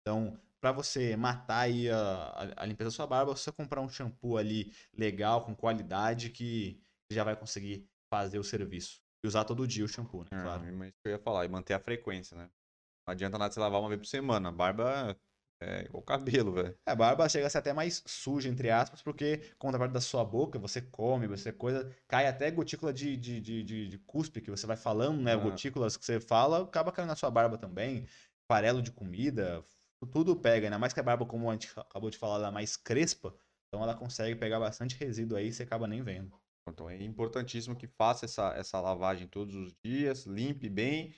[0.00, 3.88] Então, para você matar aí a, a- a limpeza da sua barba, você comprar um
[3.88, 6.80] shampoo ali legal, com qualidade, que
[7.10, 9.00] já vai conseguir fazer o serviço.
[9.24, 10.28] E usar todo dia o shampoo, né?
[10.32, 10.62] É, Claro.
[10.76, 12.50] mas isso que eu ia falar, e manter a frequência, né?
[13.06, 14.48] Não adianta nada você lavar uma vez por semana.
[14.48, 15.16] A barba
[15.60, 16.78] é igual cabelo, velho.
[16.86, 20.00] É, A barba chega a ser até mais suja, entre aspas, porque conta parte da
[20.00, 24.40] sua boca, você come, você coisa, cai até gotícula de, de, de, de, de cuspe
[24.40, 25.32] que você vai falando, né?
[25.32, 25.36] Ah.
[25.36, 28.06] Gotículas que você fala, acaba caindo na sua barba também.
[28.50, 29.64] Farelo de comida,
[30.06, 32.50] tudo pega, ainda mais que a barba, como a gente acabou de falar, ela é
[32.50, 33.34] mais crespa,
[33.68, 36.40] então ela consegue pegar bastante resíduo aí e você acaba nem vendo.
[36.68, 41.14] Então é importantíssimo que faça essa, essa lavagem todos os dias, limpe bem.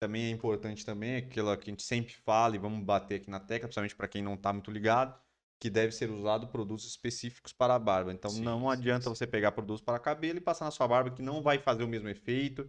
[0.00, 3.40] Também é importante também aquilo que a gente sempre fala e vamos bater aqui na
[3.40, 5.18] tecla, principalmente para quem não está muito ligado,
[5.60, 8.12] que deve ser usado produtos específicos para a barba.
[8.12, 9.10] Então Sim, não sim, adianta sim.
[9.10, 11.88] você pegar produtos para cabelo e passar na sua barba que não vai fazer o
[11.88, 12.68] mesmo efeito.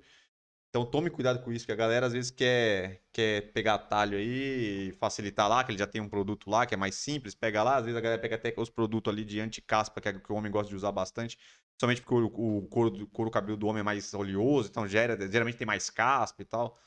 [0.78, 4.92] Então tome cuidado com isso, que a galera às vezes quer, quer pegar atalho aí
[5.00, 7.78] facilitar lá, que ele já tem um produto lá que é mais simples, pega lá,
[7.78, 10.32] às vezes a galera pega até os produtos ali de anti-caspa, que é o que
[10.32, 11.36] o homem gosta de usar bastante,
[11.82, 15.18] somente porque o, o couro, do- couro cabelo do homem é mais oleoso, então gera,
[15.32, 16.78] geralmente tem mais caspa e tal.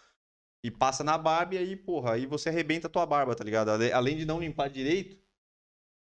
[0.62, 3.70] E passa na barba e aí, porra, aí você arrebenta a tua barba, tá ligado?
[3.94, 5.18] Além de não limpar direito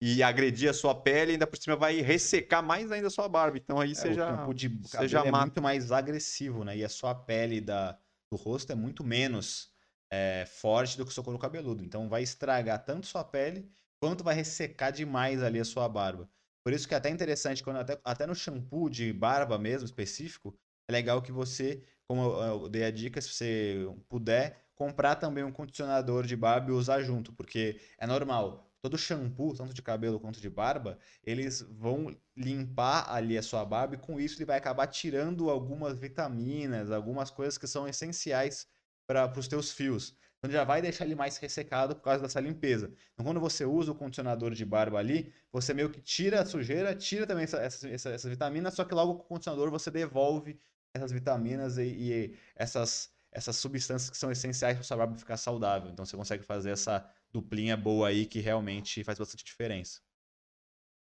[0.01, 3.59] e agredir a sua pele, ainda por cima vai ressecar mais ainda a sua barba.
[3.59, 4.27] Então aí É, você o já.
[4.27, 5.47] shampoo de você já é mata.
[5.47, 6.77] muito mais agressivo, né?
[6.77, 7.93] E a sua pele da,
[8.31, 9.73] do rosto é muito menos
[10.11, 11.83] é, forte do que o seu couro cabeludo.
[11.85, 13.70] Então vai estragar tanto sua pele
[14.01, 16.29] quanto vai ressecar demais ali a sua barba.
[16.65, 20.55] Por isso que é até interessante, quando até, até no shampoo de barba mesmo, específico,
[20.89, 25.45] é legal que você, como eu, eu dei a dica, se você puder, comprar também
[25.45, 28.68] um condicionador de barba e usar junto, porque é normal.
[28.81, 33.97] Todo shampoo, tanto de cabelo quanto de barba, eles vão limpar ali a sua barba
[33.97, 38.69] e com isso ele vai acabar tirando algumas vitaminas, algumas coisas que são essenciais
[39.07, 40.17] para os teus fios.
[40.39, 42.93] Então já vai deixar ele mais ressecado por causa dessa limpeza.
[43.15, 46.95] Então quando você usa o condicionador de barba ali, você meio que tira a sujeira,
[46.95, 50.61] tira também essa, essa, essa, essa vitamina, só que logo com o condicionador você devolve
[50.95, 55.91] essas vitaminas e, e essas, essas substâncias que são essenciais para sua barba ficar saudável.
[55.91, 60.01] Então você consegue fazer essa duplinha boa aí que realmente faz bastante diferença.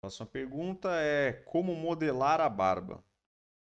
[0.02, 3.04] Próxima pergunta é como modelar a barba?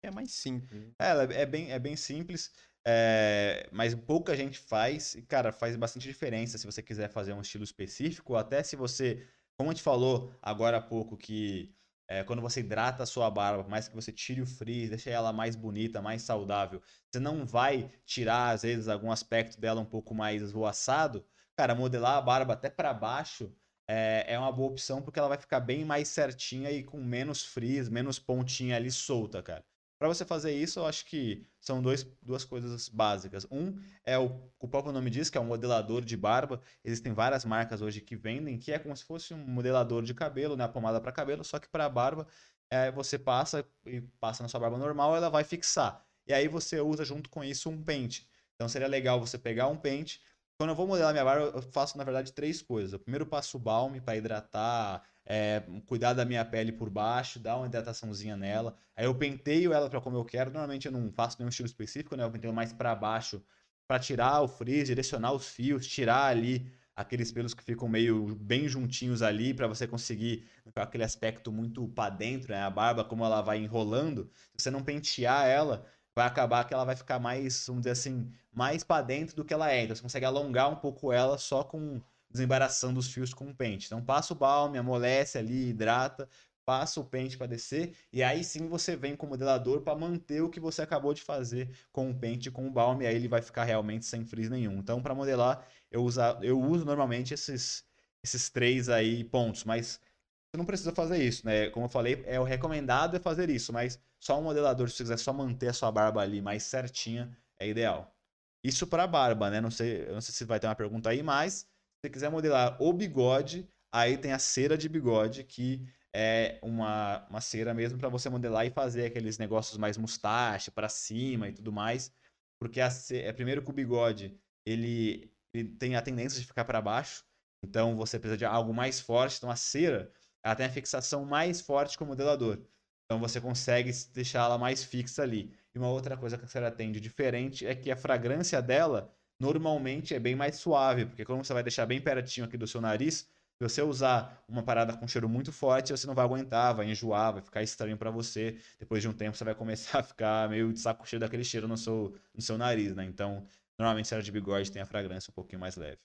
[0.03, 0.81] É mais simples.
[0.81, 0.91] né?
[0.99, 2.53] É, ela é bem, é bem simples,
[2.85, 7.41] é, mas pouca gente faz, e cara, faz bastante diferença se você quiser fazer um
[7.41, 9.27] estilo específico, até se você,
[9.57, 11.73] como a gente falou agora há pouco, que
[12.09, 15.09] é, quando você hidrata a sua barba, por mais que você tire o frizz, deixe
[15.09, 16.81] ela mais bonita, mais saudável,
[17.11, 21.25] você não vai tirar, às vezes, algum aspecto dela um pouco mais esvoaçado,
[21.57, 23.51] cara, modelar a barba até para baixo
[23.89, 27.43] é, é uma boa opção, porque ela vai ficar bem mais certinha e com menos
[27.43, 29.65] frizz, menos pontinha ali solta, cara.
[29.99, 33.47] Para você fazer isso, eu acho que são dois, duas coisas básicas.
[33.49, 33.75] Um
[34.05, 36.61] é o, o próprio nome diz, que é um modelador de barba.
[36.83, 40.55] Existem várias marcas hoje que vendem, que é como se fosse um modelador de cabelo,
[40.55, 40.65] né?
[40.65, 42.27] A pomada para cabelo, só que para barba
[42.69, 46.05] é, você passa e passa na sua barba normal, ela vai fixar.
[46.27, 48.27] E aí você usa junto com isso um pente.
[48.53, 50.21] Então seria legal você pegar um pente,
[50.57, 52.93] quando eu vou modelar minha barba, eu faço, na verdade, três coisas.
[52.93, 57.67] Eu primeiro passo balme para hidratar, é, cuidar da minha pele por baixo, dar uma
[57.67, 58.75] hidrataçãozinha nela.
[58.95, 60.49] Aí eu penteio ela para como eu quero.
[60.49, 62.23] Normalmente eu não faço nenhum estilo específico, né?
[62.23, 63.43] Eu penteio mais para baixo
[63.87, 68.67] para tirar o frizz, direcionar os fios, tirar ali aqueles pelos que ficam meio bem
[68.67, 72.61] juntinhos ali para você conseguir aquele aspecto muito para dentro, né?
[72.61, 75.85] A barba como ela vai enrolando, se você não pentear ela,
[76.17, 79.53] vai acabar que ela vai ficar mais, vamos dizer assim, mais para dentro do que
[79.53, 79.83] ela é.
[79.83, 83.85] Então você consegue alongar um pouco ela só com desembaraçando os fios com o pente.
[83.85, 86.27] Então passa o balme, amolece ali, hidrata,
[86.65, 90.41] passa o pente para descer e aí sim você vem com o modelador para manter
[90.41, 93.41] o que você acabou de fazer com o pente com o balme, aí ele vai
[93.41, 94.79] ficar realmente sem frizz nenhum.
[94.79, 96.03] Então para modelar eu,
[96.41, 97.85] eu uso normalmente esses,
[98.23, 100.01] esses três aí pontos, mas
[100.49, 101.69] você não precisa fazer isso, né?
[101.69, 105.03] Como eu falei, é o recomendado é fazer isso, mas só um modelador, se você
[105.03, 108.15] quiser só manter a sua barba ali mais certinha, é ideal.
[108.63, 109.61] Isso para barba, né?
[109.61, 111.67] Não sei, não sei se vai ter uma pergunta aí, mas se
[112.01, 117.41] você quiser modelar o bigode, aí tem a cera de bigode, que é uma, uma
[117.41, 121.71] cera mesmo para você modelar e fazer aqueles negócios mais mustache para cima e tudo
[121.71, 122.11] mais.
[122.59, 126.81] Porque a, é primeiro que o bigode ele, ele tem a tendência de ficar para
[126.81, 127.23] baixo,
[127.63, 129.37] então você precisa de algo mais forte.
[129.37, 130.11] Então a cera
[130.47, 132.57] ela tem a fixação mais forte com o modelador.
[133.05, 135.53] Então você consegue deixar ela mais fixa ali.
[135.75, 139.13] E uma outra coisa que a cera tem de diferente é que a fragrância dela
[139.37, 142.79] normalmente é bem mais suave, porque quando você vai deixar bem pertinho aqui do seu
[142.79, 146.89] nariz, se você usar uma parada com cheiro muito forte, você não vai aguentar, vai
[146.89, 148.57] enjoar, vai ficar estranho para você.
[148.79, 151.67] Depois de um tempo você vai começar a ficar meio de saco cheio daquele cheiro
[151.67, 153.03] no seu, no seu nariz, né?
[153.03, 153.45] Então,
[153.77, 155.99] normalmente cera de bigode tem a fragrância um pouquinho mais leve.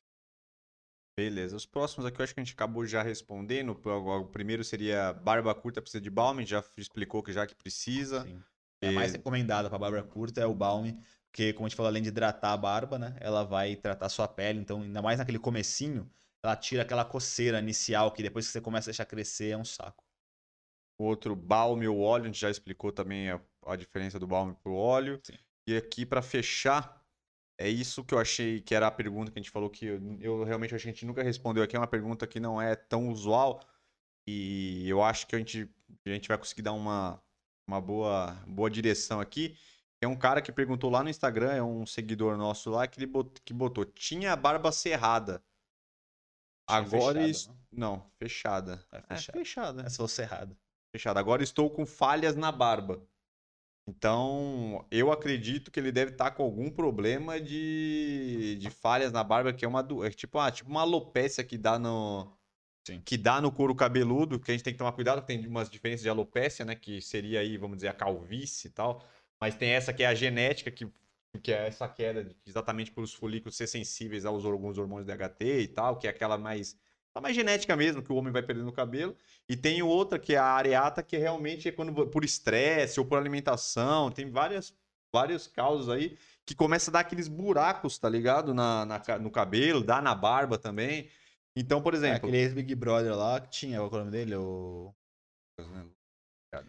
[1.16, 1.56] Beleza.
[1.56, 3.78] Os próximos aqui eu acho que a gente acabou já respondendo.
[3.84, 8.22] O primeiro seria barba curta precisa de balme, já explicou que já que precisa.
[8.22, 8.42] Sim.
[8.82, 8.94] É e...
[8.94, 10.98] mais recomendada para barba curta é o balme,
[11.30, 14.08] porque como a gente falou, além de hidratar a barba, né, ela vai tratar a
[14.08, 16.10] sua pele, então ainda mais naquele comecinho,
[16.42, 19.64] ela tira aquela coceira inicial que depois que você começa a deixar crescer é um
[19.64, 20.04] saco.
[20.98, 24.54] O outro balme ou óleo, a gente já explicou também a, a diferença do balme
[24.62, 25.20] pro óleo.
[25.22, 25.38] Sim.
[25.66, 27.01] E aqui para fechar,
[27.62, 30.18] é isso que eu achei que era a pergunta que a gente falou que eu,
[30.20, 31.76] eu realmente acho que a gente nunca respondeu aqui.
[31.76, 33.60] É uma pergunta que não é tão usual.
[34.26, 35.70] E eu acho que a gente,
[36.04, 37.22] a gente vai conseguir dar uma,
[37.66, 39.56] uma boa, boa direção aqui.
[40.00, 43.06] É um cara que perguntou lá no Instagram, é um seguidor nosso lá, que ele
[43.06, 45.40] botou, que botou tinha a barba cerrada.
[46.68, 47.20] Tinha Agora.
[47.20, 47.96] Fechada, não?
[47.96, 48.10] não?
[48.18, 48.86] fechada.
[48.90, 49.38] É fechada.
[49.38, 49.82] É fechada.
[49.82, 50.58] É só cerrada.
[50.90, 51.20] Fechada.
[51.20, 53.00] Agora estou com falhas na barba.
[53.86, 59.24] Então, eu acredito que ele deve estar tá com algum problema de, de falhas na
[59.24, 62.32] barba, que é uma é tipo, ah, tipo uma alopecia que dá no
[62.86, 63.00] Sim.
[63.04, 66.02] que dá no couro cabeludo, que a gente tem que tomar cuidado, tem umas diferenças
[66.02, 69.04] de alopecia, né, que seria aí, vamos dizer, a calvície e tal,
[69.40, 70.88] mas tem essa que é a genética que
[71.40, 75.68] que é essa queda exatamente por os folículos ser sensíveis aos alguns hormônios DHT e
[75.68, 76.78] tal, que é aquela mais
[77.14, 79.16] a mais genética mesmo, que o homem vai perdendo o cabelo.
[79.48, 83.18] E tem outra, que é a areata, que realmente é quando por estresse ou por
[83.18, 84.10] alimentação.
[84.10, 84.74] Tem várias,
[85.12, 88.54] várias causas aí que começa a dar aqueles buracos, tá ligado?
[88.54, 91.08] Na, na no cabelo, dá na barba também.
[91.54, 92.14] Então, por é, exemplo.
[92.14, 94.34] É, aquele ex-Big Brother lá que tinha, qual é o nome dele?
[94.36, 94.94] O.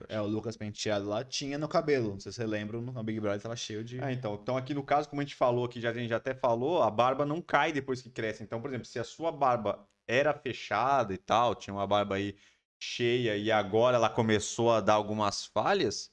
[0.07, 2.11] É, o Lucas Penteado lá tinha no cabelo.
[2.11, 4.02] Não sei se você lembra, no Big Brother tava cheio de.
[4.02, 4.38] Ah, então.
[4.41, 6.82] Então, aqui no caso, como a gente falou aqui, já, a gente já até falou,
[6.82, 8.44] a barba não cai depois que cresce.
[8.44, 12.35] Então, por exemplo, se a sua barba era fechada e tal, tinha uma barba aí
[12.80, 16.11] cheia e agora ela começou a dar algumas falhas,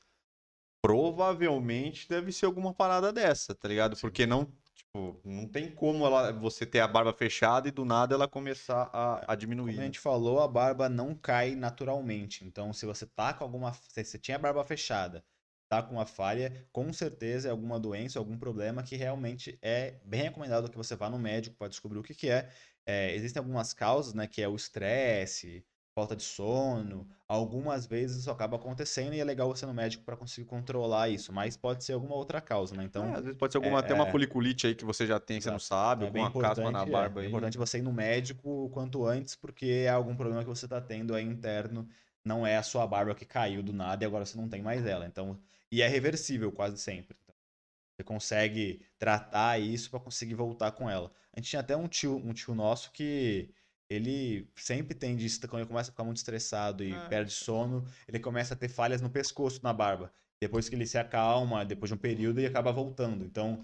[0.82, 3.96] provavelmente deve ser alguma parada dessa, tá ligado?
[3.96, 4.00] Sim.
[4.02, 8.14] Porque não, tipo, não tem como ela, você ter a barba fechada e do nada
[8.14, 9.72] ela começar a, a diminuir.
[9.72, 12.44] Como a gente falou, a barba não cai naturalmente.
[12.44, 13.72] Então, se você tá com alguma.
[13.72, 15.24] Se você tinha a barba fechada,
[15.68, 20.22] tá com uma falha, com certeza é alguma doença, algum problema que realmente é bem
[20.22, 22.50] recomendado que você vá no médico para descobrir o que, que é.
[22.86, 27.07] É, existem algumas causas, né, que é o estresse, falta de sono.
[27.28, 31.09] Algumas vezes isso acaba acontecendo e é legal você ir no médico para conseguir controlar
[31.09, 32.85] isso, mas pode ser alguma outra causa, né?
[32.85, 34.11] Então, é, às vezes pode ser alguma é, até uma é.
[34.11, 37.20] foliculite aí que você já tem, que você não sabe, é alguma caspa na barba
[37.20, 37.27] é, aí.
[37.27, 40.66] É importante você ir no médico o quanto antes, porque é algum problema que você
[40.66, 41.89] está tendo aí interno,
[42.24, 44.85] não é a sua barba que caiu do nada e agora você não tem mais
[44.85, 45.07] ela.
[45.07, 45.39] Então,
[45.70, 47.16] e é reversível quase sempre.
[48.01, 51.12] Você consegue tratar isso para conseguir voltar com ela.
[51.35, 53.51] A gente tinha até um tio, um tio nosso que
[53.90, 57.06] ele sempre tem disso, quando ele começa a ficar muito estressado e ah.
[57.09, 60.10] perde sono, ele começa a ter falhas no pescoço, na barba.
[60.40, 63.22] Depois que ele se acalma, depois de um período, ele acaba voltando.
[63.22, 63.62] Então,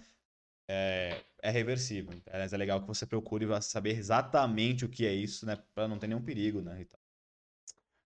[0.68, 2.12] é, é reversível.
[2.30, 5.56] Mas é legal que você procure saber exatamente o que é isso, né?
[5.74, 6.82] Para não ter nenhum perigo, né?
[6.82, 7.00] Então,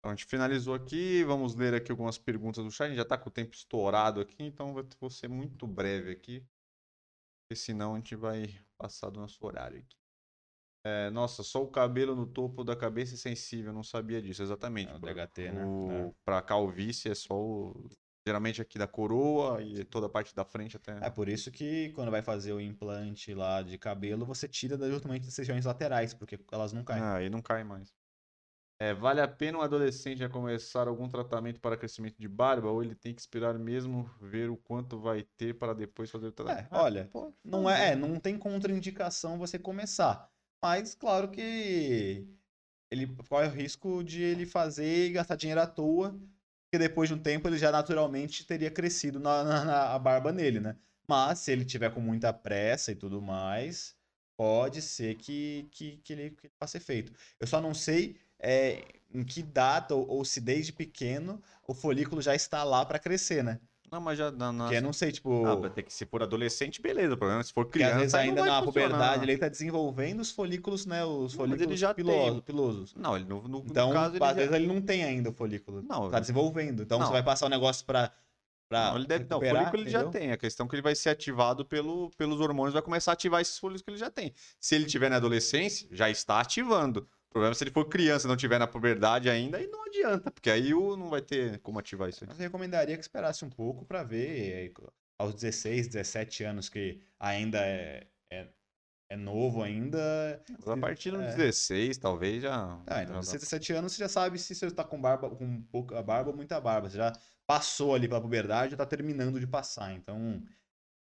[0.02, 2.86] a gente finalizou aqui, vamos ler aqui algumas perguntas do chat.
[2.86, 6.44] A gente já está com o tempo estourado aqui, então vou ser muito breve aqui.
[7.46, 9.96] porque senão a gente vai passar do nosso horário aqui.
[10.84, 14.42] É, nossa, só o cabelo no topo da cabeça é sensível, eu não sabia disso,
[14.42, 14.92] exatamente.
[14.92, 15.66] É o Pra- DHT, né?
[15.66, 16.12] o- É.
[16.24, 17.88] Pra calvície é só o.
[18.26, 20.98] Geralmente aqui da coroa e toda a parte da frente até.
[21.02, 25.24] É por isso que quando vai fazer o implante lá de cabelo, você tira justamente
[25.24, 27.02] das regiões laterais, porque elas não caem.
[27.02, 27.90] Ah, aí não cai mais.
[28.80, 32.82] É, vale a pena um adolescente já começar algum tratamento para crescimento de barba ou
[32.82, 36.66] ele tem que esperar mesmo ver o quanto vai ter para depois fazer o É,
[36.68, 36.68] tratamento?
[36.70, 40.30] olha, pode não é, é, não tem contraindicação você começar.
[40.62, 42.26] Mas claro que
[42.90, 46.12] ele corre o risco de ele fazer e gastar dinheiro à toa,
[46.64, 50.32] porque depois de um tempo ele já naturalmente teria crescido na, na- na- a barba
[50.32, 50.76] nele, né?
[51.08, 53.96] Mas se ele tiver com muita pressa e tudo mais,
[54.36, 57.12] pode ser que, que, que ele, que ele faça efeito.
[57.40, 62.22] Eu só não sei é, em que data ou, ou se desde pequeno o folículo
[62.22, 63.60] já está lá para crescer, né?
[63.90, 64.64] Não, mas já na, na...
[64.64, 65.46] Porque eu não sei, tipo.
[65.46, 67.14] Ah, vai ter que se for adolescente, beleza.
[67.14, 68.18] O problema é se for criança.
[68.18, 71.04] não ainda na puberdade ele tá desenvolvendo os folículos, né?
[71.04, 72.40] Os Não, mas folículos ele já tem.
[72.42, 72.94] pilosos.
[72.94, 74.34] Não, ele no, no, Então, caso ele às já...
[74.34, 75.82] vezes ele não tem ainda o folículo.
[75.82, 76.82] Não, Tá desenvolvendo.
[76.82, 77.06] Então Não.
[77.06, 78.12] você vai passar o negócio pra.
[78.68, 80.32] pra Não, ele deve, não, o folículo ele já tem.
[80.32, 83.40] A questão é que ele vai ser ativado pelo, pelos hormônios, vai começar a ativar
[83.40, 84.34] esses folículos que ele já tem.
[84.60, 87.08] Se ele tiver na adolescência, já está ativando.
[87.28, 89.84] O problema é se ele for criança e não tiver na puberdade ainda, aí não
[89.84, 92.28] adianta, porque aí o não vai ter como ativar isso aí.
[92.28, 94.72] Mas eu recomendaria que esperasse um pouco pra ver
[95.18, 98.48] aos 16, 17 anos que ainda é, é,
[99.10, 100.42] é novo ainda.
[100.48, 101.36] Mas a partir dos É.
[101.36, 102.80] 16, talvez já.
[102.86, 103.20] Ah, então, dá.
[103.20, 106.36] 16, 17 anos você já sabe se você tá com barba, com pouca barba ou
[106.36, 106.88] muita barba.
[106.88, 107.12] Você já
[107.46, 109.92] passou ali pela puberdade, já tá terminando de passar.
[109.92, 110.42] Então,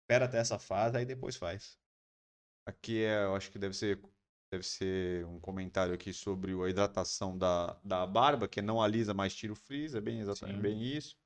[0.02, 1.78] espera até essa fase, aí depois faz.
[2.66, 4.00] Aqui é, eu acho que deve ser,
[4.50, 9.34] deve ser um comentário aqui sobre a hidratação da, da barba, que não alisa, mas
[9.34, 10.62] tira o frizz, é bem exatamente Sim.
[10.62, 11.16] bem isso.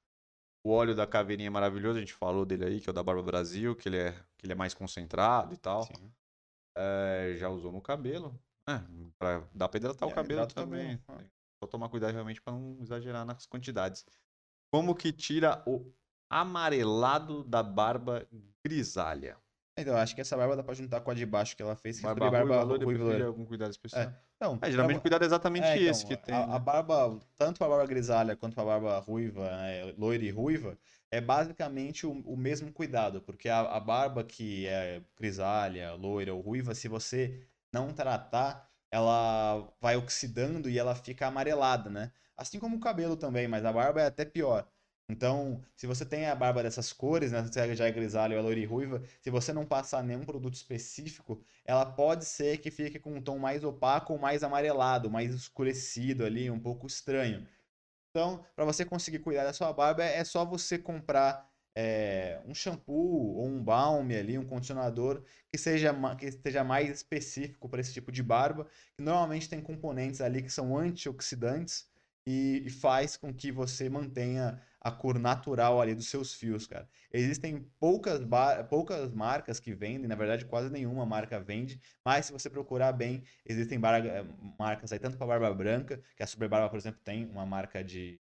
[0.64, 3.02] O óleo da caveirinha é maravilhoso, a gente falou dele aí, que é o da
[3.02, 5.82] Barba Brasil, que ele é, que ele é mais concentrado e tal.
[5.82, 6.12] Sim.
[6.76, 8.38] É, já usou no cabelo.
[8.68, 8.78] É,
[9.18, 10.98] pra, dá pra hidratar o É, cabelo o também.
[10.98, 11.30] cabelo,
[11.62, 14.04] Só tomar cuidado realmente pra não exagerar nas quantidades.
[14.72, 15.92] Como que tira o
[16.30, 18.26] amarelado da barba
[18.64, 19.36] grisalha?
[19.76, 21.74] Então, eu acho que essa barba dá pra juntar com a de baixo que ela
[21.74, 21.98] fez.
[21.98, 24.12] que Barba, ruiva, barba ruiva, algum cuidado especial?
[24.36, 26.34] Então, É, geralmente o pra- cuidado é exatamente É, então, esse que tem.
[26.34, 26.56] a, né?
[26.56, 30.78] a barba, tanto pra barba grisalha quanto pra barba ruiva, é, loira e ruiva,
[31.10, 36.40] é basicamente o, o mesmo cuidado, porque a, a barba que é grisalha, loira ou
[36.40, 42.12] ruiva, se você não tratar, ela vai oxidando e ela fica amarelada, né?
[42.36, 44.68] Assim como o cabelo também, mas a barba é até pior.
[45.12, 47.44] Então, se você tem a barba dessas cores, né?
[47.74, 51.44] Já é grisalha ou é loira e ruiva, se você não passar nenhum produto específico,
[51.66, 56.24] ela pode ser que fique com um tom mais opaco ou mais amarelado, mais escurecido
[56.24, 57.46] ali, um pouco estranho.
[58.10, 63.36] Então, para você conseguir cuidar da sua barba, é só você comprar é, um shampoo
[63.36, 68.10] ou um balm ali, um condicionador que seja que esteja mais específico para esse tipo
[68.10, 68.66] de barba,
[68.96, 71.91] que normalmente tem componentes ali que são antioxidantes
[72.26, 76.88] e, e faz com que você mantenha a cor natural ali dos seus fios, cara.
[77.12, 78.20] Existem poucas,
[78.68, 83.22] poucas marcas que vendem, na verdade quase nenhuma marca vende, mas se você procurar bem,
[83.46, 84.24] existem eh,
[84.58, 87.82] marcas aí, tanto para barba branca, que a Super Barba, por exemplo, tem uma marca
[87.82, 88.20] de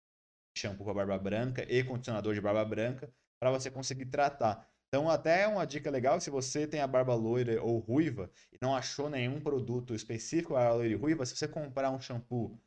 [0.57, 4.65] shampoo para barba branca e condicionador de barba branca, para você conseguir tratar.
[4.87, 8.73] Então, até uma dica legal, se você tem a barba loira ou ruiva e não
[8.73, 12.57] achou nenhum produto específico para loira e ruiva, se você comprar um shampoo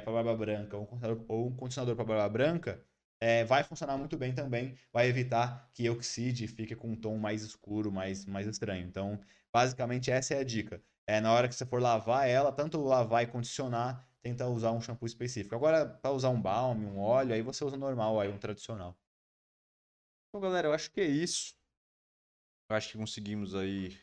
[0.00, 2.84] para barba branca ou um condicionador, para barba branca,
[3.20, 7.16] é, vai funcionar muito bem também, vai evitar que oxide e fique com um tom
[7.16, 8.86] mais escuro, mais, mais estranho.
[8.86, 9.20] Então,
[9.52, 10.82] basicamente essa é a dica.
[11.06, 14.80] É, na hora que você for lavar ela, tanto lavar e condicionar, tenta usar um
[14.80, 15.54] shampoo específico.
[15.54, 18.98] Agora, para usar um balm, um óleo, aí você usa normal, aí um tradicional.
[20.28, 21.54] Então, galera, eu acho que é isso.
[22.68, 23.96] Eu acho que conseguimos aí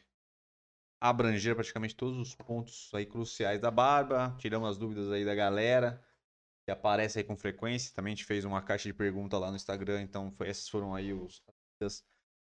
[1.04, 4.34] abranger praticamente todos os pontos aí cruciais da barba.
[4.40, 6.02] Tiramos as dúvidas aí da galera
[6.64, 7.94] que aparece aí com frequência.
[7.94, 10.96] Também a gente fez uma caixa de pergunta lá no Instagram, então foi, essas foram
[10.96, 11.44] aí os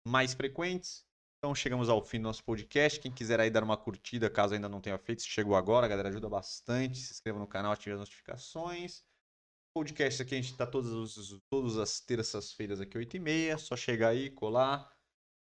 [0.08, 1.06] mais frequentes.
[1.40, 3.02] Então chegamos ao fim do nosso podcast.
[3.02, 6.08] Quem quiser aí dar uma curtida, caso ainda não tenha feito, se chegou agora, galera,
[6.08, 7.00] ajuda bastante.
[7.00, 9.04] Se inscreva no canal, ative as notificações.
[9.76, 10.90] Podcast aqui a gente tá todas,
[11.50, 13.58] todas as terças-feiras aqui, 8h30.
[13.58, 14.90] Só chegar aí, colar.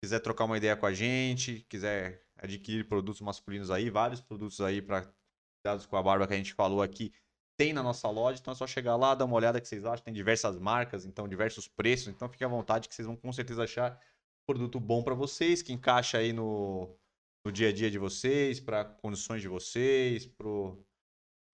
[0.02, 4.80] Quiser trocar uma ideia com a gente, quiser adquirir produtos masculinos aí, vários produtos aí
[4.80, 5.02] para
[5.62, 7.12] cuidados com a barba que a gente falou aqui,
[7.56, 8.38] tem na nossa loja.
[8.40, 10.04] Então é só chegar lá, dar uma olhada que vocês acham.
[10.04, 12.08] Tem diversas marcas, então diversos preços.
[12.08, 14.00] Então fique à vontade que vocês vão com certeza achar
[14.46, 16.96] produto bom para vocês, que encaixa aí no,
[17.44, 20.48] no dia a dia de vocês, para condições de vocês, para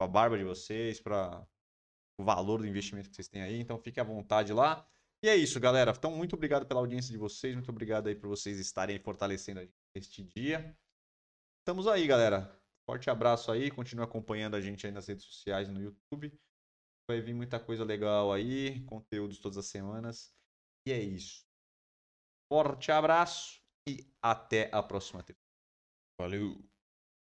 [0.01, 1.47] a barba de vocês, para
[2.19, 3.59] o valor do investimento que vocês têm aí.
[3.59, 4.87] Então fique à vontade lá.
[5.25, 5.91] E é isso, galera.
[5.97, 7.55] Então, muito obrigado pela audiência de vocês.
[7.55, 10.77] Muito obrigado aí por vocês estarem fortalecendo a gente neste dia.
[11.61, 12.55] Estamos aí, galera.
[12.85, 13.71] Forte abraço aí.
[13.71, 16.31] Continue acompanhando a gente aí nas redes sociais no YouTube.
[17.09, 18.85] Vai vir muita coisa legal aí.
[18.85, 20.31] Conteúdos todas as semanas.
[20.87, 21.47] E é isso.
[22.53, 25.25] Forte abraço e até a próxima.
[26.21, 26.74] Valeu.